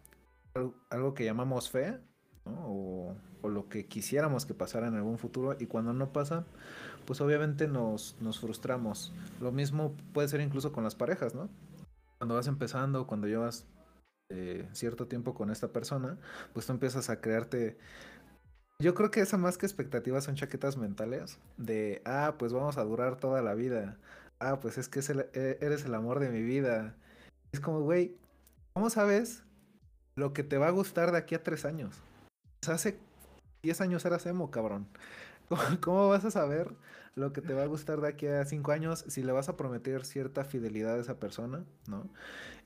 algo 0.92 1.16
que 1.16 1.26
llamamos 1.26 1.72
fe, 1.72 2.00
o, 2.46 3.16
lo 3.44 3.68
que 3.68 3.88
quisiéramos 3.88 4.46
que 4.46 4.54
pasara 4.54 4.88
en 4.88 4.96
algún 4.96 5.18
futuro 5.18 5.56
y 5.60 5.66
cuando 5.66 5.92
no 5.94 6.14
pasa, 6.14 6.46
pues 7.06 7.20
obviamente 7.20 7.68
nos, 7.68 8.16
nos 8.22 8.40
frustramos. 8.40 9.12
Lo 9.42 9.52
mismo 9.52 9.96
puede 10.14 10.28
ser 10.28 10.40
incluso 10.40 10.72
con 10.72 10.84
las 10.84 10.94
parejas, 10.94 11.34
¿no? 11.34 11.50
Cuando 12.20 12.36
vas 12.36 12.48
empezando, 12.48 13.08
cuando 13.08 13.28
llevas 13.28 13.66
eh, 14.30 14.70
cierto 14.74 15.08
tiempo 15.08 15.34
con 15.34 15.50
esta 15.50 15.70
persona, 15.74 16.18
pues 16.54 16.68
tú 16.68 16.74
empiezas 16.74 17.10
a 17.10 17.20
crearte... 17.20 17.78
Yo 18.80 18.94
creo 18.94 19.12
que 19.12 19.22
esa 19.22 19.38
más 19.38 19.58
que 19.58 19.66
expectativas 19.66 20.26
son 20.26 20.36
chaquetas 20.36 20.78
mentales 20.78 21.40
de, 21.58 22.02
ah, 22.06 22.36
pues 22.38 22.54
vamos 22.54 22.78
a 22.78 22.84
durar 22.84 23.18
toda 23.18 23.42
la 23.42 23.56
vida. 23.56 23.98
Ah, 24.44 24.60
pues 24.60 24.78
es 24.78 24.90
que 24.90 25.00
e, 25.00 25.58
eres 25.62 25.86
el 25.86 25.96
amor 25.96 26.20
de 26.20 26.30
mi 26.30 26.42
vida. 26.42 26.96
Es 27.54 27.62
como, 27.62 27.80
güey, 27.82 28.18
¿cómo 28.74 28.90
sabes 28.90 29.44
lo 30.16 30.34
que 30.34 30.44
te 30.44 30.58
va 30.58 30.68
a 30.68 30.72
gustar 30.72 31.12
de 31.12 31.18
aquí 31.18 31.36
a 31.36 31.44
tres 31.44 31.66
años? 31.66 32.02
hace 32.68 32.98
10 33.64 33.82
años 33.82 34.06
eras 34.06 34.26
emo, 34.26 34.52
cabrón. 34.52 34.88
¿Cómo, 35.82 36.10
vas 36.10 36.26
a 36.26 36.32
saber 36.32 36.72
lo 37.16 37.32
que 37.32 37.42
te 37.42 37.54
va 37.54 37.64
a 37.64 37.68
gustar 37.68 38.02
de 38.02 38.08
aquí 38.10 38.28
a 38.28 38.46
5 38.46 38.72
años 38.72 39.06
si 39.08 39.24
le 39.24 39.32
vas 39.32 39.48
a 39.48 39.56
prometer 39.56 40.06
cierta 40.06 40.44
fidelidad 40.44 40.96
a 40.96 41.00
esa 41.00 41.20
persona, 41.20 41.64
¿no? 41.88 42.10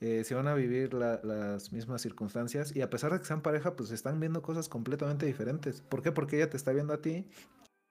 Eh, 0.02 0.24
si 0.24 0.34
van 0.34 0.48
a 0.48 0.54
vivir 0.54 0.94
las 0.94 1.72
mismas 1.72 2.02
circunstancias 2.02 2.76
y 2.76 2.82
a 2.82 2.90
pesar 2.90 3.12
de 3.12 3.20
que 3.20 3.26
sean 3.26 3.42
pareja, 3.42 3.76
pues 3.76 3.92
están 3.92 4.20
viendo 4.20 4.42
cosas 4.42 4.70
completamente 4.70 5.26
diferentes. 5.26 5.82
¿Por 5.82 6.02
qué? 6.02 6.12
Porque 6.12 6.38
ella 6.38 6.50
te 6.50 6.58
está 6.58 6.72
viendo 6.72 6.94
a 6.94 7.02
ti 7.02 7.28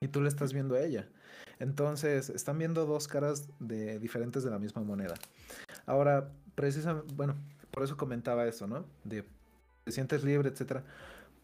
y 0.00 0.08
tú 0.08 0.20
le 0.22 0.28
estás 0.28 0.52
viendo 0.52 0.74
a 0.74 0.80
ella. 0.80 1.08
Entonces, 1.58 2.30
están 2.30 2.58
viendo 2.58 2.86
dos 2.86 3.08
caras 3.08 3.48
de, 3.58 3.98
diferentes 3.98 4.44
de 4.44 4.50
la 4.50 4.58
misma 4.58 4.82
moneda. 4.82 5.14
Ahora, 5.86 6.30
precisamente, 6.54 7.12
bueno, 7.14 7.34
por 7.70 7.82
eso 7.82 7.96
comentaba 7.96 8.46
eso, 8.46 8.66
¿no? 8.66 8.84
De 9.04 9.24
te 9.86 9.92
sientes 9.92 10.24
libre, 10.24 10.48
etcétera. 10.48 10.82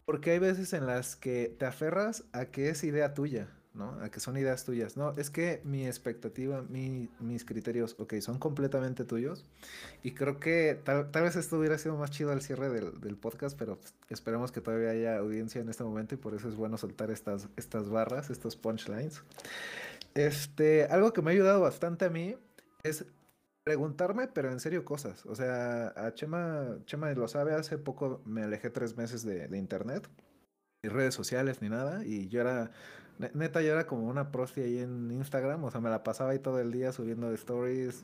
Porque 0.05 0.31
hay 0.31 0.39
veces 0.39 0.73
en 0.73 0.85
las 0.85 1.15
que 1.15 1.55
te 1.57 1.65
aferras 1.65 2.25
a 2.33 2.45
que 2.45 2.69
es 2.69 2.83
idea 2.83 3.13
tuya, 3.13 3.47
¿no? 3.73 3.97
A 4.01 4.09
que 4.09 4.19
son 4.19 4.35
ideas 4.35 4.65
tuyas. 4.65 4.97
No, 4.97 5.13
es 5.15 5.29
que 5.29 5.61
mi 5.63 5.87
expectativa, 5.87 6.61
mis 6.69 7.45
criterios, 7.45 7.95
ok, 7.97 8.15
son 8.19 8.39
completamente 8.39 9.05
tuyos. 9.05 9.45
Y 10.03 10.11
creo 10.11 10.41
que 10.41 10.77
tal, 10.83 11.05
vez 11.09 11.37
esto 11.37 11.57
hubiera 11.57 11.77
sido 11.77 11.95
más 11.95 12.11
chido 12.11 12.33
al 12.33 12.41
cierre 12.41 12.69
del, 12.69 13.15
podcast, 13.15 13.57
pero 13.57 13.79
esperemos 14.09 14.51
que 14.51 14.59
todavía 14.59 14.89
haya 14.89 15.17
audiencia 15.19 15.61
en 15.61 15.69
este 15.69 15.85
momento 15.85 16.15
y 16.15 16.17
por 16.17 16.33
eso 16.33 16.49
es 16.49 16.55
bueno 16.55 16.77
soltar 16.77 17.09
estas, 17.09 17.47
estas 17.55 17.87
barras, 17.87 18.29
estos 18.29 18.57
punchlines. 18.57 19.21
Este, 20.15 20.85
algo 20.85 21.11
que 21.13 21.21
me 21.21 21.31
ha 21.31 21.33
ayudado 21.33 21.61
bastante 21.61 22.05
a 22.05 22.09
mí 22.09 22.35
es 22.83 23.05
preguntarme, 23.63 24.27
pero 24.27 24.51
en 24.51 24.59
serio 24.59 24.85
cosas. 24.85 25.25
O 25.25 25.35
sea, 25.35 25.93
a 25.95 26.13
Chema, 26.13 26.77
Chema 26.85 27.11
lo 27.13 27.27
sabe, 27.27 27.53
hace 27.53 27.77
poco 27.77 28.21
me 28.25 28.43
alejé 28.43 28.69
tres 28.69 28.97
meses 28.97 29.23
de, 29.23 29.57
internet, 29.57 30.07
ni 30.83 30.89
redes 30.89 31.15
sociales, 31.15 31.61
ni 31.61 31.69
nada, 31.69 32.05
y 32.05 32.27
yo 32.27 32.41
era, 32.41 32.71
neta, 33.33 33.61
yo 33.61 33.71
era 33.71 33.87
como 33.87 34.07
una 34.07 34.31
prosti 34.31 34.61
ahí 34.61 34.79
en 34.79 35.11
Instagram, 35.11 35.63
o 35.63 35.71
sea, 35.71 35.81
me 35.81 35.89
la 35.89 36.03
pasaba 36.03 36.31
ahí 36.31 36.39
todo 36.39 36.59
el 36.59 36.71
día 36.71 36.91
subiendo 36.91 37.31
stories, 37.33 38.03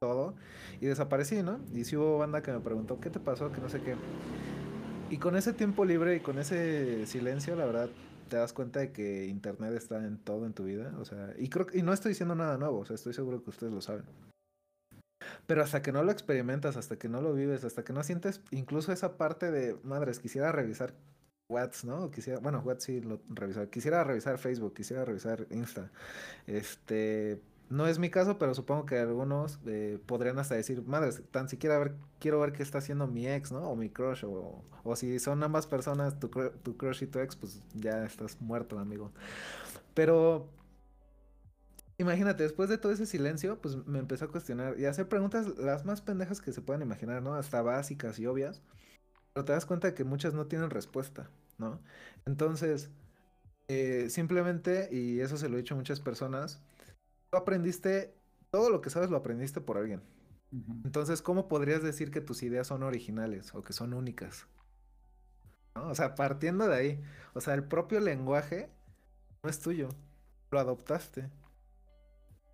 todo, 0.00 0.34
y 0.80 0.86
desaparecí, 0.86 1.42
¿no? 1.42 1.60
Y 1.72 1.84
si 1.84 1.96
hubo 1.96 2.18
banda 2.18 2.42
que 2.42 2.52
me 2.52 2.60
preguntó, 2.60 3.00
¿qué 3.00 3.08
te 3.08 3.20
pasó? 3.20 3.50
Que 3.50 3.60
no 3.60 3.68
sé 3.68 3.80
qué. 3.80 3.96
Y 5.10 5.18
con 5.18 5.36
ese 5.36 5.52
tiempo 5.52 5.84
libre 5.84 6.16
y 6.16 6.20
con 6.20 6.38
ese 6.38 7.06
silencio, 7.06 7.54
la 7.54 7.66
verdad, 7.66 7.90
te 8.32 8.38
das 8.38 8.54
cuenta 8.54 8.80
de 8.80 8.92
que 8.92 9.26
internet 9.26 9.74
está 9.74 10.02
en 10.06 10.16
todo 10.16 10.46
en 10.46 10.54
tu 10.54 10.64
vida, 10.64 10.94
o 10.98 11.04
sea, 11.04 11.34
y 11.36 11.50
creo 11.50 11.66
y 11.74 11.82
no 11.82 11.92
estoy 11.92 12.12
diciendo 12.12 12.34
nada 12.34 12.56
nuevo, 12.56 12.78
o 12.78 12.84
sea, 12.86 12.94
estoy 12.94 13.12
seguro 13.12 13.44
que 13.44 13.50
ustedes 13.50 13.74
lo 13.74 13.82
saben. 13.82 14.06
Pero 15.46 15.62
hasta 15.62 15.82
que 15.82 15.92
no 15.92 16.02
lo 16.02 16.10
experimentas, 16.10 16.78
hasta 16.78 16.96
que 16.96 17.10
no 17.10 17.20
lo 17.20 17.34
vives, 17.34 17.62
hasta 17.62 17.84
que 17.84 17.92
no 17.92 18.02
sientes 18.02 18.40
incluso 18.50 18.90
esa 18.90 19.18
parte 19.18 19.50
de, 19.50 19.76
madres, 19.82 20.18
quisiera 20.18 20.50
revisar 20.50 20.94
WhatsApp, 21.50 21.84
¿no? 21.84 22.10
Quisiera, 22.10 22.40
bueno, 22.40 22.62
WhatsApp 22.64 22.80
sí 22.80 23.00
lo 23.02 23.20
revisar. 23.28 23.68
Quisiera 23.68 24.02
revisar 24.02 24.38
Facebook, 24.38 24.72
quisiera 24.72 25.04
revisar 25.04 25.46
Insta. 25.50 25.90
Este, 26.46 27.38
no 27.72 27.86
es 27.88 27.98
mi 27.98 28.10
caso, 28.10 28.38
pero 28.38 28.54
supongo 28.54 28.86
que 28.86 28.98
algunos 28.98 29.58
eh, 29.66 29.98
podrían 30.06 30.38
hasta 30.38 30.54
decir, 30.54 30.82
madres, 30.86 31.22
tan 31.30 31.48
siquiera 31.48 31.78
ver, 31.78 31.94
quiero 32.20 32.40
ver 32.40 32.52
qué 32.52 32.62
está 32.62 32.78
haciendo 32.78 33.06
mi 33.06 33.26
ex, 33.28 33.52
¿no? 33.52 33.62
O 33.70 33.76
mi 33.76 33.90
crush, 33.90 34.24
o, 34.24 34.64
o 34.84 34.96
si 34.96 35.18
son 35.18 35.42
ambas 35.42 35.66
personas, 35.66 36.20
tu, 36.20 36.28
tu 36.28 36.76
crush 36.76 37.04
y 37.04 37.06
tu 37.06 37.18
ex, 37.20 37.36
pues 37.36 37.62
ya 37.74 38.04
estás 38.04 38.40
muerto, 38.40 38.78
amigo. 38.78 39.12
Pero 39.94 40.48
Imagínate, 41.98 42.42
después 42.42 42.68
de 42.68 42.78
todo 42.78 42.92
ese 42.92 43.06
silencio, 43.06 43.60
pues 43.60 43.76
me 43.86 43.98
empezó 43.98 44.24
a 44.24 44.28
cuestionar 44.28 44.78
y 44.78 44.86
a 44.86 44.90
hacer 44.90 45.08
preguntas 45.08 45.46
las 45.58 45.84
más 45.84 46.00
pendejas 46.00 46.40
que 46.40 46.52
se 46.52 46.60
puedan 46.62 46.82
imaginar, 46.82 47.22
¿no? 47.22 47.34
Hasta 47.34 47.62
básicas 47.62 48.18
y 48.18 48.26
obvias. 48.26 48.62
Pero 49.34 49.44
te 49.46 49.52
das 49.52 49.66
cuenta 49.66 49.94
que 49.94 50.04
muchas 50.04 50.34
no 50.34 50.46
tienen 50.46 50.70
respuesta, 50.70 51.30
¿no? 51.58 51.80
Entonces, 52.26 52.90
eh, 53.68 54.08
simplemente, 54.10 54.88
y 54.92 55.20
eso 55.20 55.36
se 55.38 55.48
lo 55.48 55.56
he 55.56 55.58
dicho 55.62 55.74
a 55.74 55.78
muchas 55.78 56.00
personas, 56.00 56.62
tú 57.32 57.38
aprendiste, 57.38 58.14
todo 58.50 58.68
lo 58.68 58.82
que 58.82 58.90
sabes 58.90 59.10
lo 59.10 59.16
aprendiste 59.16 59.60
por 59.62 59.78
alguien. 59.78 60.02
Entonces, 60.84 61.22
¿cómo 61.22 61.48
podrías 61.48 61.82
decir 61.82 62.10
que 62.10 62.20
tus 62.20 62.42
ideas 62.42 62.66
son 62.66 62.82
originales 62.82 63.54
o 63.54 63.64
que 63.64 63.72
son 63.72 63.94
únicas? 63.94 64.46
¿No? 65.74 65.88
O 65.88 65.94
sea, 65.94 66.14
partiendo 66.14 66.68
de 66.68 66.76
ahí, 66.76 67.04
o 67.32 67.40
sea, 67.40 67.54
el 67.54 67.64
propio 67.64 68.00
lenguaje 68.00 68.70
no 69.42 69.48
es 69.48 69.60
tuyo, 69.60 69.88
lo 70.50 70.58
adoptaste. 70.60 71.30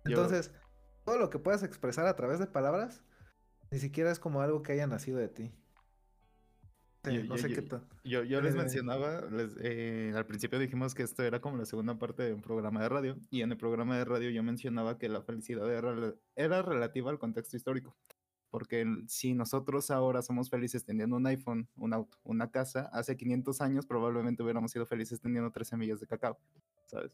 Entonces, 0.05 0.51
todo 1.03 1.17
lo 1.17 1.29
que 1.29 1.39
puedas 1.39 1.63
expresar 1.63 2.07
a 2.07 2.15
través 2.15 2.39
de 2.39 2.47
palabras, 2.47 3.03
ni 3.71 3.79
siquiera 3.79 4.11
es 4.11 4.19
como 4.19 4.41
algo 4.41 4.63
que 4.63 4.71
haya 4.71 4.87
nacido 4.87 5.17
de 5.17 5.27
ti. 5.27 5.53
Yo- 7.05 7.23
no 7.23 7.35
yo- 7.35 7.37
sé 7.37 7.49
yo- 7.49 7.55
qué 7.55 7.61
tal. 7.61 7.87
Yo, 8.03 8.23
yo 8.23 8.41
les 8.41 8.55
mencionaba, 8.55 9.21
les- 9.31 9.55
eh, 9.61 10.11
al 10.15 10.25
principio 10.25 10.59
dijimos 10.59 10.93
que 10.93 11.03
esto 11.03 11.23
era 11.23 11.39
como 11.39 11.57
la 11.57 11.65
segunda 11.65 11.97
parte 11.97 12.23
de 12.23 12.33
un 12.33 12.41
programa 12.41 12.81
de 12.81 12.89
radio, 12.89 13.17
y 13.29 13.41
en 13.41 13.51
el 13.51 13.57
programa 13.57 13.97
de 13.97 14.05
radio 14.05 14.29
yo 14.29 14.43
mencionaba 14.43 14.97
que 14.97 15.07
la 15.09 15.21
felicidad 15.21 15.71
era, 15.73 16.13
era 16.35 16.61
relativa 16.61 17.09
al 17.09 17.17
contexto 17.19 17.55
histórico, 17.55 17.95
porque 18.49 18.85
si 19.07 19.33
nosotros 19.33 19.91
ahora 19.91 20.21
somos 20.21 20.49
felices 20.49 20.83
teniendo 20.83 21.15
un 21.15 21.25
iPhone, 21.27 21.69
un 21.77 21.93
auto, 21.93 22.17
una 22.23 22.51
casa, 22.51 22.89
hace 22.91 23.15
500 23.15 23.61
años 23.61 23.85
probablemente 23.85 24.43
hubiéramos 24.43 24.71
sido 24.71 24.85
felices 24.85 25.21
teniendo 25.21 25.51
tres 25.51 25.69
semillas 25.69 25.99
de 26.01 26.07
cacao, 26.07 26.37
¿sabes? 26.87 27.11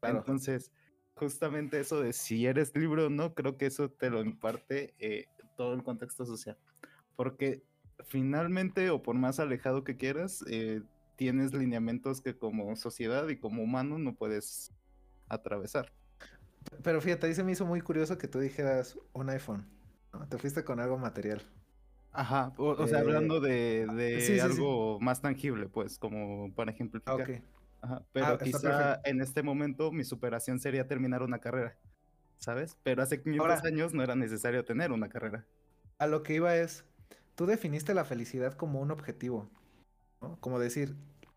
Claro. 0.00 0.18
Entonces, 0.18 0.72
justamente 1.14 1.78
eso 1.78 2.00
de 2.00 2.12
si 2.12 2.44
eres 2.46 2.74
libre 2.76 3.04
o 3.04 3.10
no, 3.10 3.34
creo 3.34 3.56
que 3.56 3.66
eso 3.66 3.88
te 3.88 4.10
lo 4.10 4.20
imparte 4.22 4.94
eh, 4.98 5.26
todo 5.56 5.74
el 5.74 5.82
contexto 5.84 6.26
social. 6.26 6.58
Porque 7.16 7.62
finalmente, 8.04 8.90
o 8.90 9.02
por 9.02 9.16
más 9.16 9.40
alejado 9.40 9.84
que 9.84 9.96
quieras, 9.96 10.44
eh, 10.48 10.82
tienes 11.16 11.52
lineamientos 11.54 12.20
que 12.20 12.36
como 12.36 12.76
sociedad 12.76 13.28
y 13.28 13.36
como 13.38 13.62
humano 13.62 13.98
no 13.98 14.14
puedes 14.14 14.72
atravesar. 15.28 15.92
Pero 16.82 17.00
fíjate, 17.00 17.26
ahí 17.26 17.34
se 17.34 17.44
me 17.44 17.52
hizo 17.52 17.64
muy 17.64 17.80
curioso 17.80 18.18
que 18.18 18.28
tú 18.28 18.38
dijeras 18.40 18.98
un 19.12 19.30
iPhone. 19.30 19.66
¿no? 20.12 20.26
Te 20.28 20.38
fuiste 20.38 20.64
con 20.64 20.80
algo 20.80 20.98
material. 20.98 21.42
Ajá, 22.12 22.52
o, 22.56 22.68
o 22.70 22.86
sea, 22.86 22.98
Eh, 22.98 23.02
hablando 23.02 23.40
de, 23.40 23.86
de 23.94 24.20
sí, 24.20 24.26
sí, 24.28 24.34
sí. 24.34 24.40
algo 24.40 24.98
más 25.00 25.20
tangible, 25.20 25.68
pues, 25.68 25.98
como 25.98 26.52
para 26.54 26.70
Ah, 26.70 26.74
ejemplificar. 26.74 27.20
ok. 27.20 27.30
Ajá, 27.82 28.02
pero 28.12 28.32
está 28.32 28.44
quizá 28.44 29.00
en 29.04 29.20
este 29.20 29.42
momento 29.42 29.92
mi 29.92 30.02
superación 30.02 30.58
sería 30.58 30.88
terminar 30.88 31.22
una 31.22 31.38
carrera, 31.38 31.76
¿sabes? 32.38 32.76
Pero 32.82 33.02
hace 33.02 33.22
500 33.22 33.46
Ahora- 33.58 33.68
años 33.68 33.92
no 33.92 34.02
era 34.02 34.16
necesario 34.16 34.64
tener 34.64 34.92
una 34.92 35.08
carrera. 35.10 35.46
A 35.98 36.06
lo 36.06 36.22
que 36.22 36.34
iba 36.34 36.56
es, 36.56 36.84
tú 37.36 37.46
definiste 37.46 37.94
la 37.94 38.04
felicidad 38.04 38.54
como 38.54 38.80
un 38.80 38.90
objetivo, 38.90 39.48
¿no? 40.20 40.36
Como 40.40 40.58
decir, 40.58 40.96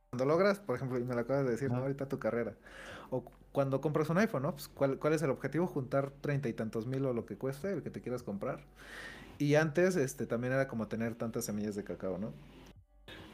cuando 0.10 0.26
logras, 0.26 0.60
por 0.60 0.76
ejemplo, 0.76 0.98
y 0.98 1.04
me 1.04 1.14
lo 1.14 1.22
acabas 1.22 1.46
de 1.46 1.52
decir, 1.52 1.70
¿no? 1.70 1.78
Ahorita 1.78 2.08
tu 2.10 2.20
carrera. 2.20 2.56
O 3.12 3.22
cu- 3.26 3.34
cuando 3.52 3.82
compras 3.82 4.10
un 4.10 4.18
iPhone, 4.18 4.44
¿no? 4.44 4.54
Pues, 4.54 4.68
¿cuál, 4.68 4.98
cuál 5.00 5.14
es 5.14 5.22
el 5.22 5.30
objetivo? 5.30 5.68
Juntar 5.68 6.12
treinta 6.22 6.50
y 6.50 6.54
tantos 6.54 6.88
mil 6.88 7.06
o 7.06 7.14
lo 7.14 7.26
que 7.26 7.38
cueste, 7.38 7.72
el 7.72 7.84
que 7.84 7.92
te 7.92 8.02
quieras 8.02 8.24
comprar. 8.24 8.62
Y 9.38 9.56
antes, 9.56 9.96
este, 9.96 10.26
también 10.26 10.54
era 10.54 10.68
como 10.68 10.88
tener 10.88 11.16
tantas 11.16 11.46
semillas 11.46 11.76
de 11.76 11.84
cacao, 11.84 12.18
¿no? 12.18 12.34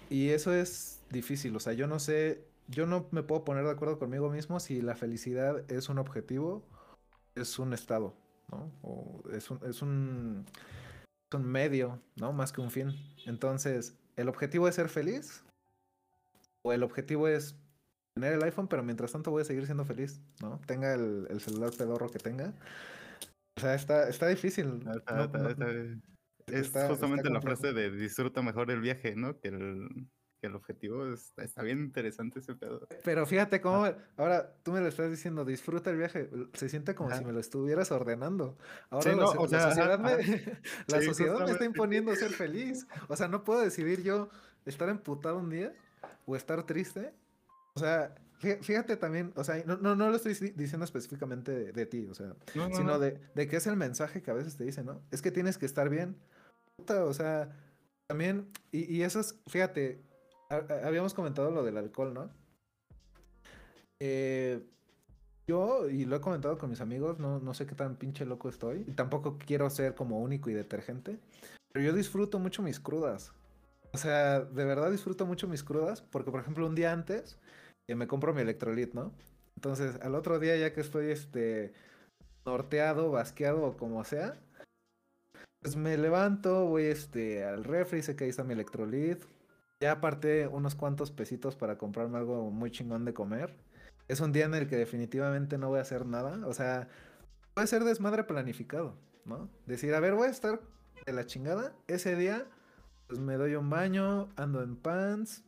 Y 0.10 0.30
eso 0.30 0.54
es 0.54 1.02
difícil, 1.10 1.56
o 1.56 1.60
sea, 1.60 1.74
yo 1.74 1.88
no 1.88 2.00
sé, 2.00 2.46
yo 2.68 2.86
no 2.86 3.08
me 3.12 3.24
puedo 3.24 3.44
poner 3.44 3.66
de 3.66 3.72
acuerdo 3.72 3.98
conmigo 3.98 4.30
mismo 4.30 4.60
si 4.60 4.82
la 4.82 4.96
felicidad 4.96 5.70
es 5.72 5.90
un 5.90 5.98
objetivo, 5.98 6.64
es 7.36 7.58
un 7.60 7.74
estado, 7.74 8.14
¿no? 8.52 8.72
O 8.84 9.24
es 9.34 9.50
un, 9.50 9.60
es 9.68 9.82
un, 9.82 10.46
un 11.34 11.46
medio, 11.46 12.02
¿no? 12.16 12.32
Más 12.34 12.52
que 12.52 12.62
un 12.62 12.72
fin. 12.72 12.94
Entonces, 13.26 13.98
¿el 14.16 14.30
objetivo 14.30 14.68
es 14.68 14.76
ser 14.76 14.90
feliz? 14.90 15.44
¿O 16.64 16.72
el 16.74 16.84
objetivo 16.84 17.28
es 17.28 17.56
tener 18.16 18.34
el 18.34 18.44
iPhone, 18.44 18.68
pero 18.68 18.84
mientras 18.84 19.12
tanto 19.12 19.32
voy 19.32 19.42
a 19.42 19.46
seguir 19.46 19.66
siendo 19.66 19.86
feliz, 19.86 20.22
¿no? 20.42 20.60
Tenga 20.66 20.94
el, 20.94 21.28
el 21.30 21.42
celular 21.42 21.72
pedorro 21.78 22.10
que 22.10 22.20
tenga. 22.20 22.54
O 23.58 23.62
sea, 23.62 23.76
está, 23.76 24.08
está 24.10 24.28
difícil. 24.28 24.84
Está- 24.96 25.28
no- 25.28 25.50
está- 25.50 25.72
es 26.48 26.70
justamente 26.88 27.30
la 27.30 27.42
frase 27.42 27.74
de 27.74 27.90
disfruta 27.92 28.42
mejor 28.42 28.70
el 28.70 28.80
viaje, 28.82 29.16
¿no? 29.16 29.40
Que 29.40 29.48
el, 29.50 30.08
que 30.46 30.50
el 30.50 30.56
objetivo 30.56 31.08
está, 31.12 31.44
está 31.44 31.64
bien 31.64 31.80
interesante 31.80 32.40
ese 32.40 32.54
pedo. 32.54 32.88
Pero 33.04 33.26
fíjate 33.26 33.62
cómo, 33.62 33.86
ahora 34.16 34.54
tú 34.62 34.72
me 34.74 34.80
lo 34.80 34.88
estás 34.88 35.10
diciendo, 35.10 35.44
disfruta 35.44 35.90
el 35.90 35.98
viaje, 35.98 36.30
se 36.54 36.70
siente 36.70 36.94
como 36.94 37.10
Ajá. 37.10 37.18
si 37.20 37.26
me 37.26 37.32
lo 37.34 37.40
estuvieras 37.40 37.92
ordenando. 37.92 38.58
Ahora 38.92 39.04
Sí, 39.04 39.10
la, 39.10 39.16
no, 39.24 39.28
so- 39.32 39.40
o 39.40 39.44
la 39.44 39.50
sea, 39.50 39.60
ajá, 39.60 39.70
sociedad, 39.70 40.00
me, 40.00 40.12
ajá. 40.12 40.60
la 40.88 41.00
Sí, 41.02 41.06
sociedad 41.08 41.40
me 41.46 41.52
está 41.52 41.66
imponiendo 41.66 42.16
ser 42.16 42.30
feliz. 42.32 42.86
O 43.08 43.16
sea, 43.16 43.28
no 43.28 43.44
puedo 43.44 43.62
decidir 43.62 44.04
yo 44.04 44.30
estar 44.66 44.88
emputado 44.90 45.38
un 45.40 45.50
día 45.50 45.74
o 46.28 46.36
estar 46.36 46.64
triste. 46.64 47.12
O 47.74 47.80
sea, 47.80 48.14
fí- 48.40 48.62
fíjate 48.62 48.98
también, 48.98 49.34
o 49.36 49.44
sea, 49.44 49.64
no, 49.66 49.78
no, 49.78 49.96
no 49.96 50.10
lo 50.12 50.16
estoy 50.16 50.36
di- 50.36 50.52
diciendo 50.52 50.86
específicamente 50.86 51.52
de, 51.52 51.72
de 51.72 51.86
ti, 51.88 52.08
o 52.10 52.14
sea, 52.14 52.36
No, 52.54 52.70
no, 52.70 52.76
sino 52.76 52.92
no. 52.94 53.00
de, 53.00 53.20
de 53.34 53.48
que 53.48 53.56
es 53.58 53.66
el 53.66 53.78
mensaje 53.78 54.22
que 54.22 54.30
a 54.30 54.36
veces 54.36 54.56
te 54.58 54.64
dicen, 54.64 54.86
¿no? 54.86 55.02
Es 55.12 55.22
que 55.24 55.32
tienes 55.32 55.58
que 55.58 55.66
estar 55.66 55.90
bien. 55.90 56.16
Puta, 56.78 57.04
o 57.06 57.14
sea, 57.14 57.50
también, 58.08 58.52
y, 58.72 58.98
y 58.98 59.02
eso 59.02 59.20
es, 59.20 59.40
fíjate, 59.48 60.00
habíamos 60.50 61.14
comentado 61.14 61.52
lo 61.52 61.64
del 61.64 61.78
alcohol, 61.78 62.14
¿no? 62.14 62.30
Eh, 64.00 64.62
yo, 65.48 65.90
y 65.90 66.06
lo 66.06 66.16
he 66.16 66.22
comentado 66.22 66.58
con 66.58 66.70
mis 66.70 66.82
amigos, 66.82 67.20
no, 67.20 67.40
no 67.40 67.54
sé 67.54 67.66
qué 67.66 67.76
tan 67.76 67.98
pinche 67.98 68.26
loco 68.26 68.50
estoy, 68.50 68.84
y 68.88 68.92
tampoco 68.94 69.38
quiero 69.38 69.70
ser 69.70 69.96
como 69.96 70.20
único 70.20 70.50
y 70.50 70.54
detergente, 70.54 71.20
pero 71.72 71.86
yo 71.86 71.94
disfruto 71.94 72.40
mucho 72.40 72.62
mis 72.62 72.80
crudas. 72.80 73.32
O 73.94 73.98
sea, 73.98 74.42
de 74.42 74.66
verdad 74.66 74.92
disfruto 74.92 75.26
mucho 75.26 75.48
mis 75.48 75.64
crudas, 75.64 76.02
porque 76.02 76.32
por 76.32 76.42
ejemplo 76.42 76.66
un 76.66 76.76
día 76.76 76.92
antes 76.92 77.38
eh, 77.88 77.96
me 77.96 78.08
compro 78.08 78.34
mi 78.34 78.42
electrolit, 78.42 78.94
¿no? 78.94 79.14
Entonces, 79.56 80.00
al 80.02 80.16
otro 80.16 80.40
día 80.40 80.58
ya 80.58 80.74
que 80.74 80.82
estoy 80.82 81.12
este 81.12 81.74
norteado, 82.46 83.12
basqueado 83.12 83.64
o 83.64 83.78
como 83.78 84.04
sea, 84.04 84.38
pues 85.62 85.76
me 85.76 85.98
levanto, 85.98 86.66
voy 86.66 86.84
este 86.84 87.44
al 87.46 87.64
refri, 87.64 88.02
sé 88.04 88.16
que 88.16 88.26
ahí 88.26 88.30
está 88.30 88.44
mi 88.44 88.54
electrolit. 88.54 89.24
Ya 89.82 89.92
aparté 89.92 90.48
unos 90.48 90.76
cuantos 90.76 91.12
pesitos 91.12 91.56
para 91.56 91.78
comprarme 91.78 92.18
algo 92.18 92.50
muy 92.50 92.72
chingón 92.72 93.06
de 93.06 93.14
comer. 93.14 93.54
Es 94.08 94.20
un 94.22 94.32
día 94.32 94.46
en 94.46 94.54
el 94.54 94.68
que 94.68 94.78
definitivamente 94.78 95.58
no 95.58 95.70
voy 95.70 95.80
a 95.80 95.82
hacer 95.82 96.06
nada, 96.06 96.46
o 96.48 96.54
sea, 96.54 96.88
puede 97.54 97.68
ser 97.68 97.84
desmadre 97.84 98.24
planificado, 98.24 98.96
¿no? 99.26 99.50
Decir, 99.66 99.94
a 99.96 100.00
ver, 100.00 100.14
voy 100.14 100.28
a 100.28 100.32
estar 100.32 100.62
de 101.06 101.14
la 101.14 101.26
chingada 101.26 101.74
ese 101.88 102.16
día 102.16 102.48
pues 103.08 103.20
me 103.20 103.36
doy 103.36 103.56
un 103.56 103.70
baño, 103.70 104.30
ando 104.36 104.64
en 104.64 104.76
pants, 104.76 105.44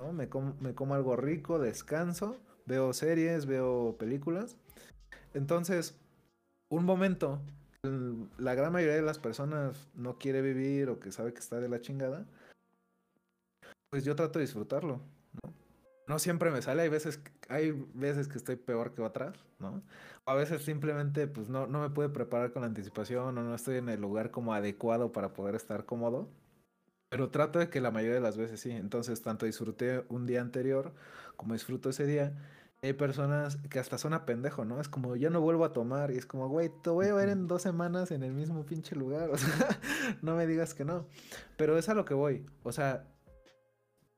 ¿no? 0.00 0.12
Me, 0.12 0.28
com- 0.28 0.54
me 0.60 0.74
como 0.74 0.94
algo 0.94 1.16
rico, 1.16 1.58
descanso, 1.58 2.40
veo 2.66 2.92
series, 2.92 3.46
veo 3.46 3.96
películas. 3.98 4.56
Entonces, 5.34 5.98
un 6.70 6.84
momento, 6.84 7.42
la 8.38 8.54
gran 8.54 8.72
mayoría 8.72 8.96
de 8.96 9.02
las 9.02 9.18
personas 9.18 9.88
no 9.94 10.18
quiere 10.18 10.40
vivir 10.40 10.88
o 10.88 10.98
que 11.00 11.12
sabe 11.12 11.34
que 11.34 11.40
está 11.40 11.60
de 11.60 11.68
la 11.68 11.80
chingada, 11.80 12.26
pues 13.94 14.04
yo 14.04 14.16
trato 14.16 14.40
de 14.40 14.44
disfrutarlo, 14.44 15.02
¿no? 15.40 15.54
No 16.08 16.18
siempre 16.18 16.50
me 16.50 16.60
sale, 16.62 16.82
hay 16.82 16.88
veces, 16.88 17.20
hay 17.48 17.70
veces 17.94 18.26
que 18.26 18.38
estoy 18.38 18.56
peor 18.56 18.92
que 18.92 19.02
otras, 19.02 19.36
¿no? 19.60 19.84
O 20.24 20.32
a 20.32 20.34
veces 20.34 20.62
simplemente 20.64 21.28
pues 21.28 21.48
no, 21.48 21.68
no 21.68 21.80
me 21.80 21.90
pude 21.90 22.08
preparar 22.08 22.52
con 22.52 22.64
anticipación 22.64 23.38
o 23.38 23.42
no 23.44 23.54
estoy 23.54 23.76
en 23.76 23.88
el 23.88 24.00
lugar 24.00 24.32
como 24.32 24.52
adecuado 24.52 25.12
para 25.12 25.32
poder 25.32 25.54
estar 25.54 25.84
cómodo. 25.84 26.28
Pero 27.08 27.30
trato 27.30 27.60
de 27.60 27.70
que 27.70 27.80
la 27.80 27.92
mayoría 27.92 28.16
de 28.16 28.20
las 28.20 28.36
veces 28.36 28.58
sí. 28.58 28.72
Entonces, 28.72 29.22
tanto 29.22 29.46
disfruté 29.46 30.04
un 30.08 30.26
día 30.26 30.40
anterior 30.40 30.92
como 31.36 31.52
disfruto 31.52 31.90
ese 31.90 32.04
día. 32.04 32.36
Hay 32.82 32.94
personas 32.94 33.58
que 33.70 33.78
hasta 33.78 33.96
son 33.96 34.12
a 34.12 34.26
pendejo, 34.26 34.64
¿no? 34.64 34.80
Es 34.80 34.88
como, 34.88 35.14
ya 35.14 35.30
no 35.30 35.40
vuelvo 35.40 35.64
a 35.64 35.72
tomar. 35.72 36.10
Y 36.10 36.16
es 36.16 36.26
como, 36.26 36.48
güey, 36.48 36.68
te 36.82 36.90
voy 36.90 37.06
a 37.06 37.14
ver 37.14 37.28
en 37.28 37.46
dos 37.46 37.62
semanas 37.62 38.10
en 38.10 38.24
el 38.24 38.32
mismo 38.32 38.66
pinche 38.66 38.96
lugar. 38.96 39.30
O 39.32 39.38
sea, 39.38 39.78
no 40.20 40.34
me 40.34 40.48
digas 40.48 40.74
que 40.74 40.84
no. 40.84 41.06
Pero 41.56 41.78
es 41.78 41.88
a 41.88 41.94
lo 41.94 42.04
que 42.04 42.14
voy. 42.14 42.44
O 42.64 42.72
sea, 42.72 43.13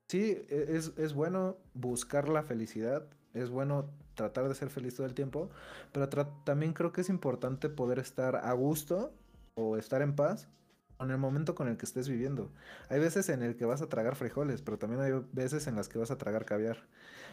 sí, 0.08 0.42
e- 0.48 0.66
es, 0.76 0.92
es 0.96 1.12
bueno 1.14 1.56
buscar 1.74 2.28
la 2.28 2.42
felicidad. 2.42 3.06
Es 3.34 3.50
bueno 3.50 3.90
tratar 4.14 4.48
de 4.48 4.54
ser 4.54 4.70
feliz 4.70 4.94
todo 4.96 5.06
el 5.06 5.14
tiempo. 5.14 5.50
Pero 5.92 6.08
también 6.44 6.72
creo 6.72 6.92
que 6.92 7.02
es 7.02 7.08
importante 7.08 7.68
poder 7.68 7.98
estar 7.98 8.36
a 8.36 8.52
gusto 8.52 9.12
o 9.54 9.76
estar 9.76 10.02
en 10.02 10.14
paz 10.16 10.48
con 10.96 11.10
el 11.10 11.18
momento 11.18 11.54
con 11.54 11.68
el 11.68 11.76
que 11.76 11.84
estés 11.86 12.08
viviendo. 12.08 12.50
Hay 12.88 13.00
veces 13.00 13.28
en 13.28 13.42
el 13.42 13.56
que 13.56 13.66
vas 13.66 13.82
a 13.82 13.88
tragar 13.88 14.16
frijoles, 14.16 14.62
pero 14.62 14.78
también 14.78 15.02
hay 15.02 15.12
veces 15.32 15.66
en 15.66 15.76
las 15.76 15.88
que 15.88 15.98
vas 15.98 16.10
a 16.10 16.16
tragar 16.18 16.44
caviar. 16.46 16.78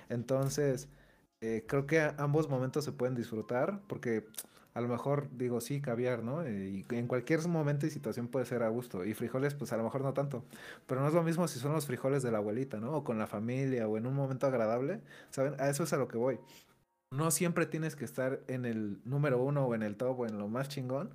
Entonces, 0.09 0.89
eh, 1.41 1.65
creo 1.67 1.87
que 1.87 2.01
ambos 2.17 2.49
momentos 2.49 2.85
se 2.85 2.91
pueden 2.91 3.15
disfrutar 3.15 3.81
porque 3.87 4.25
a 4.73 4.81
lo 4.81 4.87
mejor 4.87 5.29
digo, 5.37 5.61
sí, 5.61 5.81
caviar, 5.81 6.23
¿no? 6.23 6.47
Y 6.47 6.85
en 6.89 7.07
cualquier 7.07 7.47
momento 7.47 7.85
y 7.85 7.91
situación 7.91 8.27
puede 8.27 8.45
ser 8.45 8.63
a 8.63 8.69
gusto. 8.69 9.05
Y 9.05 9.13
frijoles, 9.13 9.53
pues 9.53 9.71
a 9.71 9.77
lo 9.77 9.83
mejor 9.83 10.01
no 10.01 10.13
tanto. 10.13 10.43
Pero 10.87 11.01
no 11.01 11.07
es 11.07 11.13
lo 11.13 11.23
mismo 11.23 11.47
si 11.47 11.59
son 11.59 11.73
los 11.73 11.85
frijoles 11.85 12.23
de 12.23 12.31
la 12.31 12.39
abuelita, 12.39 12.79
¿no? 12.79 12.93
O 12.97 13.03
con 13.03 13.19
la 13.19 13.27
familia 13.27 13.87
o 13.87 13.97
en 13.97 14.07
un 14.07 14.15
momento 14.15 14.47
agradable. 14.47 15.01
¿Saben? 15.29 15.55
A 15.59 15.69
eso 15.69 15.83
es 15.83 15.93
a 15.93 15.97
lo 15.97 16.07
que 16.07 16.17
voy. 16.17 16.39
No 17.11 17.29
siempre 17.29 17.67
tienes 17.67 17.95
que 17.95 18.05
estar 18.05 18.41
en 18.47 18.65
el 18.65 18.99
número 19.05 19.41
uno 19.41 19.65
o 19.65 19.75
en 19.75 19.83
el 19.83 19.95
top 19.95 20.21
o 20.21 20.25
en 20.25 20.39
lo 20.39 20.47
más 20.47 20.69
chingón 20.69 21.13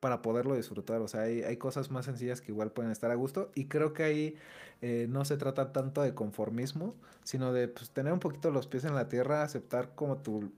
para 0.00 0.20
poderlo 0.20 0.54
disfrutar. 0.54 1.00
O 1.00 1.08
sea, 1.08 1.22
hay, 1.22 1.56
cosas 1.56 1.90
más 1.90 2.04
sencillas 2.04 2.42
que 2.42 2.52
igual 2.52 2.72
pueden 2.72 2.92
estar 2.92 3.10
a 3.10 3.14
gusto. 3.14 3.50
Y 3.54 3.66
creo 3.66 3.94
que 3.94 4.02
ahí 4.04 4.36
eh, 4.82 5.06
no 5.08 5.24
se 5.24 5.38
trata 5.38 5.72
tanto 5.72 6.02
de 6.02 6.14
conformismo, 6.14 6.94
sino 7.24 7.54
de 7.54 7.68
pues, 7.68 7.90
tener 7.90 8.12
un 8.12 8.20
poquito 8.20 8.50
los 8.50 8.66
pies 8.66 8.84
en 8.84 8.94
la 8.94 9.08
tierra, 9.08 9.42
aceptar 9.42 9.94
como 9.94 10.18
tu 10.18 10.52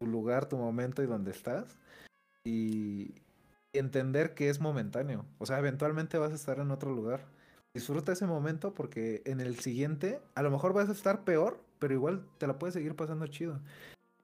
lugar, 0.00 0.48
tu 0.48 0.56
momento 0.56 1.02
y 1.02 1.06
donde 1.06 1.32
estás. 1.32 1.76
Y, 2.46 3.14
entender 3.72 4.34
que 4.34 4.48
es 4.48 4.60
momentáneo. 4.60 5.26
O 5.38 5.46
sea, 5.46 5.58
eventualmente 5.58 6.18
vas 6.18 6.32
a 6.32 6.36
estar 6.36 6.58
en 6.58 6.70
otro 6.70 6.94
lugar. 6.94 7.26
Disfruta 7.74 8.12
ese 8.12 8.26
momento 8.26 8.72
porque 8.72 9.22
en 9.26 9.40
el 9.40 9.58
siguiente 9.58 10.20
a 10.34 10.42
lo 10.42 10.50
mejor 10.50 10.72
vas 10.72 10.88
a 10.88 10.92
estar 10.92 11.24
peor, 11.24 11.60
pero 11.78 11.92
igual 11.92 12.26
te 12.38 12.46
la 12.46 12.58
puedes 12.58 12.74
seguir 12.74 12.96
pasando 12.96 13.26
chido. 13.26 13.60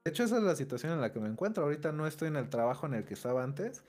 De 0.03 0.09
hecho, 0.09 0.23
esa 0.23 0.37
es 0.37 0.43
la 0.43 0.55
situación 0.55 0.93
en 0.93 1.01
la 1.01 1.11
que 1.11 1.19
me 1.19 1.29
encuentro. 1.29 1.63
Ahorita 1.63 1.91
no 1.91 2.07
estoy 2.07 2.29
en 2.29 2.35
el 2.35 2.49
trabajo 2.49 2.87
en 2.87 2.95
el 2.95 3.05
que 3.05 3.13
estaba 3.13 3.43
antes. 3.43 3.83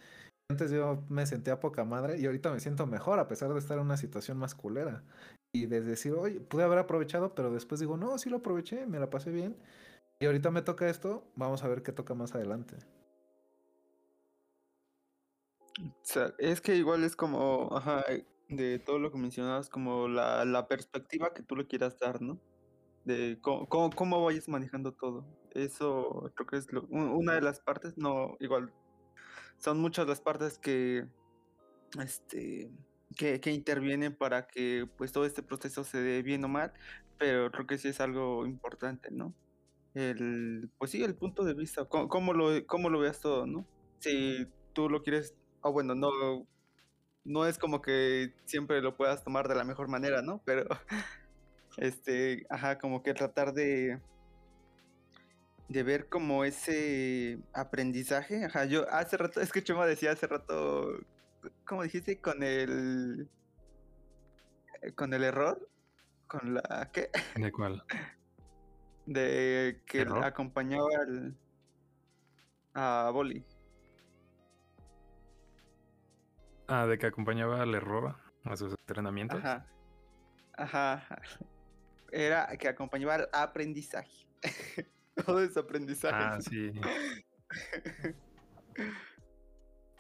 Antes 0.51 0.71
yo 0.71 1.03
me 1.09 1.27
sentía 1.27 1.61
poca 1.61 1.85
madre 1.85 2.19
y 2.19 2.27
ahorita 2.27 2.53
me 2.53 2.61
siento 2.61 2.87
mejor 2.87 3.19
a 3.19 3.27
pesar 3.27 3.53
de 3.53 3.59
estar 3.59 3.79
en 3.79 3.85
una 3.85 3.97
situación 3.97 4.37
más 4.39 4.55
culera. 4.55 5.03
y 5.57 5.67
de 5.67 5.81
decir, 5.81 6.13
oye, 6.15 6.41
pude 6.41 6.65
haber 6.65 6.81
aprovechado, 6.81 7.35
pero 7.37 7.53
después 7.53 7.81
digo, 7.81 7.97
no, 7.97 8.19
sí 8.19 8.29
lo 8.29 8.39
aproveché, 8.39 8.87
me 8.87 8.99
la 8.99 9.09
pasé 9.09 9.31
bien. 9.31 9.57
Y 10.19 10.27
ahorita 10.27 10.51
me 10.51 10.63
toca 10.63 10.89
esto, 10.91 11.25
vamos 11.37 11.63
a 11.63 11.69
ver 11.69 11.83
qué 11.85 11.93
toca 11.93 12.15
más 12.15 12.35
adelante. 12.35 12.77
Es 16.39 16.61
que 16.61 16.77
igual 16.77 17.05
es 17.05 17.17
como, 17.17 17.71
de 18.49 18.79
todo 18.79 18.99
lo 18.99 19.11
que 19.11 19.19
mencionabas, 19.19 19.69
como 19.69 20.09
la, 20.09 20.45
la 20.45 20.69
perspectiva 20.69 21.33
que 21.35 21.43
tú 21.43 21.57
le 21.57 21.67
quieras 21.67 21.99
dar, 21.99 22.21
¿no? 22.23 22.41
De 23.05 23.39
cómo, 23.41 23.91
cómo, 23.91 24.25
vayas 24.25 24.49
manejando 24.49 24.93
todo. 24.93 25.27
Eso 25.53 26.33
creo 26.35 26.47
que 26.47 26.57
es 26.57 26.73
lo- 26.73 26.87
un- 26.91 27.11
una 27.11 27.35
de 27.35 27.41
las 27.43 27.61
partes, 27.61 27.95
no, 27.97 28.37
igual, 28.41 28.73
son 29.59 29.81
muchas 29.81 30.07
las 30.09 30.21
partes 30.21 30.59
que, 30.59 31.07
este, 32.03 32.71
que, 33.17 33.41
que 33.41 33.53
intervienen 33.53 34.17
para 34.17 34.47
que 34.47 34.87
pues 34.97 35.13
todo 35.13 35.27
este 35.27 35.43
proceso 35.43 35.85
se 35.85 35.99
dé 36.01 36.23
bien 36.23 36.45
o 36.45 36.49
mal, 36.49 36.73
pero 37.19 37.51
creo 37.51 37.67
que 37.67 37.79
sí 37.79 37.89
es 37.89 38.01
algo 38.01 38.47
importante, 38.47 39.11
¿no? 39.11 39.35
El, 39.95 40.71
pues 40.79 40.91
sí, 40.93 41.03
el 41.05 41.17
punto 41.17 41.45
de 41.45 41.55
vista, 41.55 41.85
cómo, 41.87 42.09
cómo 42.09 42.33
lo, 42.35 42.51
cómo 42.67 42.91
lo 42.91 43.01
veas 43.01 43.21
todo, 43.21 43.47
¿no? 43.47 43.67
Si 44.01 44.47
tú 44.73 44.89
lo 44.91 45.03
quieres, 45.03 45.35
o 45.65 45.73
bueno, 45.73 45.95
no, 45.95 46.11
no 47.25 47.47
es 47.47 47.59
como 47.59 47.81
que 47.81 48.35
siempre 48.45 48.83
lo 48.83 48.97
puedas 48.99 49.25
tomar 49.25 49.49
de 49.49 49.55
la 49.55 49.65
mejor 49.65 49.89
manera, 49.89 50.21
¿no? 50.21 50.43
Pero, 50.45 50.67
este, 51.79 52.47
ajá, 52.51 52.79
como 52.79 53.03
que 53.03 53.15
tratar 53.15 53.55
de, 53.55 53.99
de 55.71 55.83
ver 55.83 56.11
como 56.11 56.45
ese 56.45 57.39
aprendizaje, 57.55 58.45
ajá, 58.45 58.67
yo 58.67 58.87
hace 58.91 59.17
rato, 59.17 59.41
es 59.41 59.53
que 59.53 59.65
Chema 59.65 59.87
decía 59.87 60.13
hace 60.13 60.27
rato, 60.27 60.87
¿cómo 61.67 61.83
dijiste? 61.83 62.21
Con 62.21 62.43
el, 62.43 63.31
con 64.97 65.15
el 65.15 65.25
error, 65.25 65.67
con 66.27 66.55
la, 66.55 66.91
¿qué? 66.93 67.09
¿De 67.37 67.51
cuál? 67.51 67.83
De 69.07 69.81
que 69.87 70.03
¿Error? 70.03 70.25
acompañaba 70.25 70.89
al, 71.01 71.35
a 72.75 73.11
Boli. 73.15 73.43
Ah, 76.77 76.87
de 76.87 76.99
que 76.99 77.07
acompañaba 77.07 77.63
al 77.63 77.73
error 77.75 78.17
a 78.43 78.57
sus 78.57 78.73
entrenamientos. 78.81 79.39
Ajá. 79.39 79.67
Ajá. 80.57 81.21
Era 82.11 82.49
que 82.57 82.67
acompañaba 82.69 83.15
al 83.15 83.29
aprendizaje. 83.33 84.27
Todo 85.27 85.41
es 85.43 85.57
aprendizaje. 85.57 86.17
Ah, 86.19 86.41
sí. 86.41 86.73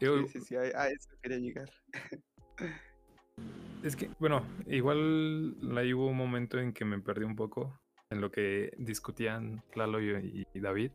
Yo- 0.01 0.27
Sí, 0.27 0.29
sí, 0.29 0.41
sí, 0.41 0.57
a, 0.57 0.61
a 0.62 0.89
eso 0.89 1.11
quería 1.22 1.39
llegar. 1.39 1.70
Es 3.83 3.97
que, 3.97 4.09
bueno, 4.18 4.47
igual 4.66 5.57
ahí 5.77 5.93
hubo 5.93 6.07
un 6.07 6.16
momento 6.16 6.59
en 6.59 6.72
que 6.72 6.85
me 6.87 6.99
perdí 7.01 7.25
un 7.25 7.37
poco 7.37 7.79
en 8.09 8.20
lo 8.22 8.31
que 8.31 8.72
discutían 8.79 9.62
Lalo 9.75 10.01
y, 10.01 10.47
y 10.55 10.61
David. 10.61 10.91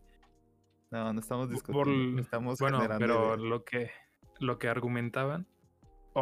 No, 0.90 1.14
no 1.14 1.20
estamos 1.20 1.48
Por- 1.48 1.54
discutiendo. 1.88 2.22
estamos 2.24 2.60
bueno, 2.60 2.80
pero 2.98 3.38
lo 3.38 3.64
que, 3.64 3.92
lo 4.40 4.58
que 4.58 4.70
argumentaban, 4.70 5.46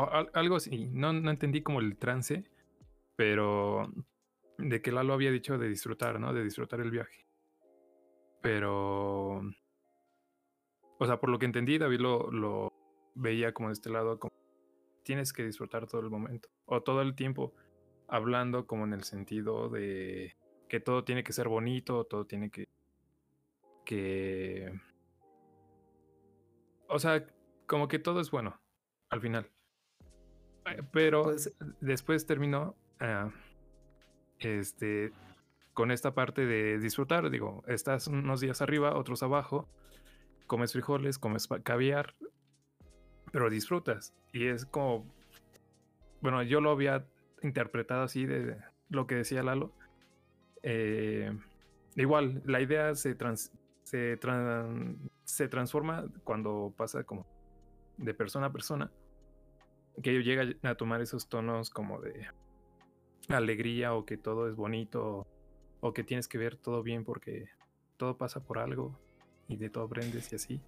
algo 0.05 0.55
así, 0.55 0.87
no, 0.91 1.13
no 1.13 1.31
entendí 1.31 1.61
como 1.61 1.79
el 1.79 1.97
trance, 1.97 2.43
pero 3.15 3.91
de 4.57 4.81
que 4.81 4.91
Lalo 4.91 5.13
había 5.13 5.31
dicho 5.31 5.57
de 5.57 5.69
disfrutar, 5.69 6.19
¿no? 6.19 6.33
De 6.33 6.43
disfrutar 6.43 6.79
el 6.81 6.91
viaje. 6.91 7.25
Pero, 8.41 9.41
o 10.99 11.05
sea, 11.05 11.19
por 11.19 11.29
lo 11.29 11.39
que 11.39 11.45
entendí, 11.45 11.77
David 11.77 11.99
lo, 11.99 12.31
lo 12.31 12.73
veía 13.15 13.53
como 13.53 13.69
de 13.69 13.73
este 13.73 13.89
lado, 13.89 14.19
como 14.19 14.33
tienes 15.03 15.33
que 15.33 15.45
disfrutar 15.45 15.87
todo 15.87 16.01
el 16.01 16.09
momento, 16.09 16.49
o 16.65 16.81
todo 16.81 17.01
el 17.01 17.15
tiempo, 17.15 17.53
hablando 18.07 18.67
como 18.67 18.85
en 18.85 18.93
el 18.93 19.03
sentido 19.03 19.69
de 19.69 20.35
que 20.69 20.79
todo 20.79 21.03
tiene 21.03 21.23
que 21.23 21.33
ser 21.33 21.47
bonito, 21.47 22.05
todo 22.05 22.25
tiene 22.25 22.49
que 22.49 22.67
que 23.85 24.73
o 26.89 26.99
sea, 26.99 27.25
como 27.65 27.87
que 27.87 27.99
todo 27.99 28.19
es 28.19 28.31
bueno 28.31 28.59
al 29.09 29.21
final. 29.21 29.49
Eh, 30.69 30.81
Pero 30.91 31.23
Pues- 31.23 31.53
después 31.81 32.25
terminó 32.25 32.75
ah, 32.99 33.29
este 34.39 35.11
con 35.73 35.91
esta 35.91 36.13
parte 36.15 36.45
de 36.47 36.79
disfrutar, 36.79 37.29
digo, 37.29 37.63
estás 37.67 38.07
unos 38.07 38.41
días 38.41 38.63
arriba, 38.63 38.95
otros 38.97 39.21
abajo, 39.21 39.69
comes 40.47 40.73
frijoles, 40.73 41.19
comes 41.19 41.47
caviar, 41.63 42.15
pero 43.31 43.49
disfrutas 43.51 44.13
y 44.33 44.47
es 44.47 44.65
como 44.65 45.05
bueno, 46.21 46.41
yo 46.41 46.61
lo 46.61 46.71
había 46.71 47.05
interpretado 47.43 48.01
así 48.03 48.25
de 48.25 48.57
lo 48.89 49.05
que 49.05 49.13
decía 49.15 49.43
Lalo. 49.43 49.71
Eh, 50.63 51.31
igual, 51.95 52.41
la 52.45 52.59
idea 52.59 52.95
se, 52.95 53.13
trans- 53.13 53.51
se, 53.83 54.19
tran- 54.19 54.97
se 55.25 55.47
transforma 55.47 56.05
cuando 56.23 56.73
pasa 56.75 57.03
como 57.03 57.27
de 57.97 58.15
persona 58.15 58.47
a 58.47 58.51
persona, 58.51 58.91
que 60.01 60.23
llega 60.23 60.45
a 60.63 60.75
tomar 60.75 61.01
esos 61.01 61.27
tonos 61.27 61.69
como 61.69 61.99
de 62.01 62.27
alegría 63.29 63.93
o 63.93 64.05
que 64.05 64.17
todo 64.17 64.47
es 64.47 64.55
bonito 64.55 65.27
o 65.79 65.93
que 65.93 66.03
tienes 66.03 66.27
que 66.27 66.37
ver 66.37 66.55
todo 66.55 66.83
bien 66.83 67.03
porque 67.03 67.49
todo 67.97 68.17
pasa 68.17 68.43
por 68.43 68.59
algo 68.59 68.99
y 69.47 69.57
de 69.57 69.69
todo 69.69 69.85
aprendes 69.85 70.31
y 70.31 70.35
así. 70.35 70.61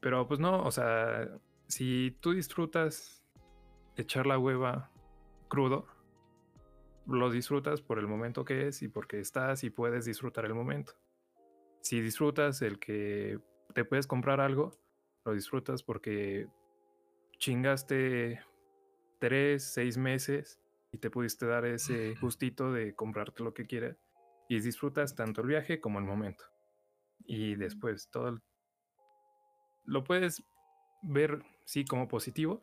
Pero 0.00 0.26
pues 0.26 0.40
no, 0.40 0.62
o 0.64 0.70
sea, 0.70 1.28
si 1.66 2.16
tú 2.20 2.32
disfrutas 2.32 3.24
echar 3.96 4.26
la 4.26 4.38
hueva 4.38 4.90
crudo, 5.48 5.86
lo 7.06 7.30
disfrutas 7.30 7.80
por 7.80 7.98
el 7.98 8.06
momento 8.06 8.44
que 8.44 8.68
es 8.68 8.82
y 8.82 8.88
porque 8.88 9.20
estás 9.20 9.64
y 9.64 9.70
puedes 9.70 10.04
disfrutar 10.04 10.44
el 10.44 10.54
momento. 10.54 10.92
Si 11.80 12.00
disfrutas 12.00 12.62
el 12.62 12.78
que 12.78 13.38
te 13.74 13.84
puedes 13.84 14.06
comprar 14.06 14.40
algo, 14.40 14.72
lo 15.24 15.32
disfrutas 15.32 15.82
porque 15.82 16.48
chingaste 17.42 18.40
tres, 19.18 19.64
seis 19.64 19.98
meses 19.98 20.60
y 20.92 20.98
te 20.98 21.10
pudiste 21.10 21.44
dar 21.44 21.64
ese 21.64 22.14
gustito 22.20 22.72
de 22.72 22.94
comprarte 22.94 23.42
lo 23.42 23.52
que 23.52 23.66
quieras 23.66 23.96
y 24.48 24.60
disfrutas 24.60 25.16
tanto 25.16 25.40
el 25.40 25.48
viaje 25.48 25.80
como 25.80 25.98
el 25.98 26.04
momento. 26.04 26.44
Y 27.24 27.56
después 27.56 28.08
todo 28.10 28.28
el- 28.28 28.42
lo 29.84 30.04
puedes 30.04 30.44
ver 31.02 31.42
sí 31.64 31.84
como 31.84 32.06
positivo, 32.06 32.62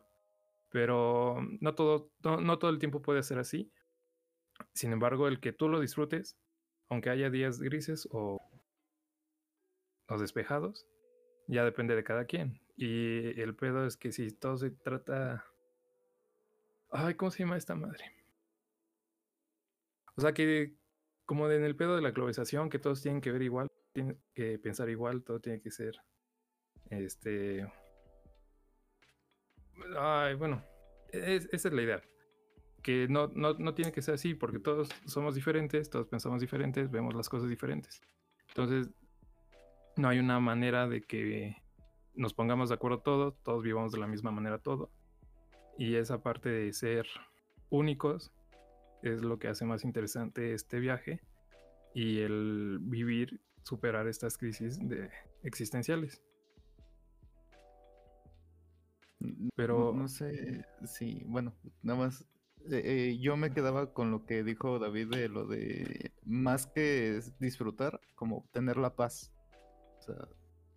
pero 0.70 1.36
no 1.60 1.74
todo, 1.74 2.10
no, 2.24 2.40
no 2.40 2.58
todo 2.58 2.70
el 2.70 2.78
tiempo 2.78 3.02
puede 3.02 3.22
ser 3.22 3.38
así. 3.38 3.70
Sin 4.72 4.92
embargo, 4.92 5.28
el 5.28 5.40
que 5.40 5.52
tú 5.52 5.68
lo 5.68 5.78
disfrutes, 5.80 6.38
aunque 6.88 7.10
haya 7.10 7.28
días 7.28 7.60
grises 7.60 8.08
o, 8.12 8.38
o 10.08 10.18
despejados, 10.18 10.86
ya 11.50 11.64
depende 11.64 11.96
de 11.96 12.04
cada 12.04 12.24
quien. 12.24 12.60
Y 12.76 13.38
el 13.40 13.54
pedo 13.54 13.86
es 13.86 13.96
que 13.96 14.12
si 14.12 14.30
todo 14.30 14.56
se 14.56 14.70
trata... 14.70 15.44
Ay, 16.90 17.14
¿cómo 17.14 17.30
se 17.30 17.40
llama 17.40 17.56
esta 17.56 17.74
madre? 17.74 18.04
O 20.16 20.20
sea 20.20 20.32
que 20.32 20.74
como 21.24 21.48
en 21.50 21.64
el 21.64 21.76
pedo 21.76 21.94
de 21.96 22.02
la 22.02 22.10
globalización, 22.10 22.70
que 22.70 22.78
todos 22.78 23.02
tienen 23.02 23.20
que 23.20 23.30
ver 23.30 23.42
igual, 23.42 23.68
tienen 23.92 24.20
que 24.34 24.58
pensar 24.58 24.88
igual, 24.88 25.22
todo 25.22 25.40
tiene 25.40 25.60
que 25.60 25.70
ser 25.70 25.94
este 26.90 27.66
Ay, 29.96 30.34
bueno, 30.34 30.62
es- 31.12 31.48
esa 31.52 31.68
es 31.68 31.74
la 31.74 31.82
idea. 31.82 32.02
Que 32.82 33.08
no, 33.08 33.28
no, 33.28 33.54
no 33.54 33.74
tiene 33.74 33.92
que 33.92 34.02
ser 34.02 34.14
así, 34.14 34.34
porque 34.34 34.58
todos 34.58 34.88
somos 35.06 35.34
diferentes, 35.34 35.90
todos 35.90 36.06
pensamos 36.08 36.40
diferentes, 36.40 36.90
vemos 36.90 37.14
las 37.14 37.28
cosas 37.28 37.48
diferentes. 37.48 38.00
Entonces, 38.48 38.90
no 39.96 40.08
hay 40.08 40.18
una 40.18 40.40
manera 40.40 40.88
de 40.88 41.02
que 41.02 41.56
nos 42.14 42.34
pongamos 42.34 42.68
de 42.68 42.74
acuerdo 42.74 43.00
todos, 43.00 43.34
todos 43.42 43.62
vivamos 43.62 43.92
de 43.92 43.98
la 43.98 44.06
misma 44.06 44.30
manera 44.30 44.58
todo. 44.58 44.90
Y 45.78 45.96
esa 45.96 46.22
parte 46.22 46.48
de 46.50 46.72
ser 46.72 47.06
únicos 47.70 48.32
es 49.02 49.22
lo 49.22 49.38
que 49.38 49.48
hace 49.48 49.64
más 49.64 49.84
interesante 49.84 50.52
este 50.52 50.78
viaje 50.78 51.20
y 51.94 52.20
el 52.20 52.78
vivir, 52.82 53.40
superar 53.62 54.06
estas 54.08 54.36
crisis 54.36 54.78
de, 54.86 55.10
existenciales. 55.42 56.20
N- 59.20 59.50
Pero- 59.56 59.92
No 59.94 60.08
sé 60.08 60.64
si, 60.84 61.22
bueno, 61.26 61.54
nada 61.82 61.98
más. 61.98 62.22
eh, 62.70 62.82
eh, 62.84 63.18
yo 63.18 63.36
me 63.38 63.52
quedaba 63.52 63.92
con 63.94 64.10
lo 64.10 64.26
que 64.26 64.42
dijo 64.44 64.78
David 64.78 65.08
de 65.08 65.28
lo 65.28 65.46
de 65.46 66.12
más 66.24 66.66
que 66.66 67.20
disfrutar, 67.38 68.00
como 68.14 68.46
tener 68.52 68.76
la 68.76 68.94
paz. 68.96 69.32
O 70.00 70.02
sea, 70.02 70.28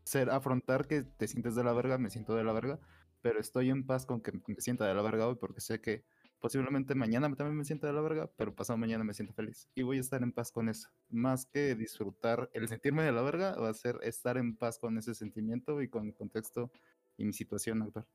ser, 0.04 0.30
afrontar 0.30 0.88
que 0.88 1.04
te 1.04 1.28
sientes 1.28 1.56
de 1.56 1.64
la 1.64 1.74
verga, 1.74 1.98
me 1.98 2.10
siento 2.10 2.36
de 2.36 2.44
la 2.44 2.54
verga, 2.54 2.80
pero 3.22 3.40
estoy 3.40 3.70
en 3.70 3.86
paz 3.86 4.06
con 4.06 4.22
que 4.22 4.34
me 4.48 4.56
sienta 4.60 4.86
de 4.86 4.94
la 4.94 5.02
verga 5.02 5.28
hoy 5.28 5.36
porque 5.36 5.62
sé 5.62 5.80
que 5.80 6.04
posiblemente 6.40 6.94
mañana 6.94 7.34
también 7.36 7.58
me 7.58 7.64
sienta 7.64 7.88
de 7.88 7.94
la 7.94 8.02
verga, 8.02 8.30
pero 8.36 8.54
pasado 8.54 8.78
mañana 8.78 9.06
me 9.06 9.14
siento 9.14 9.34
feliz. 9.34 9.70
Y 9.76 9.84
voy 9.84 9.98
a 9.98 10.02
estar 10.02 10.22
en 10.22 10.34
paz 10.34 10.52
con 10.52 10.68
eso. 10.68 10.90
Más 11.10 11.46
que 11.46 11.74
disfrutar 11.76 12.50
el 12.54 12.68
sentirme 12.68 13.04
de 13.04 13.14
la 13.14 13.22
verga, 13.22 13.56
va 13.56 13.70
a 13.70 13.74
ser 13.74 13.98
estar 14.04 14.38
en 14.38 14.58
paz 14.58 14.78
con 14.78 14.98
ese 14.98 15.16
sentimiento 15.16 15.82
y 15.82 15.88
con 15.88 16.08
el 16.08 16.14
contexto 16.14 16.70
y 17.16 17.24
mi 17.24 17.32
situación 17.32 17.82
actual. 17.82 18.06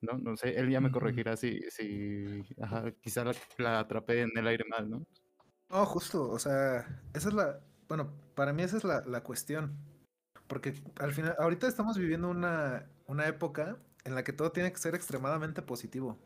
No, 0.00 0.16
no 0.16 0.36
sé, 0.36 0.56
él 0.56 0.70
ya 0.70 0.80
me 0.80 0.90
Ujú. 0.90 0.92
corregirá 0.92 1.36
si, 1.36 1.60
si 1.70 2.44
ajá, 2.60 2.92
quizá 3.00 3.24
la, 3.24 3.34
la 3.58 3.80
atrapé 3.80 4.22
en 4.22 4.30
el 4.36 4.46
aire 4.46 4.64
mal, 4.70 4.88
¿no? 4.88 5.04
No, 5.70 5.84
justo, 5.84 6.30
o 6.30 6.38
sea, 6.38 7.02
esa 7.12 7.28
es 7.28 7.34
la, 7.34 7.60
bueno, 7.88 8.12
para 8.38 8.52
mí 8.52 8.62
esa 8.62 8.76
es 8.76 8.84
la, 8.84 9.00
la 9.04 9.24
cuestión. 9.24 9.76
Porque 10.46 10.72
al 11.00 11.12
final, 11.12 11.34
ahorita 11.40 11.66
estamos 11.66 11.98
viviendo 11.98 12.28
una, 12.28 12.86
una 13.08 13.26
época 13.26 13.78
en 14.04 14.14
la 14.14 14.22
que 14.22 14.32
todo 14.32 14.52
tiene 14.52 14.70
que 14.70 14.78
ser 14.78 14.94
extremadamente 14.94 15.60
positivo, 15.60 16.16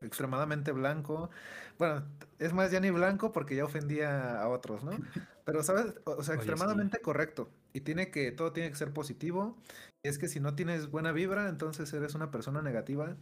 extremadamente 0.00 0.70
blanco. 0.70 1.28
Bueno, 1.76 2.04
es 2.38 2.52
más, 2.52 2.70
ya 2.70 2.78
ni 2.78 2.90
blanco 2.90 3.32
porque 3.32 3.56
ya 3.56 3.64
ofendía 3.64 4.40
a 4.40 4.48
otros, 4.48 4.84
¿no? 4.84 4.92
Pero, 5.44 5.64
¿sabes? 5.64 5.86
O 6.04 6.22
sea, 6.22 6.34
Oye, 6.34 6.44
sí. 6.44 6.48
extremadamente 6.48 7.00
correcto. 7.00 7.50
Y 7.72 7.80
tiene 7.80 8.12
que, 8.12 8.30
todo 8.30 8.52
tiene 8.52 8.70
que 8.70 8.76
ser 8.76 8.92
positivo. 8.92 9.58
Y 10.04 10.08
es 10.08 10.18
que 10.18 10.28
si 10.28 10.38
no 10.38 10.54
tienes 10.54 10.88
buena 10.88 11.10
vibra, 11.10 11.48
entonces 11.48 11.92
eres 11.92 12.14
una 12.14 12.30
persona 12.30 12.62
negativa. 12.62 13.16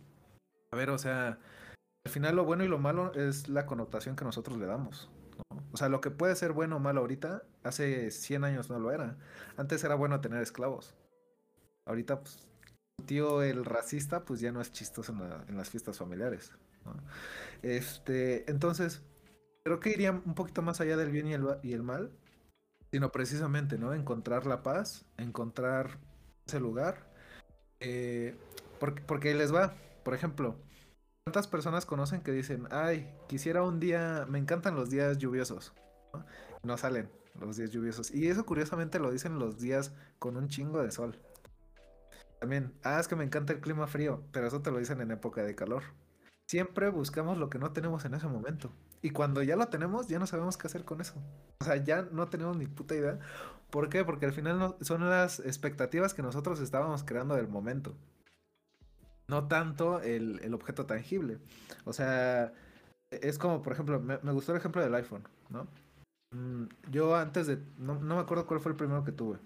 A 0.70 0.76
ver, 0.76 0.90
o 0.90 0.99
sea, 0.99 1.38
al 2.05 2.12
final 2.12 2.36
lo 2.36 2.45
bueno 2.45 2.62
y 2.62 2.68
lo 2.68 2.78
malo 2.78 3.14
es 3.14 3.49
la 3.49 3.64
connotación 3.64 4.16
que 4.16 4.24
nosotros 4.26 4.59
le 4.59 4.66
damos. 4.66 5.11
O 5.75 5.79
sea, 5.79 5.91
lo 5.91 6.01
que 6.03 6.12
puede 6.12 6.37
ser 6.37 6.53
bueno 6.55 6.79
o 6.79 6.81
malo 6.81 7.03
ahorita, 7.03 7.45
hace 7.64 8.12
100 8.12 8.45
años 8.45 8.70
no 8.70 8.81
lo 8.81 8.93
era. 8.93 9.18
Antes 9.59 9.85
era 9.85 9.97
bueno 9.97 10.22
tener 10.22 10.43
esclavos. 10.43 10.95
Ahorita, 11.87 12.20
pues, 12.20 12.39
tío 13.07 13.43
el 13.43 13.64
racista, 13.64 14.25
pues 14.25 14.41
ya 14.41 14.53
no 14.53 14.61
es 14.61 14.72
chistoso 14.72 15.12
en, 15.12 15.20
la- 15.31 15.45
en 15.49 15.57
las 15.57 15.70
fiestas 15.70 15.99
familiares. 15.99 16.53
Este, 17.62 18.51
entonces, 18.51 19.03
creo 19.64 19.81
que 19.81 19.91
iría 19.91 20.12
un 20.12 20.35
poquito 20.35 20.62
más 20.62 20.81
allá 20.81 20.97
del 20.97 21.11
bien 21.11 21.29
y 21.29 21.72
el, 21.72 21.83
mal, 21.83 22.12
sino 22.93 23.12
precisamente, 23.12 23.79
¿no? 23.79 23.95
Encontrar 23.95 24.47
la 24.47 24.62
paz, 24.62 25.07
encontrar 25.18 25.99
ese 26.47 26.61
lugar. 26.61 27.12
eh, 27.81 28.37
porque, 28.81 29.03
porque 29.03 29.35
les 29.35 29.55
va, 29.55 29.75
por 30.05 30.14
ejemplo, 30.14 30.57
¿cuántas 31.25 31.49
personas 31.49 31.87
conocen 31.87 32.20
que 32.20 32.33
dicen, 32.33 32.68
ay, 32.70 33.11
quisiera 33.29 33.62
un 33.62 33.81
día, 33.81 34.27
me 34.29 34.39
encantan 34.39 34.77
los 34.77 34.91
días 34.91 35.16
lluviosos? 35.16 35.72
¿no? 36.62 36.77
Salen 36.77 37.11
los 37.41 37.57
días 37.57 37.70
lluviosos. 37.70 38.11
Y 38.11 38.29
eso 38.29 38.45
curiosamente 38.45 38.99
lo 38.99 39.11
dicen 39.11 39.39
los 39.39 39.59
días 39.59 39.93
con 40.18 40.37
un 40.37 40.49
chingo 40.49 40.83
de 40.83 40.91
sol. 40.91 41.18
También, 42.41 42.75
ah, 42.83 43.01
es 43.01 43.09
que 43.09 43.16
me 43.16 43.25
encanta 43.25 43.55
el 43.55 43.61
clima 43.61 43.87
frío, 43.87 44.22
pero 44.33 44.47
eso 44.47 44.61
te 44.61 44.70
lo 44.70 44.79
dicen 44.79 45.01
en 45.01 45.12
época 45.12 45.43
de 45.43 45.55
calor. 45.55 45.83
Siempre 46.47 46.91
buscamos 46.91 47.39
lo 47.39 47.49
que 47.49 47.59
no 47.59 47.72
tenemos 47.72 48.05
en 48.05 48.12
ese 48.12 48.27
momento. 48.29 48.70
Y 49.01 49.11
cuando 49.11 49.43
ya 49.43 49.57
lo 49.57 49.66
tenemos, 49.68 50.09
ya 50.09 50.18
no 50.18 50.27
sabemos 50.27 50.59
qué 50.59 50.66
hacer 50.66 50.85
con 50.85 51.01
eso. 51.01 51.14
O 51.61 51.64
sea, 51.64 51.77
ya 51.77 52.03
no 52.03 52.29
tenemos 52.29 52.59
ni 52.59 52.66
puta 52.66 52.95
idea. 52.95 53.18
¿Por 53.70 53.89
qué? 53.89 54.05
Porque 54.05 54.27
al 54.27 54.35
final 54.35 54.59
no- 54.59 54.77
son 54.83 55.09
las 55.09 55.41
expectativas 55.41 56.12
que 56.12 56.22
nosotros 56.22 56.61
estábamos 56.61 57.03
creando 57.03 57.35
del 57.35 57.49
momento. 57.49 57.97
No 59.29 59.49
tanto 59.49 60.01
el, 60.01 60.41
el 60.43 60.55
objeto 60.55 60.87
tangible. 60.87 61.39
O 61.85 61.93
sea, 61.93 62.53
e- 63.11 63.20
es 63.22 63.39
como, 63.39 63.62
por 63.62 63.72
ejemplo, 63.72 64.01
me, 64.01 64.18
me 64.22 64.33
gustó 64.33 64.53
el 64.53 64.59
ejemplo 64.59 64.83
del 64.83 64.95
iPhone, 64.95 65.22
¿no? 65.51 65.66
Mm, 66.33 66.64
Yo 66.91 67.16
antes 67.16 67.47
de, 67.47 67.59
no, 67.79 67.99
no 68.01 68.16
me 68.16 68.20
acuerdo 68.20 68.47
cuál 68.47 68.61
fue 68.61 68.72
el 68.72 68.77
primero 68.77 69.05
que 69.05 69.12
tuve. 69.12 69.39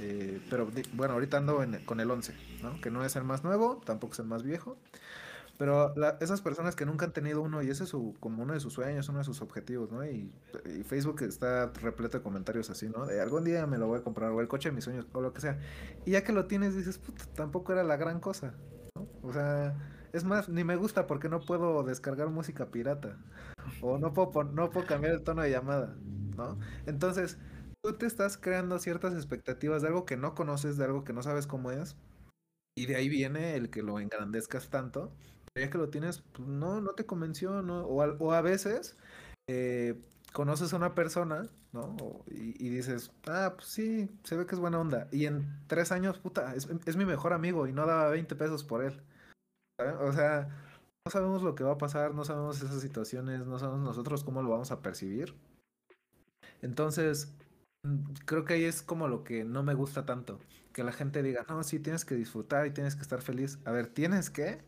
eh, 0.00 0.40
pero 0.50 0.68
bueno, 0.94 1.14
ahorita 1.14 1.36
ando 1.38 1.62
en- 1.62 1.84
con 1.84 2.00
el 2.00 2.10
11, 2.10 2.34
¿no? 2.62 2.80
Que 2.80 2.90
no 2.90 3.04
es 3.04 3.14
el 3.16 3.24
más 3.24 3.44
nuevo, 3.44 3.80
tampoco 3.84 4.12
es 4.14 4.18
el 4.20 4.26
más 4.26 4.42
viejo. 4.42 4.76
Pero 5.56 5.92
la- 5.96 6.18
esas 6.20 6.40
personas 6.40 6.74
que 6.74 6.84
nunca 6.84 7.04
han 7.06 7.12
tenido 7.12 7.40
uno 7.40 7.62
y 7.62 7.70
ese 7.70 7.84
es 7.84 7.90
su, 7.90 8.16
como 8.18 8.42
uno 8.42 8.54
de 8.54 8.60
sus 8.60 8.72
sueños, 8.72 9.08
uno 9.08 9.18
de 9.18 9.24
sus 9.24 9.40
objetivos, 9.40 9.92
¿no? 9.92 10.04
Y, 10.04 10.32
y 10.66 10.82
Facebook 10.82 11.22
está 11.22 11.66
repleto 11.80 12.18
de 12.18 12.24
comentarios 12.24 12.70
así, 12.70 12.88
¿no? 12.88 13.06
De 13.06 13.20
algún 13.20 13.44
día 13.44 13.64
me 13.66 13.78
lo 13.78 13.86
voy 13.86 14.00
a 14.00 14.02
comprar 14.02 14.30
o 14.32 14.40
el 14.40 14.48
coche 14.48 14.70
de 14.70 14.74
mis 14.74 14.82
sueños 14.84 15.06
o 15.12 15.20
lo 15.20 15.32
que 15.32 15.40
sea. 15.40 15.60
Y 16.04 16.12
ya 16.12 16.24
que 16.24 16.32
lo 16.32 16.46
tienes 16.46 16.74
dices, 16.76 16.98
puta, 16.98 17.24
tampoco 17.36 17.72
era 17.72 17.84
la 17.84 17.96
gran 17.96 18.18
cosa. 18.20 18.52
O 19.24 19.32
sea, 19.32 19.74
es 20.12 20.24
más, 20.24 20.48
ni 20.48 20.64
me 20.64 20.76
gusta 20.76 21.06
porque 21.06 21.28
no 21.28 21.40
puedo 21.40 21.82
descargar 21.82 22.28
música 22.30 22.70
pirata 22.70 23.18
o 23.80 23.98
no 23.98 24.12
puedo, 24.12 24.44
no 24.44 24.70
puedo 24.70 24.86
cambiar 24.86 25.14
el 25.14 25.22
tono 25.24 25.42
de 25.42 25.50
llamada, 25.50 25.96
¿no? 26.36 26.58
Entonces, 26.86 27.38
tú 27.82 27.94
te 27.94 28.06
estás 28.06 28.36
creando 28.38 28.78
ciertas 28.78 29.14
expectativas 29.14 29.82
de 29.82 29.88
algo 29.88 30.04
que 30.06 30.16
no 30.16 30.34
conoces, 30.34 30.76
de 30.76 30.84
algo 30.84 31.04
que 31.04 31.12
no 31.12 31.22
sabes 31.22 31.46
cómo 31.46 31.70
es. 31.72 31.96
Y 32.76 32.86
de 32.86 32.96
ahí 32.96 33.08
viene 33.08 33.56
el 33.56 33.70
que 33.70 33.82
lo 33.82 34.00
engrandezcas 34.00 34.68
tanto. 34.70 35.12
Ya 35.56 35.70
que 35.70 35.78
lo 35.78 35.88
tienes, 35.90 36.22
pues 36.32 36.48
no, 36.48 36.80
no 36.80 36.92
te 36.94 37.06
convenció, 37.06 37.62
¿no? 37.62 37.82
O, 37.86 38.02
al- 38.02 38.16
o 38.20 38.32
a 38.32 38.40
veces 38.42 38.96
eh, 39.48 40.00
conoces 40.32 40.72
a 40.72 40.76
una 40.76 40.94
persona, 40.94 41.48
¿no? 41.72 41.96
Y, 42.28 42.66
y 42.66 42.70
dices, 42.70 43.12
ah, 43.28 43.52
pues 43.56 43.68
sí, 43.68 44.10
se 44.24 44.36
ve 44.36 44.46
que 44.46 44.54
es 44.56 44.60
buena 44.60 44.80
onda. 44.80 45.08
Y 45.12 45.26
en 45.26 45.46
tres 45.68 45.92
años, 45.92 46.18
puta, 46.18 46.54
es, 46.56 46.68
es 46.86 46.96
mi 46.96 47.04
mejor 47.04 47.32
amigo 47.32 47.66
y 47.68 47.72
no 47.72 47.86
daba 47.86 48.08
20 48.10 48.34
pesos 48.36 48.64
por 48.64 48.84
él. 48.84 49.00
O 49.78 50.12
sea, 50.12 50.48
no 51.04 51.10
sabemos 51.10 51.42
lo 51.42 51.54
que 51.54 51.64
va 51.64 51.72
a 51.72 51.78
pasar, 51.78 52.14
no 52.14 52.24
sabemos 52.24 52.62
esas 52.62 52.80
situaciones, 52.80 53.46
no 53.46 53.58
sabemos 53.58 53.80
nosotros 53.80 54.22
cómo 54.22 54.42
lo 54.42 54.50
vamos 54.50 54.70
a 54.70 54.80
percibir. 54.82 55.34
Entonces, 56.62 57.34
mm, 57.82 58.12
creo 58.24 58.44
que 58.44 58.54
ahí 58.54 58.64
es 58.64 58.82
como 58.82 59.08
lo 59.08 59.24
que 59.24 59.44
no 59.44 59.62
me 59.62 59.74
gusta 59.74 60.06
tanto. 60.06 60.38
Que 60.72 60.84
la 60.84 60.92
gente 60.92 61.22
diga, 61.22 61.44
no, 61.48 61.62
sí, 61.62 61.80
tienes 61.80 62.04
que 62.04 62.14
disfrutar 62.14 62.66
y 62.66 62.70
tienes 62.70 62.96
que 62.96 63.02
estar 63.02 63.20
feliz. 63.20 63.58
A 63.64 63.72
ver, 63.72 63.88
¿tienes 63.88 64.30
que? 64.30 64.62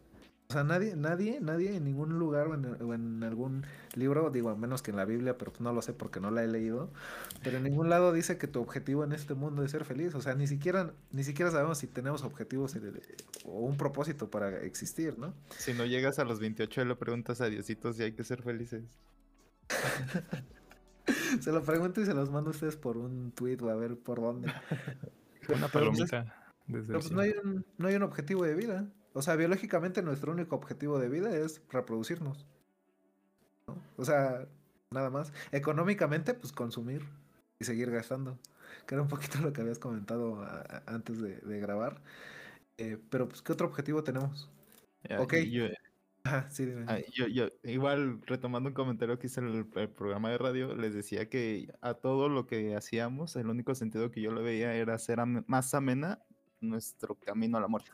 O 0.48 0.52
sea, 0.52 0.62
nadie, 0.62 0.94
nadie, 0.94 1.40
nadie 1.40 1.74
en 1.74 1.82
ningún 1.84 2.20
lugar 2.20 2.46
o 2.46 2.54
en, 2.54 2.80
o 2.80 2.94
en 2.94 3.22
algún 3.24 3.66
libro, 3.96 4.30
digo, 4.30 4.48
a 4.50 4.54
menos 4.54 4.80
que 4.80 4.92
en 4.92 4.96
la 4.96 5.04
Biblia, 5.04 5.36
pero 5.36 5.50
pues 5.52 5.60
no 5.60 5.72
lo 5.72 5.82
sé 5.82 5.92
porque 5.92 6.20
no 6.20 6.30
la 6.30 6.44
he 6.44 6.46
leído, 6.46 6.92
pero 7.42 7.56
en 7.56 7.64
ningún 7.64 7.90
lado 7.90 8.12
dice 8.12 8.38
que 8.38 8.46
tu 8.46 8.60
objetivo 8.60 9.02
en 9.02 9.10
este 9.12 9.34
mundo 9.34 9.64
es 9.64 9.72
ser 9.72 9.84
feliz. 9.84 10.14
O 10.14 10.20
sea, 10.22 10.34
ni 10.36 10.46
siquiera, 10.46 10.92
ni 11.10 11.24
siquiera 11.24 11.50
sabemos 11.50 11.78
si 11.78 11.88
tenemos 11.88 12.22
objetivos 12.22 12.76
en 12.76 12.84
el- 12.86 13.02
o 13.44 13.58
un 13.66 13.76
propósito 13.76 14.30
para 14.30 14.60
existir, 14.62 15.18
¿no? 15.18 15.34
Si 15.58 15.74
no 15.74 15.84
llegas 15.84 16.20
a 16.20 16.24
los 16.24 16.38
28 16.38 16.84
le 16.84 16.94
preguntas 16.94 17.40
a 17.40 17.46
Diosito 17.48 17.92
si 17.92 18.04
hay 18.04 18.12
que 18.12 18.22
ser 18.22 18.40
felices. 18.42 18.84
Se 21.40 21.52
lo 21.52 21.62
pregunto 21.62 22.00
y 22.00 22.04
se 22.06 22.14
los 22.14 22.30
mando 22.30 22.50
a 22.50 22.52
ustedes 22.52 22.76
por 22.76 22.96
un 22.96 23.30
tweet 23.32 23.58
o 23.62 23.70
a 23.70 23.74
ver 23.76 23.96
por 23.96 24.20
dónde. 24.20 24.48
Una 25.48 25.58
pues, 25.58 25.62
es- 25.64 25.70
palomita 25.70 26.52
desde 26.66 26.86
Pero 26.88 26.98
el 26.98 27.02
pues 27.04 27.12
no 27.12 27.20
hay, 27.20 27.30
un, 27.44 27.64
no 27.78 27.88
hay 27.88 27.94
un 27.94 28.02
objetivo 28.02 28.44
de 28.44 28.54
vida. 28.54 28.86
O 29.16 29.22
sea, 29.22 29.34
biológicamente 29.34 30.02
nuestro 30.02 30.32
único 30.32 30.56
objetivo 30.56 30.98
de 30.98 31.08
vida 31.08 31.34
es 31.34 31.62
reproducirnos. 31.70 32.46
¿no? 33.66 33.82
O 33.96 34.04
sea, 34.04 34.46
nada 34.90 35.08
más. 35.08 35.32
Económicamente, 35.52 36.34
pues 36.34 36.52
consumir 36.52 37.00
y 37.58 37.64
seguir 37.64 37.90
gastando. 37.90 38.38
Que 38.86 38.94
era 38.94 39.00
un 39.02 39.08
poquito 39.08 39.38
lo 39.40 39.54
que 39.54 39.62
habías 39.62 39.78
comentado 39.78 40.42
a- 40.42 40.60
a- 40.68 40.82
antes 40.86 41.18
de, 41.22 41.36
de 41.38 41.60
grabar. 41.60 42.02
Eh, 42.76 42.98
pero 43.08 43.26
pues, 43.26 43.40
¿qué 43.40 43.52
otro 43.52 43.66
objetivo 43.68 44.04
tenemos? 44.04 44.50
Ya, 45.08 45.18
Ok. 45.22 45.34
yo- 45.50 45.64
Ajá, 46.24 46.50
sí, 46.50 46.66
dime. 46.66 46.84
ah, 46.88 46.98
yo- 47.14 47.28
yo- 47.28 47.48
igual 47.62 48.20
retomando 48.26 48.68
un 48.68 48.74
comentario 48.74 49.18
que 49.18 49.28
hice 49.28 49.40
en 49.40 49.46
el, 49.46 49.66
el 49.76 49.88
programa 49.88 50.28
de 50.28 50.36
radio, 50.36 50.74
les 50.76 50.92
decía 50.92 51.30
que 51.30 51.72
a 51.80 51.94
todo 51.94 52.28
lo 52.28 52.46
que 52.46 52.76
hacíamos, 52.76 53.34
el 53.36 53.48
único 53.48 53.74
sentido 53.76 54.10
que 54.10 54.20
yo 54.20 54.32
le 54.34 54.42
veía 54.42 54.74
era 54.74 54.92
hacer 54.94 55.20
am- 55.20 55.44
más 55.46 55.72
amena 55.72 56.18
nuestro 56.60 57.14
camino 57.14 57.56
a 57.56 57.60
la 57.62 57.68
muerte. 57.68 57.92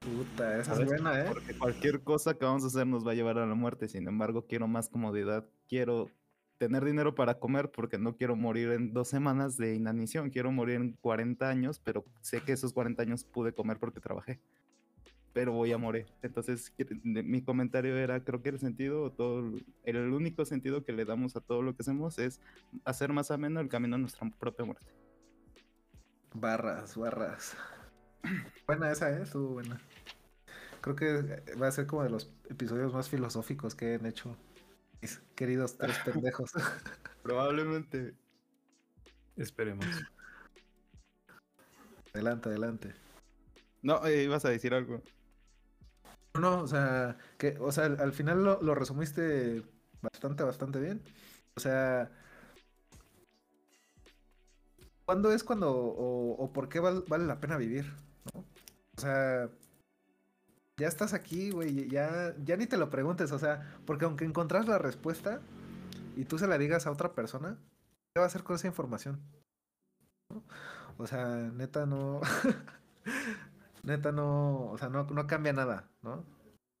Puta, 0.00 0.58
esa 0.58 0.80
es 0.80 0.86
buena, 0.86 1.20
¿eh? 1.20 1.26
Porque 1.28 1.54
cualquier 1.58 2.02
cosa 2.02 2.32
que 2.32 2.46
vamos 2.46 2.64
a 2.64 2.68
hacer 2.68 2.86
nos 2.86 3.06
va 3.06 3.12
a 3.12 3.14
llevar 3.14 3.36
a 3.36 3.46
la 3.46 3.54
muerte. 3.54 3.86
Sin 3.86 4.08
embargo, 4.08 4.46
quiero 4.46 4.66
más 4.66 4.88
comodidad. 4.88 5.46
Quiero 5.68 6.08
tener 6.56 6.86
dinero 6.86 7.14
para 7.14 7.38
comer 7.38 7.70
porque 7.70 7.98
no 7.98 8.16
quiero 8.16 8.34
morir 8.34 8.70
en 8.70 8.94
dos 8.94 9.08
semanas 9.08 9.58
de 9.58 9.74
inanición. 9.74 10.30
Quiero 10.30 10.52
morir 10.52 10.76
en 10.76 10.92
40 11.02 11.46
años, 11.46 11.80
pero 11.84 12.06
sé 12.22 12.40
que 12.40 12.52
esos 12.52 12.72
40 12.72 13.02
años 13.02 13.24
pude 13.24 13.52
comer 13.52 13.78
porque 13.78 14.00
trabajé. 14.00 14.40
Pero 15.34 15.52
voy 15.52 15.70
a 15.72 15.78
morir. 15.78 16.06
Entonces, 16.22 16.72
mi 17.04 17.42
comentario 17.42 17.94
era, 17.98 18.24
creo 18.24 18.40
que 18.40 18.48
el 18.48 18.58
sentido, 18.58 19.12
todo, 19.12 19.52
el 19.84 20.12
único 20.12 20.46
sentido 20.46 20.82
que 20.82 20.92
le 20.92 21.04
damos 21.04 21.36
a 21.36 21.40
todo 21.40 21.60
lo 21.60 21.76
que 21.76 21.82
hacemos 21.82 22.18
es 22.18 22.40
hacer 22.86 23.12
más 23.12 23.30
ameno 23.30 23.60
el 23.60 23.68
camino 23.68 23.96
a 23.96 23.98
nuestra 23.98 24.28
propia 24.38 24.64
muerte. 24.64 24.86
Barras, 26.32 26.96
barras. 26.96 27.54
Buena 28.66 28.90
esa, 28.90 29.10
¿eh? 29.10 29.22
Estuvo 29.22 29.48
buena. 29.54 29.80
Creo 30.80 30.96
que 30.96 31.42
va 31.60 31.68
a 31.68 31.72
ser 31.72 31.86
como 31.86 32.02
de 32.04 32.10
los 32.10 32.30
episodios 32.48 32.92
más 32.92 33.08
filosóficos 33.08 33.74
que 33.74 33.94
han 33.94 34.06
hecho 34.06 34.36
mis 35.02 35.18
queridos 35.34 35.76
tres 35.76 35.98
pendejos. 36.04 36.52
Probablemente. 37.22 38.14
Esperemos. 39.36 39.86
adelante, 42.12 42.48
adelante. 42.48 42.94
No, 43.82 44.04
eh, 44.06 44.24
ibas 44.24 44.44
a 44.44 44.50
decir 44.50 44.74
algo. 44.74 45.02
No, 46.34 46.40
no, 46.40 46.62
o 46.62 46.66
sea, 46.68 47.16
que, 47.38 47.56
o 47.60 47.72
sea, 47.72 47.86
al, 47.86 48.00
al 48.00 48.12
final 48.12 48.44
lo, 48.44 48.62
lo 48.62 48.74
resumiste 48.74 49.64
bastante, 50.00 50.44
bastante 50.44 50.80
bien. 50.80 51.02
O 51.56 51.60
sea, 51.60 52.10
¿cuándo 55.04 55.32
es 55.32 55.44
cuando 55.44 55.70
o, 55.72 56.32
o 56.42 56.52
por 56.52 56.68
qué 56.68 56.80
val- 56.80 57.04
vale 57.08 57.26
la 57.26 57.40
pena 57.40 57.56
vivir? 57.56 57.86
O 58.34 59.00
sea, 59.00 59.48
ya 60.76 60.88
estás 60.88 61.12
aquí, 61.12 61.50
güey, 61.50 61.88
ya, 61.88 62.34
ya 62.42 62.56
ni 62.56 62.66
te 62.66 62.76
lo 62.76 62.90
preguntes, 62.90 63.32
o 63.32 63.38
sea, 63.38 63.78
porque 63.86 64.06
aunque 64.06 64.24
encontrás 64.24 64.66
la 64.66 64.78
respuesta 64.78 65.40
y 66.16 66.24
tú 66.24 66.38
se 66.38 66.46
la 66.46 66.58
digas 66.58 66.86
a 66.86 66.90
otra 66.90 67.14
persona, 67.14 67.58
¿qué 68.14 68.20
va 68.20 68.24
a 68.24 68.26
hacer 68.26 68.42
con 68.42 68.56
esa 68.56 68.66
información? 68.66 69.20
O 70.98 71.06
sea, 71.06 71.50
neta 71.54 71.86
no, 71.86 72.20
neta 73.82 74.12
no, 74.12 74.70
o 74.70 74.78
sea, 74.78 74.88
no, 74.88 75.04
no 75.04 75.26
cambia 75.26 75.52
nada, 75.52 75.88
¿no? 76.02 76.24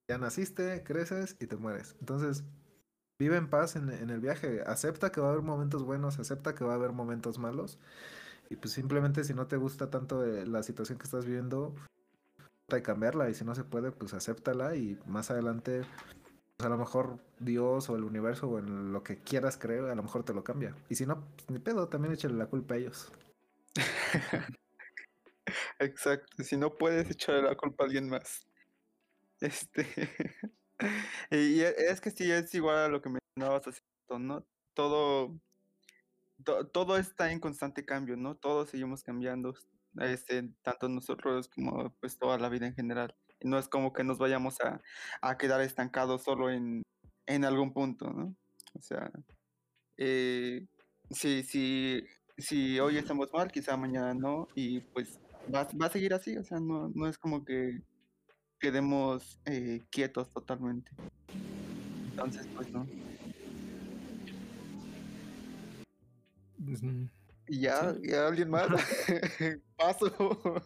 Ya 0.08 0.18
naciste, 0.18 0.82
creces 0.82 1.36
y 1.40 1.46
te 1.46 1.56
mueres. 1.56 1.96
Entonces, 2.00 2.44
vive 3.18 3.36
en 3.36 3.48
paz 3.48 3.76
en, 3.76 3.90
en 3.90 4.10
el 4.10 4.20
viaje. 4.20 4.62
Acepta 4.66 5.12
que 5.12 5.20
va 5.20 5.28
a 5.28 5.30
haber 5.30 5.42
momentos 5.42 5.84
buenos, 5.84 6.18
acepta 6.18 6.54
que 6.54 6.64
va 6.64 6.72
a 6.72 6.76
haber 6.76 6.92
momentos 6.92 7.38
malos. 7.38 7.78
Y 8.50 8.56
pues 8.56 8.72
simplemente 8.72 9.22
si 9.24 9.32
no 9.32 9.46
te 9.46 9.56
gusta 9.56 9.90
tanto 9.90 10.24
eh, 10.24 10.44
la 10.44 10.62
situación 10.62 10.98
que 10.98 11.04
estás 11.04 11.24
viviendo, 11.24 11.74
trata 12.66 12.76
de 12.76 12.82
cambiarla. 12.82 13.30
Y 13.30 13.34
si 13.34 13.44
no 13.44 13.54
se 13.54 13.64
puede, 13.64 13.92
pues 13.92 14.12
acéptala 14.12 14.74
y 14.76 14.98
más 15.06 15.30
adelante, 15.30 15.82
pues 16.56 16.66
a 16.66 16.68
lo 16.68 16.76
mejor 16.76 17.20
Dios 17.38 17.88
o 17.90 17.96
el 17.96 18.04
universo 18.04 18.48
o 18.48 18.58
en 18.58 18.92
lo 18.92 19.04
que 19.04 19.22
quieras 19.22 19.56
creer, 19.56 19.84
a 19.84 19.94
lo 19.94 20.02
mejor 20.02 20.24
te 20.24 20.34
lo 20.34 20.44
cambia. 20.44 20.74
Y 20.88 20.96
si 20.96 21.06
no, 21.06 21.26
pues, 21.36 21.48
ni 21.48 21.60
pedo, 21.60 21.88
también 21.88 22.12
échale 22.14 22.34
la 22.34 22.46
culpa 22.46 22.74
a 22.74 22.78
ellos. 22.78 23.12
Exacto, 25.78 26.42
si 26.44 26.56
no 26.56 26.76
puedes 26.76 27.10
echarle 27.10 27.42
la 27.42 27.56
culpa 27.56 27.84
a 27.84 27.86
alguien 27.86 28.08
más. 28.08 28.46
Este. 29.40 29.86
y 31.30 31.60
es 31.62 32.00
que 32.00 32.10
sí, 32.10 32.30
es 32.30 32.54
igual 32.54 32.78
a 32.78 32.88
lo 32.88 33.00
que 33.00 33.10
mencionabas 33.10 33.66
hace 33.66 33.80
rato, 34.02 34.18
¿no? 34.18 34.46
Todo, 34.74 35.40
to- 36.44 36.66
todo 36.68 36.96
está 36.96 37.32
en 37.32 37.40
constante 37.40 37.84
cambio, 37.84 38.16
¿no? 38.16 38.36
Todos 38.36 38.70
seguimos 38.70 39.02
cambiando, 39.02 39.54
este, 40.00 40.48
tanto 40.62 40.88
nosotros 40.88 41.48
como 41.48 41.90
pues 42.00 42.18
toda 42.18 42.38
la 42.38 42.48
vida 42.48 42.66
en 42.66 42.74
general. 42.74 43.14
No 43.42 43.58
es 43.58 43.68
como 43.68 43.92
que 43.92 44.04
nos 44.04 44.18
vayamos 44.18 44.60
a, 44.60 44.80
a 45.22 45.38
quedar 45.38 45.60
estancados 45.62 46.22
solo 46.22 46.50
en, 46.50 46.82
en 47.26 47.44
algún 47.44 47.72
punto, 47.72 48.10
¿no? 48.12 48.34
O 48.74 48.82
sea, 48.82 49.10
eh, 49.96 50.66
si, 51.10 51.42
si, 51.42 52.04
si 52.38 52.78
hoy 52.80 52.98
estamos 52.98 53.32
mal, 53.32 53.50
quizá 53.50 53.76
mañana 53.76 54.14
no, 54.14 54.46
y 54.54 54.80
pues 54.80 55.18
va, 55.52 55.66
va 55.80 55.86
a 55.86 55.90
seguir 55.90 56.14
así, 56.14 56.36
o 56.36 56.44
sea, 56.44 56.60
no, 56.60 56.90
no 56.94 57.06
es 57.06 57.18
como 57.18 57.44
que 57.44 57.82
quedemos 58.58 59.40
eh, 59.46 59.80
quietos 59.90 60.30
totalmente. 60.30 60.90
Entonces, 62.10 62.46
pues 62.54 62.70
no. 62.70 62.86
Y 67.48 67.60
ya, 67.60 67.94
ya 68.02 68.26
alguien 68.28 68.50
más. 68.50 68.68
Paso. 69.76 70.62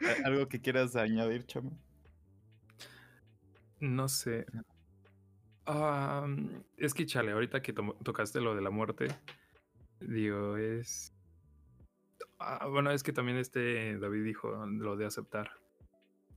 ¿A- 0.00 0.26
¿Algo 0.26 0.48
que 0.48 0.60
quieras 0.60 0.96
añadir, 0.96 1.44
Chama? 1.46 1.70
No 3.80 4.08
sé. 4.08 4.46
Ah, 5.66 6.26
es 6.76 6.94
que, 6.94 7.06
chale, 7.06 7.32
ahorita 7.32 7.60
que 7.60 7.72
tocaste 7.72 8.40
lo 8.40 8.54
de 8.54 8.62
la 8.62 8.70
muerte, 8.70 9.08
digo, 10.00 10.56
es... 10.56 11.12
Ah, 12.38 12.66
bueno, 12.68 12.90
es 12.90 13.02
que 13.02 13.12
también 13.12 13.38
este 13.38 13.98
David 13.98 14.24
dijo 14.24 14.66
lo 14.66 14.96
de 14.96 15.06
aceptar. 15.06 15.50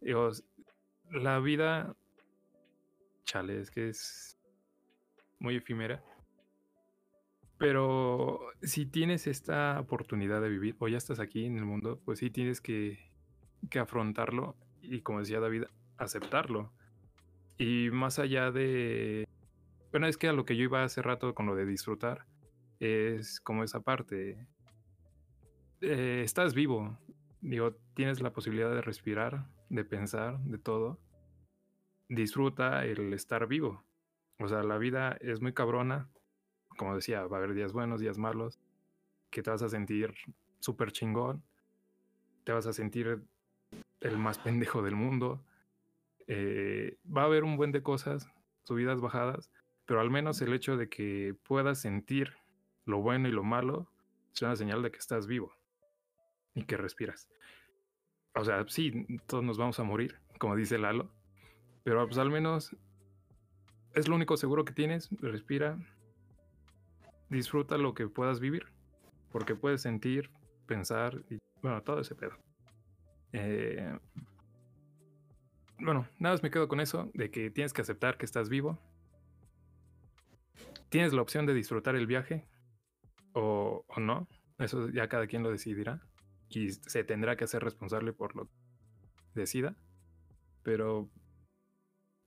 Digo, 0.02 0.32
la 1.12 1.40
vida, 1.40 1.96
chale, 3.26 3.60
es 3.62 3.70
que 3.72 3.90
es 3.90 4.38
muy 5.40 5.56
efímera. 5.58 6.04
Pero 7.60 8.40
si 8.64 8.86
tienes 8.86 9.28
esta 9.28 9.80
oportunidad 9.80 10.42
de 10.42 10.50
vivir, 10.50 10.76
o 10.80 10.88
ya 10.88 10.98
estás 10.98 11.20
aquí 11.20 11.46
en 11.46 11.58
el 11.58 11.66
mundo, 11.66 12.02
pues 12.06 12.20
sí 12.20 12.32
tienes 12.32 12.62
que, 12.62 13.12
que 13.70 13.80
afrontarlo 13.80 14.56
y, 14.82 15.02
como 15.02 15.20
decía 15.20 15.40
David, 15.40 15.66
aceptarlo. 15.98 16.72
Y 17.58 17.90
más 17.92 18.18
allá 18.18 18.52
de... 18.52 19.28
Bueno, 19.92 20.08
es 20.08 20.18
que 20.18 20.30
a 20.30 20.34
lo 20.34 20.46
que 20.46 20.56
yo 20.56 20.64
iba 20.64 20.84
hace 20.84 21.02
rato 21.02 21.36
con 21.36 21.46
lo 21.46 21.56
de 21.56 21.66
disfrutar, 21.66 22.26
es 22.80 23.42
como 23.42 23.64
esa 23.64 23.82
parte. 23.82 24.48
Eh, 25.82 26.22
estás 26.24 26.54
vivo, 26.54 26.98
digo, 27.42 27.76
tienes 27.94 28.22
la 28.22 28.32
posibilidad 28.32 28.74
de 28.74 28.82
respirar, 28.82 29.48
de 29.70 29.84
pensar, 29.84 30.40
de 30.40 30.58
todo. 30.58 31.00
Disfruta 32.08 32.86
el 32.86 33.14
estar 33.14 33.48
vivo. 33.48 33.84
O 34.40 34.48
sea, 34.48 34.64
la 34.64 34.78
vida 34.78 35.18
es 35.20 35.42
muy 35.42 35.54
cabrona. 35.54 36.10
Como 36.80 36.96
decía, 36.96 37.28
va 37.28 37.36
a 37.36 37.40
haber 37.40 37.54
días 37.54 37.74
buenos, 37.74 38.00
días 38.00 38.18
malos, 38.18 38.58
que 39.30 39.44
te 39.44 39.50
vas 39.50 39.62
a 39.62 39.68
sentir 39.68 40.14
súper 40.62 40.94
chingón, 40.94 41.44
te 42.46 42.54
vas 42.54 42.68
a 42.68 42.72
sentir 42.72 43.22
el 44.00 44.18
más 44.18 44.40
pendejo 44.40 44.82
del 44.82 44.96
mundo. 44.96 45.44
Eh, 46.28 46.98
va 47.06 47.24
a 47.24 47.26
haber 47.26 47.44
un 47.44 47.58
buen 47.58 47.74
de 47.74 47.84
cosas, 47.84 48.32
subidas, 48.64 49.02
bajadas, 49.02 49.52
pero 49.86 50.00
al 50.00 50.10
menos 50.10 50.42
el 50.42 50.54
hecho 50.54 50.78
de 50.78 50.88
que 50.88 51.36
puedas 51.44 51.82
sentir 51.82 52.38
lo 52.86 53.02
bueno 53.02 53.28
y 53.28 53.34
lo 53.34 53.44
malo 53.44 53.92
es 54.34 54.42
una 54.42 54.56
señal 54.56 54.82
de 54.82 54.90
que 54.90 55.00
estás 55.00 55.28
vivo 55.28 55.52
y 56.54 56.64
que 56.64 56.78
respiras. 56.78 57.28
O 58.36 58.46
sea, 58.46 58.66
sí, 58.70 59.06
todos 59.28 59.44
nos 59.44 59.58
vamos 59.58 59.82
a 59.82 59.84
morir, 59.84 60.18
como 60.38 60.56
dice 60.56 60.78
Lalo, 60.78 61.12
pero 61.84 62.06
pues 62.08 62.20
al 62.20 62.32
menos 62.32 62.74
es 63.96 64.08
lo 64.08 64.16
único 64.16 64.38
seguro 64.38 64.64
que 64.64 64.72
tienes, 64.72 65.10
respira, 65.20 65.78
disfruta 67.30 67.78
lo 67.78 67.94
que 67.94 68.08
puedas 68.08 68.40
vivir, 68.40 68.66
porque 69.32 69.56
puedes 69.56 69.82
sentir, 69.82 70.30
pensar 70.66 71.24
y 71.30 71.40
bueno, 71.62 71.82
todo 71.84 72.00
ese 72.00 72.16
pedo. 72.16 72.38
Eh, 73.34 73.98
bueno, 75.80 76.08
nada 76.18 76.34
más 76.34 76.44
me 76.44 76.52
quedo 76.52 76.68
con 76.68 76.80
eso, 76.80 77.12
de 77.14 77.32
que 77.32 77.50
tienes 77.52 77.74
que 77.74 77.82
aceptar 77.82 78.18
que 78.18 78.26
estás 78.26 78.50
vivo. 78.50 78.80
Tienes 80.90 81.14
la 81.14 81.22
opción 81.22 81.46
de 81.46 81.54
disfrutar 81.54 81.96
el 81.96 82.08
viaje 82.08 82.48
o, 83.34 83.86
o 83.88 84.00
no, 84.00 84.28
eso 84.58 84.90
ya 84.90 85.08
cada 85.08 85.28
quien 85.28 85.44
lo 85.44 85.52
decidirá 85.52 86.02
y 86.50 86.72
se 86.72 87.04
tendrá 87.04 87.38
que 87.38 87.44
hacer 87.44 87.64
responsable 87.64 88.12
por 88.12 88.36
lo 88.36 88.46
que 88.46 88.52
decida, 89.36 89.76
pero 90.64 91.10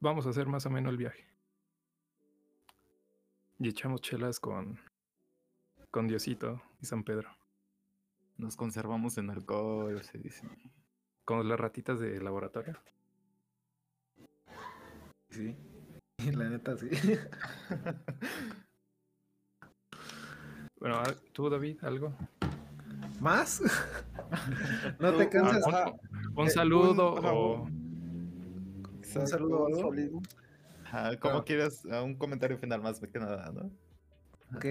vamos 0.01 0.27
a 0.27 0.31
hacer 0.31 0.47
más 0.47 0.65
o 0.67 0.71
menos 0.71 0.91
el 0.91 0.97
viaje. 0.97 1.27
Y 3.59 3.69
echamos 3.69 4.01
chelas 4.01 4.41
con, 4.41 4.81
con 5.93 6.09
Diosito 6.09 6.61
y 6.81 6.87
San 6.87 7.05
Pedro, 7.05 7.29
Nos 8.39 8.57
conservamos 8.57 9.19
en 9.19 9.31
alcohol, 9.31 10.03
se 10.03 10.19
dice. 10.19 10.49
con 11.25 11.49
las 11.49 11.61
ratitas 11.61 12.01
de 12.01 12.21
laboratorio. 12.21 12.77
Sí. 15.31 15.55
La 16.37 16.49
neta, 16.49 16.77
sí. 16.77 16.89
Bueno, 20.81 20.97
ah, 20.97 21.15
tú 21.33 21.49
David, 21.49 21.79
algo. 21.85 22.13
¿Más? 23.21 23.63
¿No 24.99 25.13
te 25.17 25.27
Tú, 25.27 25.31
cansas? 25.31 25.65
un- 25.65 26.35
Un 26.41 26.47
Eh, 26.49 26.51
saludo 26.51 26.91
un- 26.91 26.99
o 27.25 27.69
exacto, 28.99 29.29
saludo 29.29 29.59
o 29.61 29.67
un 29.67 29.75
algo. 29.77 29.91
saludo. 29.95 30.21
Ajá, 30.85 31.03
¿Cómo 31.11 31.21
Claro. 31.21 31.45
quieres? 31.45 31.87
Ah, 31.89 32.03
Un 32.03 32.17
comentario 32.17 32.59
final 32.59 32.83
más 32.83 32.99
que 32.99 33.19
nada, 33.21 33.53
¿no? 33.53 33.71
Ok, 34.57 34.65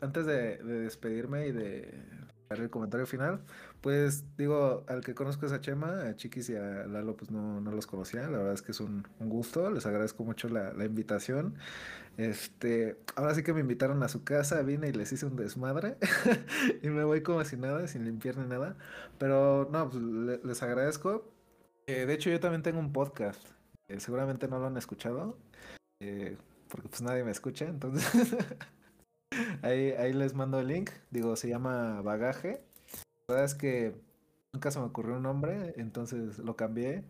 antes 0.00 0.26
de, 0.26 0.58
de 0.58 0.80
despedirme 0.80 1.46
y 1.48 1.52
de 1.52 1.94
dar 2.48 2.58
el 2.60 2.70
comentario 2.70 3.06
final, 3.06 3.42
pues 3.80 4.24
digo, 4.36 4.84
al 4.88 5.02
que 5.04 5.14
conozco 5.14 5.46
es 5.46 5.52
a 5.52 5.60
Chema, 5.60 6.02
a 6.08 6.16
Chiquis 6.16 6.50
y 6.50 6.56
a 6.56 6.84
Lalo, 6.86 7.16
pues 7.16 7.30
no, 7.30 7.60
no 7.60 7.70
los 7.70 7.86
conocía, 7.86 8.22
la 8.22 8.38
verdad 8.38 8.54
es 8.54 8.62
que 8.62 8.72
es 8.72 8.80
un, 8.80 9.06
gusto, 9.20 9.70
les 9.70 9.86
agradezco 9.86 10.24
mucho 10.24 10.48
la, 10.48 10.72
la 10.72 10.84
invitación. 10.84 11.54
Este, 12.16 12.98
ahora 13.16 13.34
sí 13.34 13.42
que 13.42 13.52
me 13.54 13.60
invitaron 13.60 14.02
a 14.02 14.08
su 14.08 14.24
casa, 14.24 14.62
vine 14.62 14.88
y 14.88 14.92
les 14.92 15.12
hice 15.12 15.26
un 15.26 15.36
desmadre 15.36 15.96
y 16.82 16.88
me 16.90 17.04
voy 17.04 17.22
como 17.22 17.44
si 17.44 17.56
nada, 17.56 17.86
sin 17.88 18.04
limpiar 18.04 18.36
ni 18.36 18.46
nada, 18.46 18.76
pero 19.18 19.68
no, 19.72 19.88
pues 19.90 20.02
le- 20.02 20.40
les 20.44 20.62
agradezco. 20.62 21.32
Eh, 21.86 22.06
de 22.06 22.14
hecho, 22.14 22.30
yo 22.30 22.40
también 22.40 22.62
tengo 22.62 22.78
un 22.80 22.92
podcast, 22.92 23.40
eh, 23.88 24.00
seguramente 24.00 24.48
no 24.48 24.58
lo 24.58 24.66
han 24.66 24.76
escuchado, 24.76 25.38
eh, 26.00 26.36
porque 26.68 26.88
pues 26.88 27.02
nadie 27.02 27.24
me 27.24 27.30
escucha, 27.32 27.66
entonces... 27.66 28.04
Ahí, 29.62 29.90
ahí 29.92 30.12
les 30.12 30.34
mando 30.34 30.58
el 30.60 30.68
link. 30.68 30.90
Digo, 31.10 31.36
se 31.36 31.48
llama 31.48 32.02
Bagaje. 32.02 32.62
La 33.28 33.34
verdad 33.36 33.44
es 33.46 33.54
que 33.54 33.94
nunca 34.52 34.70
se 34.70 34.80
me 34.80 34.86
ocurrió 34.86 35.16
un 35.16 35.22
nombre, 35.24 35.74
entonces 35.78 36.38
lo 36.38 36.56
cambié. 36.56 37.04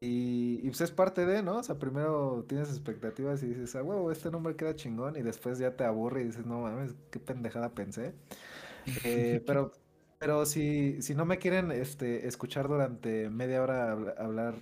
Y, 0.00 0.60
y 0.62 0.68
pues 0.68 0.80
es 0.82 0.92
parte 0.92 1.26
de, 1.26 1.42
¿no? 1.42 1.58
O 1.58 1.62
sea, 1.62 1.78
primero 1.78 2.44
tienes 2.48 2.68
expectativas 2.70 3.42
y 3.42 3.48
dices, 3.48 3.74
ah, 3.74 3.82
huevo, 3.82 4.12
este 4.12 4.30
nombre 4.30 4.54
queda 4.56 4.76
chingón. 4.76 5.16
Y 5.16 5.22
después 5.22 5.58
ya 5.58 5.76
te 5.76 5.84
aburre 5.84 6.22
y 6.22 6.24
dices, 6.26 6.46
no 6.46 6.60
mames, 6.60 6.94
qué 7.10 7.18
pendejada 7.18 7.70
pensé. 7.74 8.14
Eh, 9.04 9.42
pero 9.46 9.72
pero 10.20 10.46
si, 10.46 11.02
si 11.02 11.14
no 11.14 11.26
me 11.26 11.38
quieren 11.38 11.72
este, 11.72 12.26
escuchar 12.28 12.68
durante 12.68 13.30
media 13.30 13.62
hora 13.62 13.92
habla- 13.92 14.14
hablar 14.18 14.54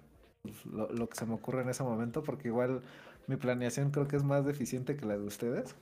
pues, 0.42 0.66
lo, 0.66 0.90
lo 0.92 1.08
que 1.08 1.16
se 1.16 1.26
me 1.26 1.34
ocurre 1.34 1.62
en 1.62 1.70
ese 1.70 1.82
momento, 1.84 2.22
porque 2.24 2.48
igual 2.48 2.82
mi 3.28 3.36
planeación 3.36 3.90
creo 3.92 4.08
que 4.08 4.16
es 4.16 4.24
más 4.24 4.44
deficiente 4.46 4.96
que 4.96 5.06
la 5.06 5.18
de 5.18 5.24
ustedes. 5.26 5.76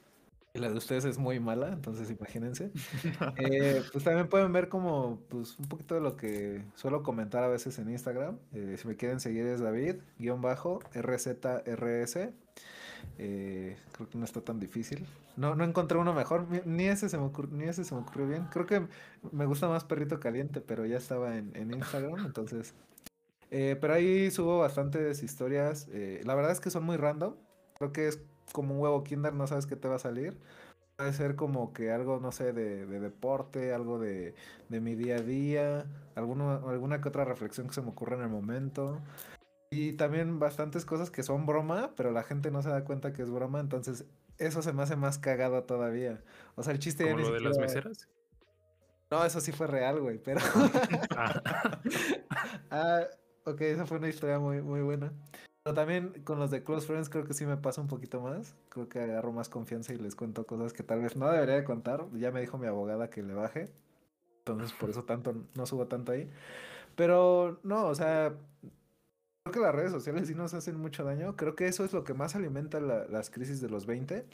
Y 0.57 0.61
la 0.61 0.68
de 0.70 0.76
ustedes 0.78 1.05
es 1.05 1.18
muy 1.18 1.40
mala, 1.40 1.70
entonces 1.72 2.09
imagínense. 2.11 2.70
Eh, 3.38 3.82
pues 3.92 4.05
también 4.05 4.28
pueden 4.28 4.52
ver 4.52 4.68
como 4.68 5.18
pues 5.28 5.59
un 5.59 5.66
poquito 5.66 5.96
de 5.96 6.00
lo 6.00 6.16
que 6.16 6.62
suelo 6.76 7.02
comentar 7.02 7.42
a 7.42 7.48
veces 7.48 7.76
en 7.80 7.90
Instagram. 7.90 8.38
Eh, 8.52 8.76
si 8.78 8.86
me 8.86 8.94
quieren 8.96 9.18
seguir 9.18 9.46
es 9.46 9.61
David, 9.61 9.96
guion 10.16 10.40
bajo, 10.40 10.78
RZRS. 10.94 12.28
Eh, 13.18 13.76
creo 13.92 14.09
que 14.09 14.16
no 14.16 14.24
está 14.24 14.42
tan 14.42 14.61
difícil. 14.61 15.05
No, 15.36 15.57
no 15.57 15.64
encontré 15.64 15.98
uno 15.98 16.14
mejor, 16.14 16.46
ni- 16.64 16.86
ese 16.86 17.09
se 17.09 17.18
me 17.18 17.24
ocurrió, 17.24 17.57
ni 17.57 17.64
ese 17.64 17.82
se 17.82 17.92
me 17.92 18.02
ocurrió 18.02 18.28
bien. 18.28 18.44
Creo 18.52 18.66
que 18.66 18.86
me 19.32 19.46
gusta 19.46 19.68
más 19.68 19.82
Perrito 19.84 20.20
Caliente, 20.20 20.61
pero 20.61 20.86
ya 20.86 20.98
estaba 20.98 21.36
en, 21.36 21.50
en 21.57 21.74
Instagram, 21.74 22.14
entonces 22.26 22.74
pero 23.50 23.94
ahí 23.94 24.32
subo 24.32 24.59
bastantes 24.59 25.22
historias. 25.22 25.86
la 26.24 26.34
verdad 26.34 26.50
es 26.52 26.61
que 26.61 26.70
son 26.70 26.82
muy 26.84 26.96
random. 26.96 27.34
Creo 27.78 27.92
que 27.92 28.09
es 28.09 28.20
como 28.55 28.74
un 28.74 28.80
huevo 28.80 29.02
Kinder, 29.02 29.34
no 29.34 29.48
sabes 29.48 29.66
qué 29.66 29.74
te 29.74 29.88
va 29.88 29.96
a 29.96 29.98
salir. 29.98 30.38
Puede 30.96 31.12
ser 31.12 31.34
como 31.34 31.72
que 31.72 31.90
algo, 31.90 32.20
no 32.20 32.30
sé, 32.30 32.52
de, 32.52 32.86
de 32.86 33.00
deporte, 33.00 33.74
algo 33.74 33.98
de, 33.98 34.36
de 34.68 34.80
mi 34.80 34.94
día 34.94 35.16
a 35.16 35.22
día, 35.22 35.86
alguno, 36.14 36.68
alguna 36.68 37.00
que 37.00 37.09
otra 37.09 37.24
reflexión 37.24 37.66
que 37.66 37.74
se 37.74 37.82
me 37.82 37.88
ocurra 37.88 38.16
en 38.16 38.22
el 38.22 38.28
momento. 38.28 39.00
Y 39.70 39.94
también 39.94 40.38
bastantes 40.38 40.84
cosas 40.84 41.11
que 41.11 41.24
son 41.24 41.46
broma, 41.46 41.90
pero 41.96 42.12
la 42.12 42.22
gente 42.22 42.52
no 42.52 42.62
se 42.62 42.68
da 42.68 42.84
cuenta 42.84 43.12
que 43.12 43.22
es 43.22 43.30
broma, 43.30 43.59
entonces 43.59 44.07
eso 44.38 44.62
se 44.62 44.72
me 44.72 44.84
hace 44.84 44.94
más 44.94 45.18
cagado 45.18 45.64
todavía. 45.64 46.22
O 46.55 46.62
sea, 46.62 46.72
el 46.72 46.78
chiste 46.78 47.11
Como 47.11 47.18
lo 47.18 47.32
de 47.32 47.40
las 47.40 47.59
meseras. 47.59 48.09
No, 49.11 49.24
eso 49.24 49.40
sí 49.40 49.50
fue 49.50 49.66
real, 49.66 50.00
güey, 50.00 50.18
pero... 50.18 50.40
Ah, 51.16 51.42
Ah, 52.70 53.00
ok, 53.46 53.61
esa 53.62 53.86
fue 53.86 53.98
una 53.98 54.09
historia 54.09 54.38
muy, 54.38 54.62
muy 54.62 54.80
buena. 54.80 55.12
Pero 55.65 55.75
también 55.75 56.23
con 56.25 56.39
los 56.39 56.51
de 56.51 56.62
Close 56.62 56.87
Friends 56.87 57.09
creo 57.09 57.25
que 57.25 57.35
sí 57.35 57.47
me 57.47 57.57
pasa 57.57 57.81
un 57.81 57.89
poquito 57.89 58.21
más. 58.21 58.55
Creo 58.69 58.89
que 58.89 59.01
agarro 59.01 59.33
más 59.33 59.49
confianza 59.49 59.95
y 59.95 59.99
les 59.99 60.15
cuento 60.15 60.47
cosas 60.47 60.73
que 60.75 60.83
tal 60.83 61.01
vez 61.01 61.17
no 61.17 61.31
debería 61.31 61.55
de 61.57 61.65
contar. 61.65 62.07
Ya 62.15 62.31
me 62.31 62.41
dijo 62.43 62.59
mi 62.59 62.67
abogada 62.67 63.09
que 63.11 63.23
le 63.23 63.35
baje. 63.35 63.73
Entonces 64.41 64.73
por 64.75 64.91
eso 64.91 65.05
tanto 65.05 65.35
no 65.55 65.67
subo 65.67 65.87
tanto 65.89 66.12
ahí. 66.12 66.31
Pero 66.97 67.61
no, 67.65 67.87
o 67.89 67.95
sea, 67.97 68.35
creo 69.45 69.53
que 69.53 69.61
las 69.61 69.75
redes 69.75 69.93
sociales 69.93 70.29
sí 70.29 70.35
nos 70.35 70.55
hacen 70.55 70.79
mucho 70.81 71.05
daño. 71.05 71.37
Creo 71.37 71.55
que 71.55 71.67
eso 71.67 71.85
es 71.85 71.93
lo 71.93 72.05
que 72.05 72.15
más 72.15 72.35
alimenta 72.35 72.81
la- 72.81 73.07
las 73.09 73.31
crisis 73.31 73.61
de 73.61 73.69
los 73.69 73.87
20. 73.87 74.27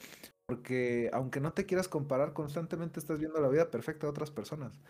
Porque 0.47 1.11
aunque 1.15 1.41
no 1.41 1.55
te 1.55 1.67
quieras 1.67 1.89
comparar, 1.89 2.35
constantemente 2.35 3.01
estás 3.01 3.19
viendo 3.21 3.41
la 3.41 3.49
vida 3.49 3.71
perfecta 3.71 4.07
de 4.07 4.13
otras 4.13 4.31
personas. 4.33 4.81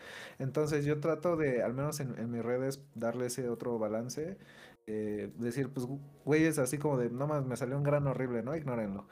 Entonces 0.40 0.84
yo 0.86 1.00
trato 1.00 1.36
de, 1.36 1.62
al 1.62 1.74
menos 1.74 2.00
en, 2.00 2.18
en 2.18 2.30
mis 2.32 2.42
redes, 2.44 2.82
darle 2.96 3.26
ese 3.26 3.48
otro 3.50 3.78
balance. 3.78 4.38
Eh, 4.86 5.32
decir, 5.38 5.70
pues, 5.70 5.86
güeyes, 6.24 6.58
así 6.58 6.78
como 6.78 6.98
de, 6.98 7.10
no 7.10 7.26
más, 7.26 7.44
me 7.44 7.56
salió 7.56 7.76
un 7.76 7.82
gran 7.82 8.06
horrible, 8.06 8.42
¿no? 8.42 8.56
Ignórenlo. 8.56 9.06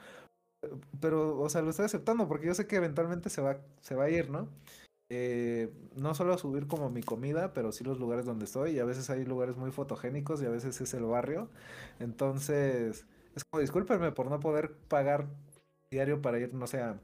Pero, 0.99 1.39
o 1.39 1.49
sea, 1.49 1.61
lo 1.61 1.69
estoy 1.69 1.85
aceptando 1.85 2.27
porque 2.27 2.47
yo 2.47 2.53
sé 2.53 2.67
que 2.67 2.75
eventualmente 2.75 3.29
se 3.29 3.41
va, 3.41 3.57
se 3.81 3.95
va 3.95 4.05
a 4.05 4.09
ir, 4.09 4.29
¿no? 4.29 4.49
Eh, 5.11 5.73
no 5.95 6.13
solo 6.13 6.37
subir 6.37 6.67
como 6.67 6.89
mi 6.89 7.01
comida, 7.01 7.53
pero 7.53 7.71
sí 7.71 7.83
los 7.83 7.99
lugares 7.99 8.25
donde 8.25 8.45
estoy. 8.45 8.71
Y 8.71 8.79
a 8.79 8.85
veces 8.85 9.09
hay 9.09 9.25
lugares 9.25 9.57
muy 9.57 9.71
fotogénicos 9.71 10.41
y 10.41 10.45
a 10.45 10.49
veces 10.49 10.79
es 10.81 10.93
el 10.93 11.05
barrio. 11.05 11.49
Entonces, 11.99 13.05
es 13.35 13.43
como, 13.45 13.61
discúlpenme 13.61 14.11
por 14.11 14.29
no 14.29 14.39
poder 14.39 14.73
pagar 14.89 15.27
diario 15.91 16.21
para 16.21 16.39
ir, 16.39 16.53
no 16.53 16.67
sé, 16.67 16.81
a 16.81 16.99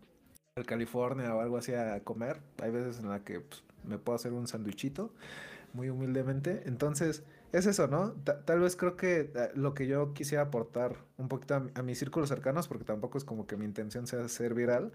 a 0.58 0.64
California 0.64 1.36
o 1.36 1.42
algo 1.42 1.58
así 1.58 1.74
a 1.74 2.00
comer. 2.06 2.40
Hay 2.62 2.72
veces 2.72 3.00
en 3.00 3.10
la 3.10 3.26
que 3.26 3.42
pues, 3.42 3.62
me 3.84 3.98
puedo 3.98 4.16
hacer 4.16 4.32
un 4.32 4.48
sandwichito, 4.48 5.12
muy 5.74 5.90
humildemente. 5.90 6.64
Entonces, 6.66 7.24
es 7.52 7.66
eso, 7.66 7.88
¿no? 7.88 8.14
Ta- 8.24 8.44
tal 8.46 8.60
vez 8.60 8.76
creo 8.76 8.96
que 8.98 9.32
eh, 9.36 9.50
lo 9.56 9.74
que 9.74 9.88
yo 9.88 10.14
quisiera 10.14 10.44
aportar 10.44 10.98
un 11.18 11.28
poquito 11.30 11.56
a, 11.56 11.60
mi- 11.62 11.72
mis 11.84 12.00
círculos 12.00 12.30
cercanos, 12.30 12.68
porque 12.68 12.84
tampoco 12.86 13.18
es 13.18 13.24
como 13.26 13.48
que 13.48 13.58
mi 13.58 13.66
intención 13.66 14.08
sea 14.08 14.28
ser 14.28 14.54
viral, 14.54 14.92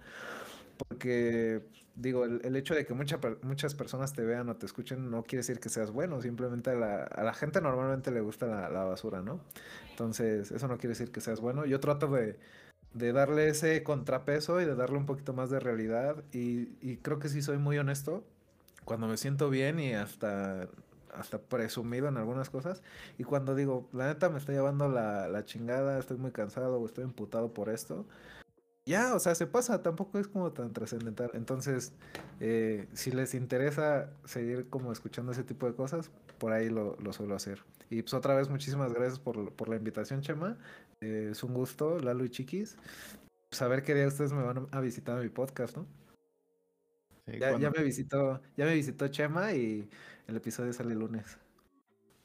porque 0.89 1.63
digo, 1.97 2.25
el, 2.25 2.41
el 2.45 2.57
hecho 2.57 2.75
de 2.75 2.87
que 2.87 2.95
mucha 2.95 3.19
muchas 3.43 3.75
personas 3.75 4.13
te 4.15 4.25
vean 4.25 4.49
o 4.49 4.57
te 4.57 4.67
escuchen 4.67 5.11
no 5.11 5.23
quiere 5.25 5.39
decir 5.41 5.61
que 5.61 5.69
seas 5.69 5.91
bueno, 5.91 6.21
simplemente 6.23 6.71
a 6.71 6.75
la, 6.77 7.35
gente 7.35 7.61
normalmente 7.61 8.11
le 8.11 8.21
gusta 8.21 8.47
la, 8.47 8.69
la 8.71 8.85
basura, 8.85 9.23
¿no? 9.23 9.41
Entonces, 9.91 10.51
eso 10.53 10.69
no 10.69 10.79
quiere 10.79 10.91
decir 10.91 11.13
que 11.13 11.21
seas 11.21 11.41
bueno. 11.41 11.67
Yo 11.67 11.81
trato 11.81 12.09
de, 12.09 12.39
de 12.95 13.13
darle 13.13 13.49
ese 13.49 13.83
contrapeso 13.83 14.61
y 14.61 14.65
de 14.67 14.75
darle 14.77 14.99
un 14.99 15.07
poquito 15.07 15.33
más 15.35 15.51
de 15.51 15.61
realidad. 15.61 16.25
Y, 16.33 16.71
y 16.81 16.99
creo 16.99 17.19
que 17.19 17.29
sí 17.29 17.43
soy 17.43 17.59
muy 17.59 17.79
honesto 17.79 18.25
cuando 18.85 19.07
me 19.09 19.17
siento 19.17 19.51
bien 19.51 19.81
y 19.81 19.95
hasta, 19.95 20.69
hasta 21.15 21.39
presumido 21.39 22.09
en 22.09 22.17
algunas 22.17 22.51
cosas. 22.51 22.83
Y 23.19 23.25
cuando 23.25 23.55
digo, 23.55 23.89
la 23.93 24.09
neta 24.09 24.29
me 24.31 24.39
está 24.39 24.53
llevando 24.53 24.89
la, 24.89 25.29
la 25.29 25.45
chingada, 25.45 25.99
estoy 25.99 26.17
muy 26.19 26.33
cansado 26.33 26.81
o 26.81 26.87
estoy 26.87 27.05
imputado 27.05 27.53
por 27.53 27.69
esto. 27.69 28.07
Ya, 28.87 29.15
o 29.15 29.21
sea, 29.21 29.35
se 29.35 29.47
pasa, 29.47 29.83
tampoco 29.83 30.19
es 30.19 30.27
como 30.27 30.53
tan 30.53 30.73
trascendental. 30.73 31.31
Entonces, 31.35 31.93
eh, 32.41 32.89
si 32.93 33.13
les 33.13 33.35
interesa 33.35 34.11
seguir 34.25 34.69
como 34.69 34.91
escuchando 34.91 35.33
ese 35.33 35.45
tipo 35.45 35.67
de 35.67 35.75
cosas, 35.75 36.11
por 36.39 36.53
ahí 36.53 36.71
lo, 36.71 36.97
lo 36.97 37.13
suelo 37.13 37.37
hacer. 37.37 37.63
Y 37.91 38.03
pues 38.03 38.15
otra 38.15 38.35
vez, 38.35 38.49
muchísimas 38.49 38.93
gracias 38.93 39.19
por, 39.19 39.53
por 39.53 39.69
la 39.69 39.77
invitación, 39.77 40.23
Chema. 40.23 40.57
Eh, 41.01 41.29
es 41.33 41.45
un 41.45 41.55
gusto, 41.55 41.99
Lalo 41.99 42.25
y 42.25 42.31
Chiquis. 42.31 42.77
Saber 43.53 43.83
qué 43.83 43.95
día 43.95 44.07
ustedes 44.09 44.33
me 44.33 44.43
van 44.43 44.67
a 44.71 44.81
visitar 44.81 45.19
a 45.19 45.23
mi 45.23 45.29
podcast, 45.29 45.77
¿no? 45.77 45.87
Sí, 47.31 47.39
Ya, 47.39 47.59
ya 47.59 47.71
me 47.71 47.83
visitó, 47.83 48.41
ya 48.57 48.65
me 48.67 48.75
visitó 48.75 49.09
Chema 49.09 49.53
y 49.53 49.89
el 50.27 50.37
episodio 50.37 50.73
sale 50.73 50.93
el 50.93 50.99
lunes. 50.99 51.39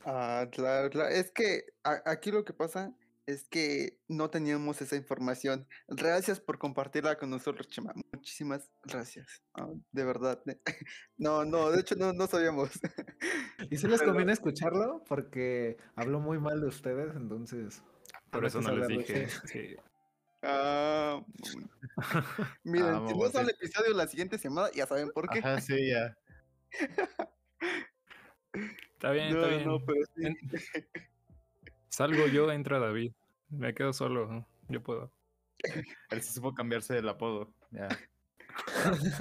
Ah, 0.06 0.47
claro, 0.51 0.89
claro. 0.89 1.10
Es 1.10 1.32
que 1.32 1.66
a- 1.84 2.01
aquí 2.06 2.32
lo 2.32 2.43
que 2.45 2.53
pasa 2.53 2.93
es 3.28 3.47
que 3.49 3.97
no 4.08 4.30
teníamos 4.30 4.80
esa 4.82 4.95
información. 4.95 5.68
Gracias 5.88 6.39
por 6.39 6.60
compartirla 6.60 7.18
con 7.18 7.32
nosotros, 7.32 7.68
Chema. 7.68 7.91
Muchísimas 8.14 8.70
gracias. 8.84 9.41
Ah, 9.56 9.68
de 9.91 10.03
verdad. 10.06 10.39
eh. 10.47 10.60
No, 11.18 11.43
no, 11.45 11.72
de 11.72 11.80
hecho 11.82 11.95
no, 11.95 12.14
no 12.14 12.28
sabíamos. 12.28 12.70
Y 13.72 13.78
si 13.78 13.88
les 13.88 13.99
Pero- 13.99 14.12
conviene 14.12 14.34
escucharlo 14.39 15.03
porque 15.08 15.78
habló 15.95 16.20
muy 16.20 16.39
mal 16.39 16.62
de 16.62 16.68
ustedes, 16.68 17.16
entonces. 17.16 17.82
por 18.30 18.45
eso 18.45 18.62
no 18.62 18.76
les 18.76 18.88
dije. 18.89 19.28
sí. 19.45 19.76
Ah, 20.47 21.21
miren, 22.63 22.87
Ah, 22.89 23.03
si 23.07 23.13
no 23.13 23.19
vamos, 23.19 23.31
sale 23.31 23.49
el 23.49 23.55
episodio 23.55 23.93
la 23.95 24.07
siguiente 24.07 24.37
semana, 24.37 24.69
ya 24.73 24.85
saben 24.85 25.09
por 25.11 25.27
qué. 25.29 25.39
Ajá, 25.39 25.59
sí, 25.59 25.89
ya. 25.89 26.15
Está 28.93 29.11
bien, 29.11 29.33
no, 29.33 29.39
está 29.41 29.47
bien. 29.55 29.65
no, 29.65 29.79
pero 29.85 29.99
sí. 30.15 30.25
En- 30.25 30.37
Salgo 31.89 32.27
yo, 32.27 32.51
entra 32.51 32.79
David. 32.79 33.13
Me 33.49 33.73
quedo 33.73 33.93
solo. 33.93 34.27
¿no? 34.27 34.47
Yo 34.69 34.83
puedo. 34.83 35.11
Él 36.09 36.21
se 36.21 36.33
supo 36.33 36.53
cambiarse 36.53 36.97
el 36.97 37.07
apodo. 37.09 37.53
Ya. 37.71 37.87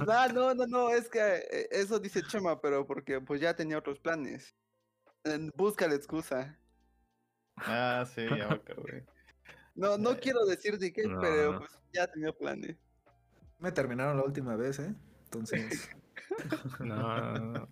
No, 0.07 0.29
no, 0.33 0.55
no, 0.55 0.67
no, 0.67 0.91
es 0.91 1.09
que 1.09 1.21
eh, 1.21 1.69
eso 1.71 1.99
dice 1.99 2.23
Chema, 2.23 2.61
pero 2.61 2.87
porque 2.87 3.21
pues 3.21 3.41
ya 3.41 3.55
tenía 3.55 3.79
otros 3.79 3.99
planes. 4.01 4.55
Busca 5.55 5.87
la 5.89 5.95
excusa. 5.95 6.59
Ah, 7.57 8.05
sí, 8.13 8.23
ya 8.27 8.49
me 8.49 8.55
acordé. 8.57 9.07
No, 9.75 9.99
no 9.99 10.13
Eh, 10.13 10.19
quiero 10.21 10.45
decir 10.47 10.79
de 10.79 10.93
qué, 10.93 11.05
no, 11.07 11.21
pero 11.21 11.53
no. 11.53 11.59
pues 11.61 11.71
ya 11.93 12.07
tenía 12.07 12.33
planes. 12.33 12.77
Me 13.59 13.73
terminaron 13.73 14.17
la 14.17 14.25
última 14.25 14.57
vez, 14.57 14.79
¿eh? 14.79 14.95
Entonces. 15.25 15.89
No, 16.81 17.39
no, 17.39 17.39
no. 17.53 17.69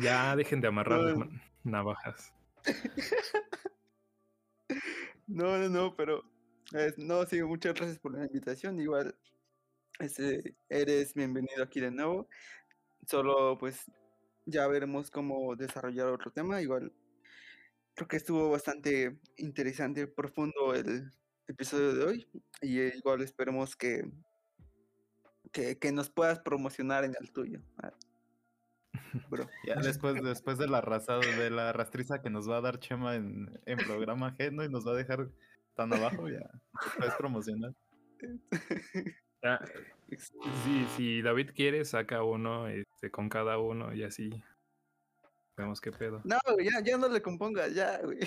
Ya 0.00 0.36
dejen 0.36 0.60
de 0.60 0.68
amarrar 0.68 1.00
las 1.00 1.28
navajas. 1.64 2.32
No, 5.26 5.58
no, 5.58 5.68
no, 5.68 5.96
pero 5.96 6.22
eh, 6.74 6.92
no, 6.96 7.24
sí, 7.26 7.42
muchas 7.42 7.74
gracias 7.74 7.98
por 7.98 8.12
la 8.16 8.26
invitación. 8.26 8.78
Igual, 8.80 9.16
este, 9.98 10.54
eres 10.68 11.14
bienvenido 11.14 11.64
aquí 11.64 11.80
de 11.80 11.90
nuevo. 11.90 12.28
Solo 13.06 13.58
pues 13.58 13.84
ya 14.46 14.66
veremos 14.68 15.10
cómo 15.10 15.56
desarrollar 15.56 16.06
otro 16.08 16.30
tema. 16.30 16.62
Igual, 16.62 16.92
creo 17.98 18.06
que 18.06 18.16
estuvo 18.16 18.48
bastante 18.48 19.18
interesante, 19.38 20.06
profundo 20.06 20.72
el 20.72 21.10
episodio 21.48 21.94
de 21.94 22.04
hoy. 22.04 22.28
Y 22.62 22.78
eh, 22.78 22.92
igual 22.96 23.22
esperemos 23.22 23.74
que, 23.74 24.08
que, 25.50 25.78
que 25.78 25.90
nos 25.90 26.08
puedas 26.08 26.38
promocionar 26.38 27.04
en 27.04 27.16
el 27.20 27.32
tuyo. 27.32 27.60
ah, 27.78 27.92
Bro. 29.28 29.48
Ya 29.66 29.74
después, 29.74 30.22
después 30.22 30.58
de 30.58 30.68
la 30.68 30.80
raza, 30.80 31.16
de 31.18 31.50
la 31.50 31.72
rastriza 31.72 32.22
que 32.22 32.30
nos 32.30 32.48
va 32.48 32.58
a 32.58 32.60
dar 32.60 32.78
Chema 32.78 33.16
en, 33.16 33.60
en 33.66 33.78
programa 33.78 34.28
ajeno 34.28 34.62
y 34.62 34.68
nos 34.68 34.86
va 34.86 34.92
a 34.92 34.96
dejar 34.96 35.28
tan 35.74 35.92
abajo, 35.92 36.28
ya. 36.28 36.48
Puedes 36.96 37.14
promocionar. 37.16 37.74
Ya, 39.40 39.60
sí, 40.64 40.84
si 40.96 41.22
David 41.22 41.50
quiere, 41.54 41.84
saca 41.84 42.24
uno 42.24 42.66
este, 42.66 43.12
con 43.12 43.28
cada 43.28 43.58
uno 43.58 43.94
y 43.94 44.02
así. 44.02 44.30
Vemos 45.58 45.80
qué 45.80 45.90
pedo. 45.90 46.20
No, 46.24 46.38
ya, 46.62 46.80
ya 46.84 46.96
no 46.96 47.08
le 47.08 47.20
compongas, 47.20 47.74
ya, 47.74 48.00
güey. 48.00 48.20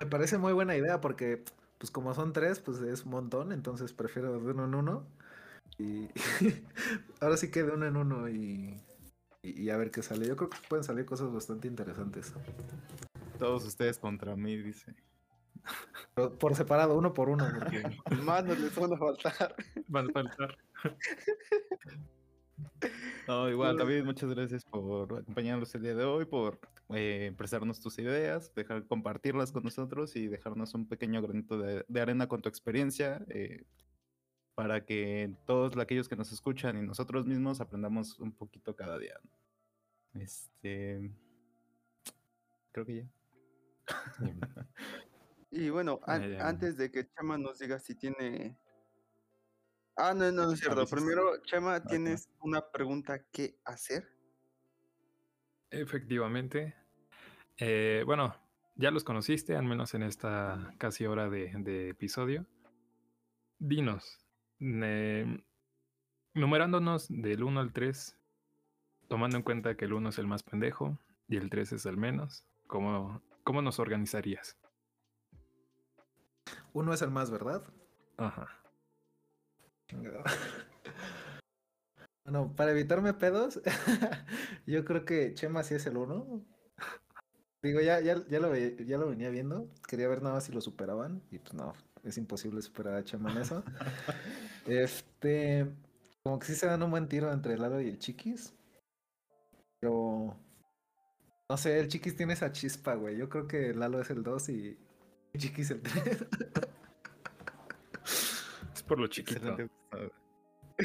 Me 0.00 0.06
parece 0.06 0.38
muy 0.38 0.52
buena 0.52 0.76
idea 0.76 1.00
porque, 1.00 1.44
pues 1.78 1.92
como 1.92 2.14
son 2.14 2.32
tres, 2.32 2.58
pues 2.58 2.80
es 2.80 3.04
un 3.04 3.12
montón, 3.12 3.52
entonces 3.52 3.92
prefiero 3.92 4.32
de 4.32 4.38
uno 4.38 4.64
en 4.64 4.74
uno. 4.74 5.06
Y 5.78 6.08
ahora 7.20 7.36
sí 7.36 7.50
que 7.52 7.62
de 7.62 7.70
uno 7.70 7.86
en 7.86 7.96
uno 7.96 8.28
y, 8.28 8.76
y, 9.42 9.62
y 9.62 9.70
a 9.70 9.76
ver 9.76 9.92
qué 9.92 10.02
sale. 10.02 10.26
Yo 10.26 10.36
creo 10.36 10.50
que 10.50 10.58
pueden 10.68 10.82
salir 10.82 11.06
cosas 11.06 11.32
bastante 11.32 11.68
interesantes. 11.68 12.32
Todos 13.38 13.64
ustedes 13.64 13.98
contra 13.98 14.34
mí, 14.34 14.56
dice. 14.56 14.96
Por 16.40 16.56
separado, 16.56 16.96
uno 16.96 17.14
por 17.14 17.28
uno, 17.28 17.46
porque 17.54 17.84
Manos 18.24 18.58
les 18.58 18.74
van 18.74 18.94
a 18.94 18.96
faltar. 18.96 19.54
Van 19.86 20.10
a 20.10 20.12
faltar. 20.12 20.58
No, 23.26 23.48
igual, 23.50 23.76
David, 23.76 24.04
muchas 24.04 24.30
gracias 24.30 24.64
por 24.64 25.18
acompañarnos 25.18 25.74
el 25.74 25.82
día 25.82 25.94
de 25.94 26.04
hoy, 26.04 26.24
por 26.24 26.58
eh, 26.90 27.32
prestarnos 27.36 27.80
tus 27.80 27.98
ideas, 27.98 28.54
dejar 28.54 28.86
compartirlas 28.86 29.52
con 29.52 29.64
nosotros 29.64 30.16
y 30.16 30.28
dejarnos 30.28 30.74
un 30.74 30.88
pequeño 30.88 31.20
granito 31.20 31.58
de, 31.58 31.84
de 31.86 32.00
arena 32.00 32.26
con 32.26 32.40
tu 32.40 32.48
experiencia, 32.48 33.24
eh, 33.28 33.64
para 34.54 34.84
que 34.86 35.34
todos 35.46 35.76
aquellos 35.76 36.08
que 36.08 36.16
nos 36.16 36.32
escuchan 36.32 36.78
y 36.82 36.86
nosotros 36.86 37.26
mismos 37.26 37.60
aprendamos 37.60 38.18
un 38.18 38.32
poquito 38.32 38.74
cada 38.74 38.98
día. 38.98 39.14
¿no? 40.14 40.20
Este. 40.20 41.12
Creo 42.72 42.86
que 42.86 42.96
ya. 42.96 43.08
Y 45.50 45.70
bueno, 45.70 45.98
an- 46.04 46.20
Ya, 46.22 46.28
ya. 46.28 46.48
antes 46.48 46.76
de 46.76 46.90
que 46.90 47.08
Chama 47.08 47.38
nos 47.38 47.58
diga 47.58 47.78
si 47.78 47.94
tiene. 47.94 48.58
Ah, 50.00 50.14
no, 50.14 50.30
no, 50.30 50.46
no 50.46 50.52
es 50.52 50.60
cierto. 50.60 50.86
Primero, 50.86 51.42
Chama, 51.42 51.74
Ajá. 51.74 51.88
¿tienes 51.88 52.30
una 52.40 52.70
pregunta 52.70 53.18
que 53.32 53.58
hacer? 53.64 54.08
Efectivamente. 55.70 56.76
Eh, 57.56 58.04
bueno, 58.06 58.36
ya 58.76 58.92
los 58.92 59.02
conociste, 59.02 59.56
al 59.56 59.64
menos 59.64 59.94
en 59.94 60.04
esta 60.04 60.72
casi 60.78 61.04
hora 61.04 61.28
de, 61.28 61.52
de 61.58 61.88
episodio. 61.88 62.46
Dinos, 63.58 64.24
eh, 64.60 65.42
numerándonos 66.34 67.08
del 67.08 67.42
1 67.42 67.58
al 67.58 67.72
3, 67.72 68.16
tomando 69.08 69.36
en 69.36 69.42
cuenta 69.42 69.76
que 69.76 69.86
el 69.86 69.94
1 69.94 70.10
es 70.10 70.18
el 70.18 70.28
más 70.28 70.44
pendejo 70.44 70.96
y 71.26 71.38
el 71.38 71.50
3 71.50 71.72
es 71.72 71.86
el 71.86 71.96
menos, 71.96 72.46
¿cómo, 72.68 73.20
cómo 73.42 73.62
nos 73.62 73.80
organizarías? 73.80 74.56
Uno 76.72 76.94
es 76.94 77.02
el 77.02 77.10
más, 77.10 77.32
¿verdad? 77.32 77.64
Ajá. 78.16 78.48
Bueno, 82.24 82.54
para 82.54 82.72
evitarme 82.72 83.14
pedos, 83.14 83.60
yo 84.66 84.84
creo 84.84 85.04
que 85.06 85.32
Chema 85.32 85.62
sí 85.62 85.74
es 85.74 85.86
el 85.86 85.96
uno. 85.96 86.44
Digo, 87.62 87.80
ya, 87.80 88.00
ya, 88.00 88.22
ya, 88.28 88.38
lo, 88.38 88.54
ya 88.54 88.98
lo 88.98 89.08
venía 89.08 89.30
viendo. 89.30 89.68
Quería 89.88 90.08
ver 90.08 90.22
nada 90.22 90.34
más 90.34 90.44
si 90.44 90.52
lo 90.52 90.60
superaban. 90.60 91.22
Y 91.30 91.38
pues 91.38 91.54
no, 91.54 91.72
es 92.04 92.18
imposible 92.18 92.60
superar 92.62 92.94
a 92.94 93.04
Chema 93.04 93.32
en 93.32 93.38
eso. 93.38 93.64
Este, 94.66 95.66
como 96.22 96.38
que 96.38 96.46
sí 96.46 96.54
se 96.54 96.66
dan 96.66 96.82
un 96.82 96.90
buen 96.90 97.08
tiro 97.08 97.32
entre 97.32 97.56
Lalo 97.56 97.80
y 97.80 97.88
el 97.88 97.98
Chiquis. 97.98 98.52
Pero, 99.80 100.36
no 101.48 101.56
sé, 101.56 101.80
el 101.80 101.88
Chiquis 101.88 102.14
tiene 102.14 102.34
esa 102.34 102.52
chispa, 102.52 102.94
güey. 102.94 103.16
Yo 103.16 103.30
creo 103.30 103.48
que 103.48 103.72
Lalo 103.72 104.02
es 104.02 104.10
el 104.10 104.22
2 104.22 104.48
y 104.50 104.78
Chiquis 105.38 105.70
el 105.70 105.80
3. 105.80 106.26
Por 108.88 108.98
lo 108.98 109.06
chiquito. 109.06 109.38
Excelente. 109.38 109.64
Gustavo. 109.64 110.12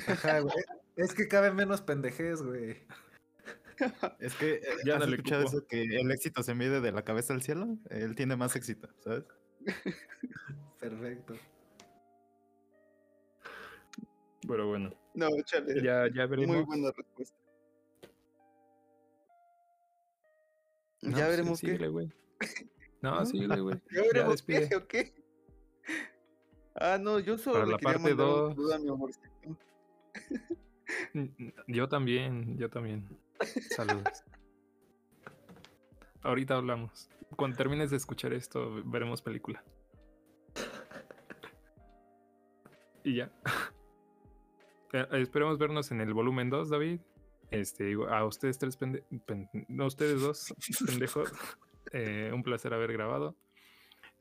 Ajá, 0.08 0.40
güey. 0.40 0.56
Es 0.96 1.14
que 1.14 1.28
cabe 1.28 1.52
menos 1.52 1.82
pendejez, 1.82 2.42
güey. 2.42 2.78
Es 4.20 4.36
que, 4.36 4.54
eh, 4.56 4.62
Ya 4.86 4.98
¿has 4.98 5.08
escuchado 5.08 5.44
eso 5.46 5.66
que 5.68 5.82
el 5.82 6.12
éxito 6.12 6.44
se 6.44 6.54
mide 6.54 6.80
de 6.80 6.92
la 6.92 7.04
cabeza 7.04 7.34
al 7.34 7.42
cielo? 7.42 7.78
Él 7.90 8.14
tiene 8.16 8.36
más 8.36 8.56
éxito, 8.56 8.88
¿sabes? 9.00 9.26
Perfecto. 10.80 11.34
Pero 14.48 14.68
bueno, 14.68 14.94
No, 15.16 15.28
chale. 15.46 15.82
ya, 15.82 16.08
ya 16.14 16.28
veremos. 16.28 16.56
Muy 16.56 16.66
buena 16.66 16.92
respuesta. 16.92 17.36
No, 21.02 21.18
ya 21.18 21.28
veremos 21.28 21.60
qué. 21.60 21.68
síguele, 21.68 21.88
güey. 21.90 22.14
No, 23.02 23.16
¿No? 23.20 23.26
síguele, 23.26 23.60
güey. 23.60 23.82
Ya 23.92 24.02
veremos 24.02 24.42
qué, 24.44 24.60
despide. 24.60 24.76
¿o 24.78 24.88
qué? 24.88 25.14
Ah, 26.76 26.98
no, 27.00 27.20
yo 27.20 27.38
solo 27.38 27.54
Para 27.56 27.66
le 27.66 27.72
la 27.74 27.78
quería 27.78 27.94
parte 27.94 28.10
mandar 28.16 28.26
dos. 28.28 28.56
saludo 28.56 28.74
a 28.74 28.80
mi. 28.80 28.90
Mm, 31.14 31.50
Yo 31.68 31.88
también, 31.90 32.58
yo 32.58 32.70
también. 32.70 33.08
Saludos. 33.76 34.24
Ahorita 36.22 36.56
hablamos. 36.56 37.10
Cuando 37.36 37.58
termines 37.58 37.90
de 37.92 37.98
escuchar 37.98 38.34
esto, 38.34 38.82
veremos 38.86 39.22
película. 39.22 39.64
Y 43.04 43.16
ya. 43.18 43.32
Eh, 44.94 45.08
esperemos 45.14 45.58
vernos 45.58 45.92
en 45.92 46.00
el 46.02 46.14
volumen 46.14 46.50
2, 46.50 46.70
David. 46.70 47.00
Este, 47.52 47.84
digo, 47.86 48.08
a 48.08 48.26
ustedes 48.26 48.58
tres 48.58 48.80
pende- 48.80 49.04
pen- 49.26 49.50
no, 49.68 49.88
ustedes 49.88 50.22
dos 50.22 50.54
pendejos. 50.86 51.32
eh, 51.92 52.32
un 52.34 52.44
placer 52.44 52.74
haber 52.74 52.94
grabado. 52.94 53.36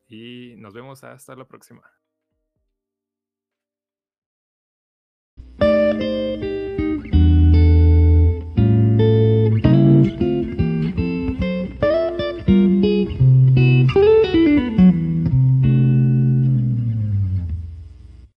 Y 0.09 0.55
nos 0.57 0.75
vemos 0.75 1.05
hasta 1.05 1.37
la 1.37 1.45
próxima. 1.47 1.83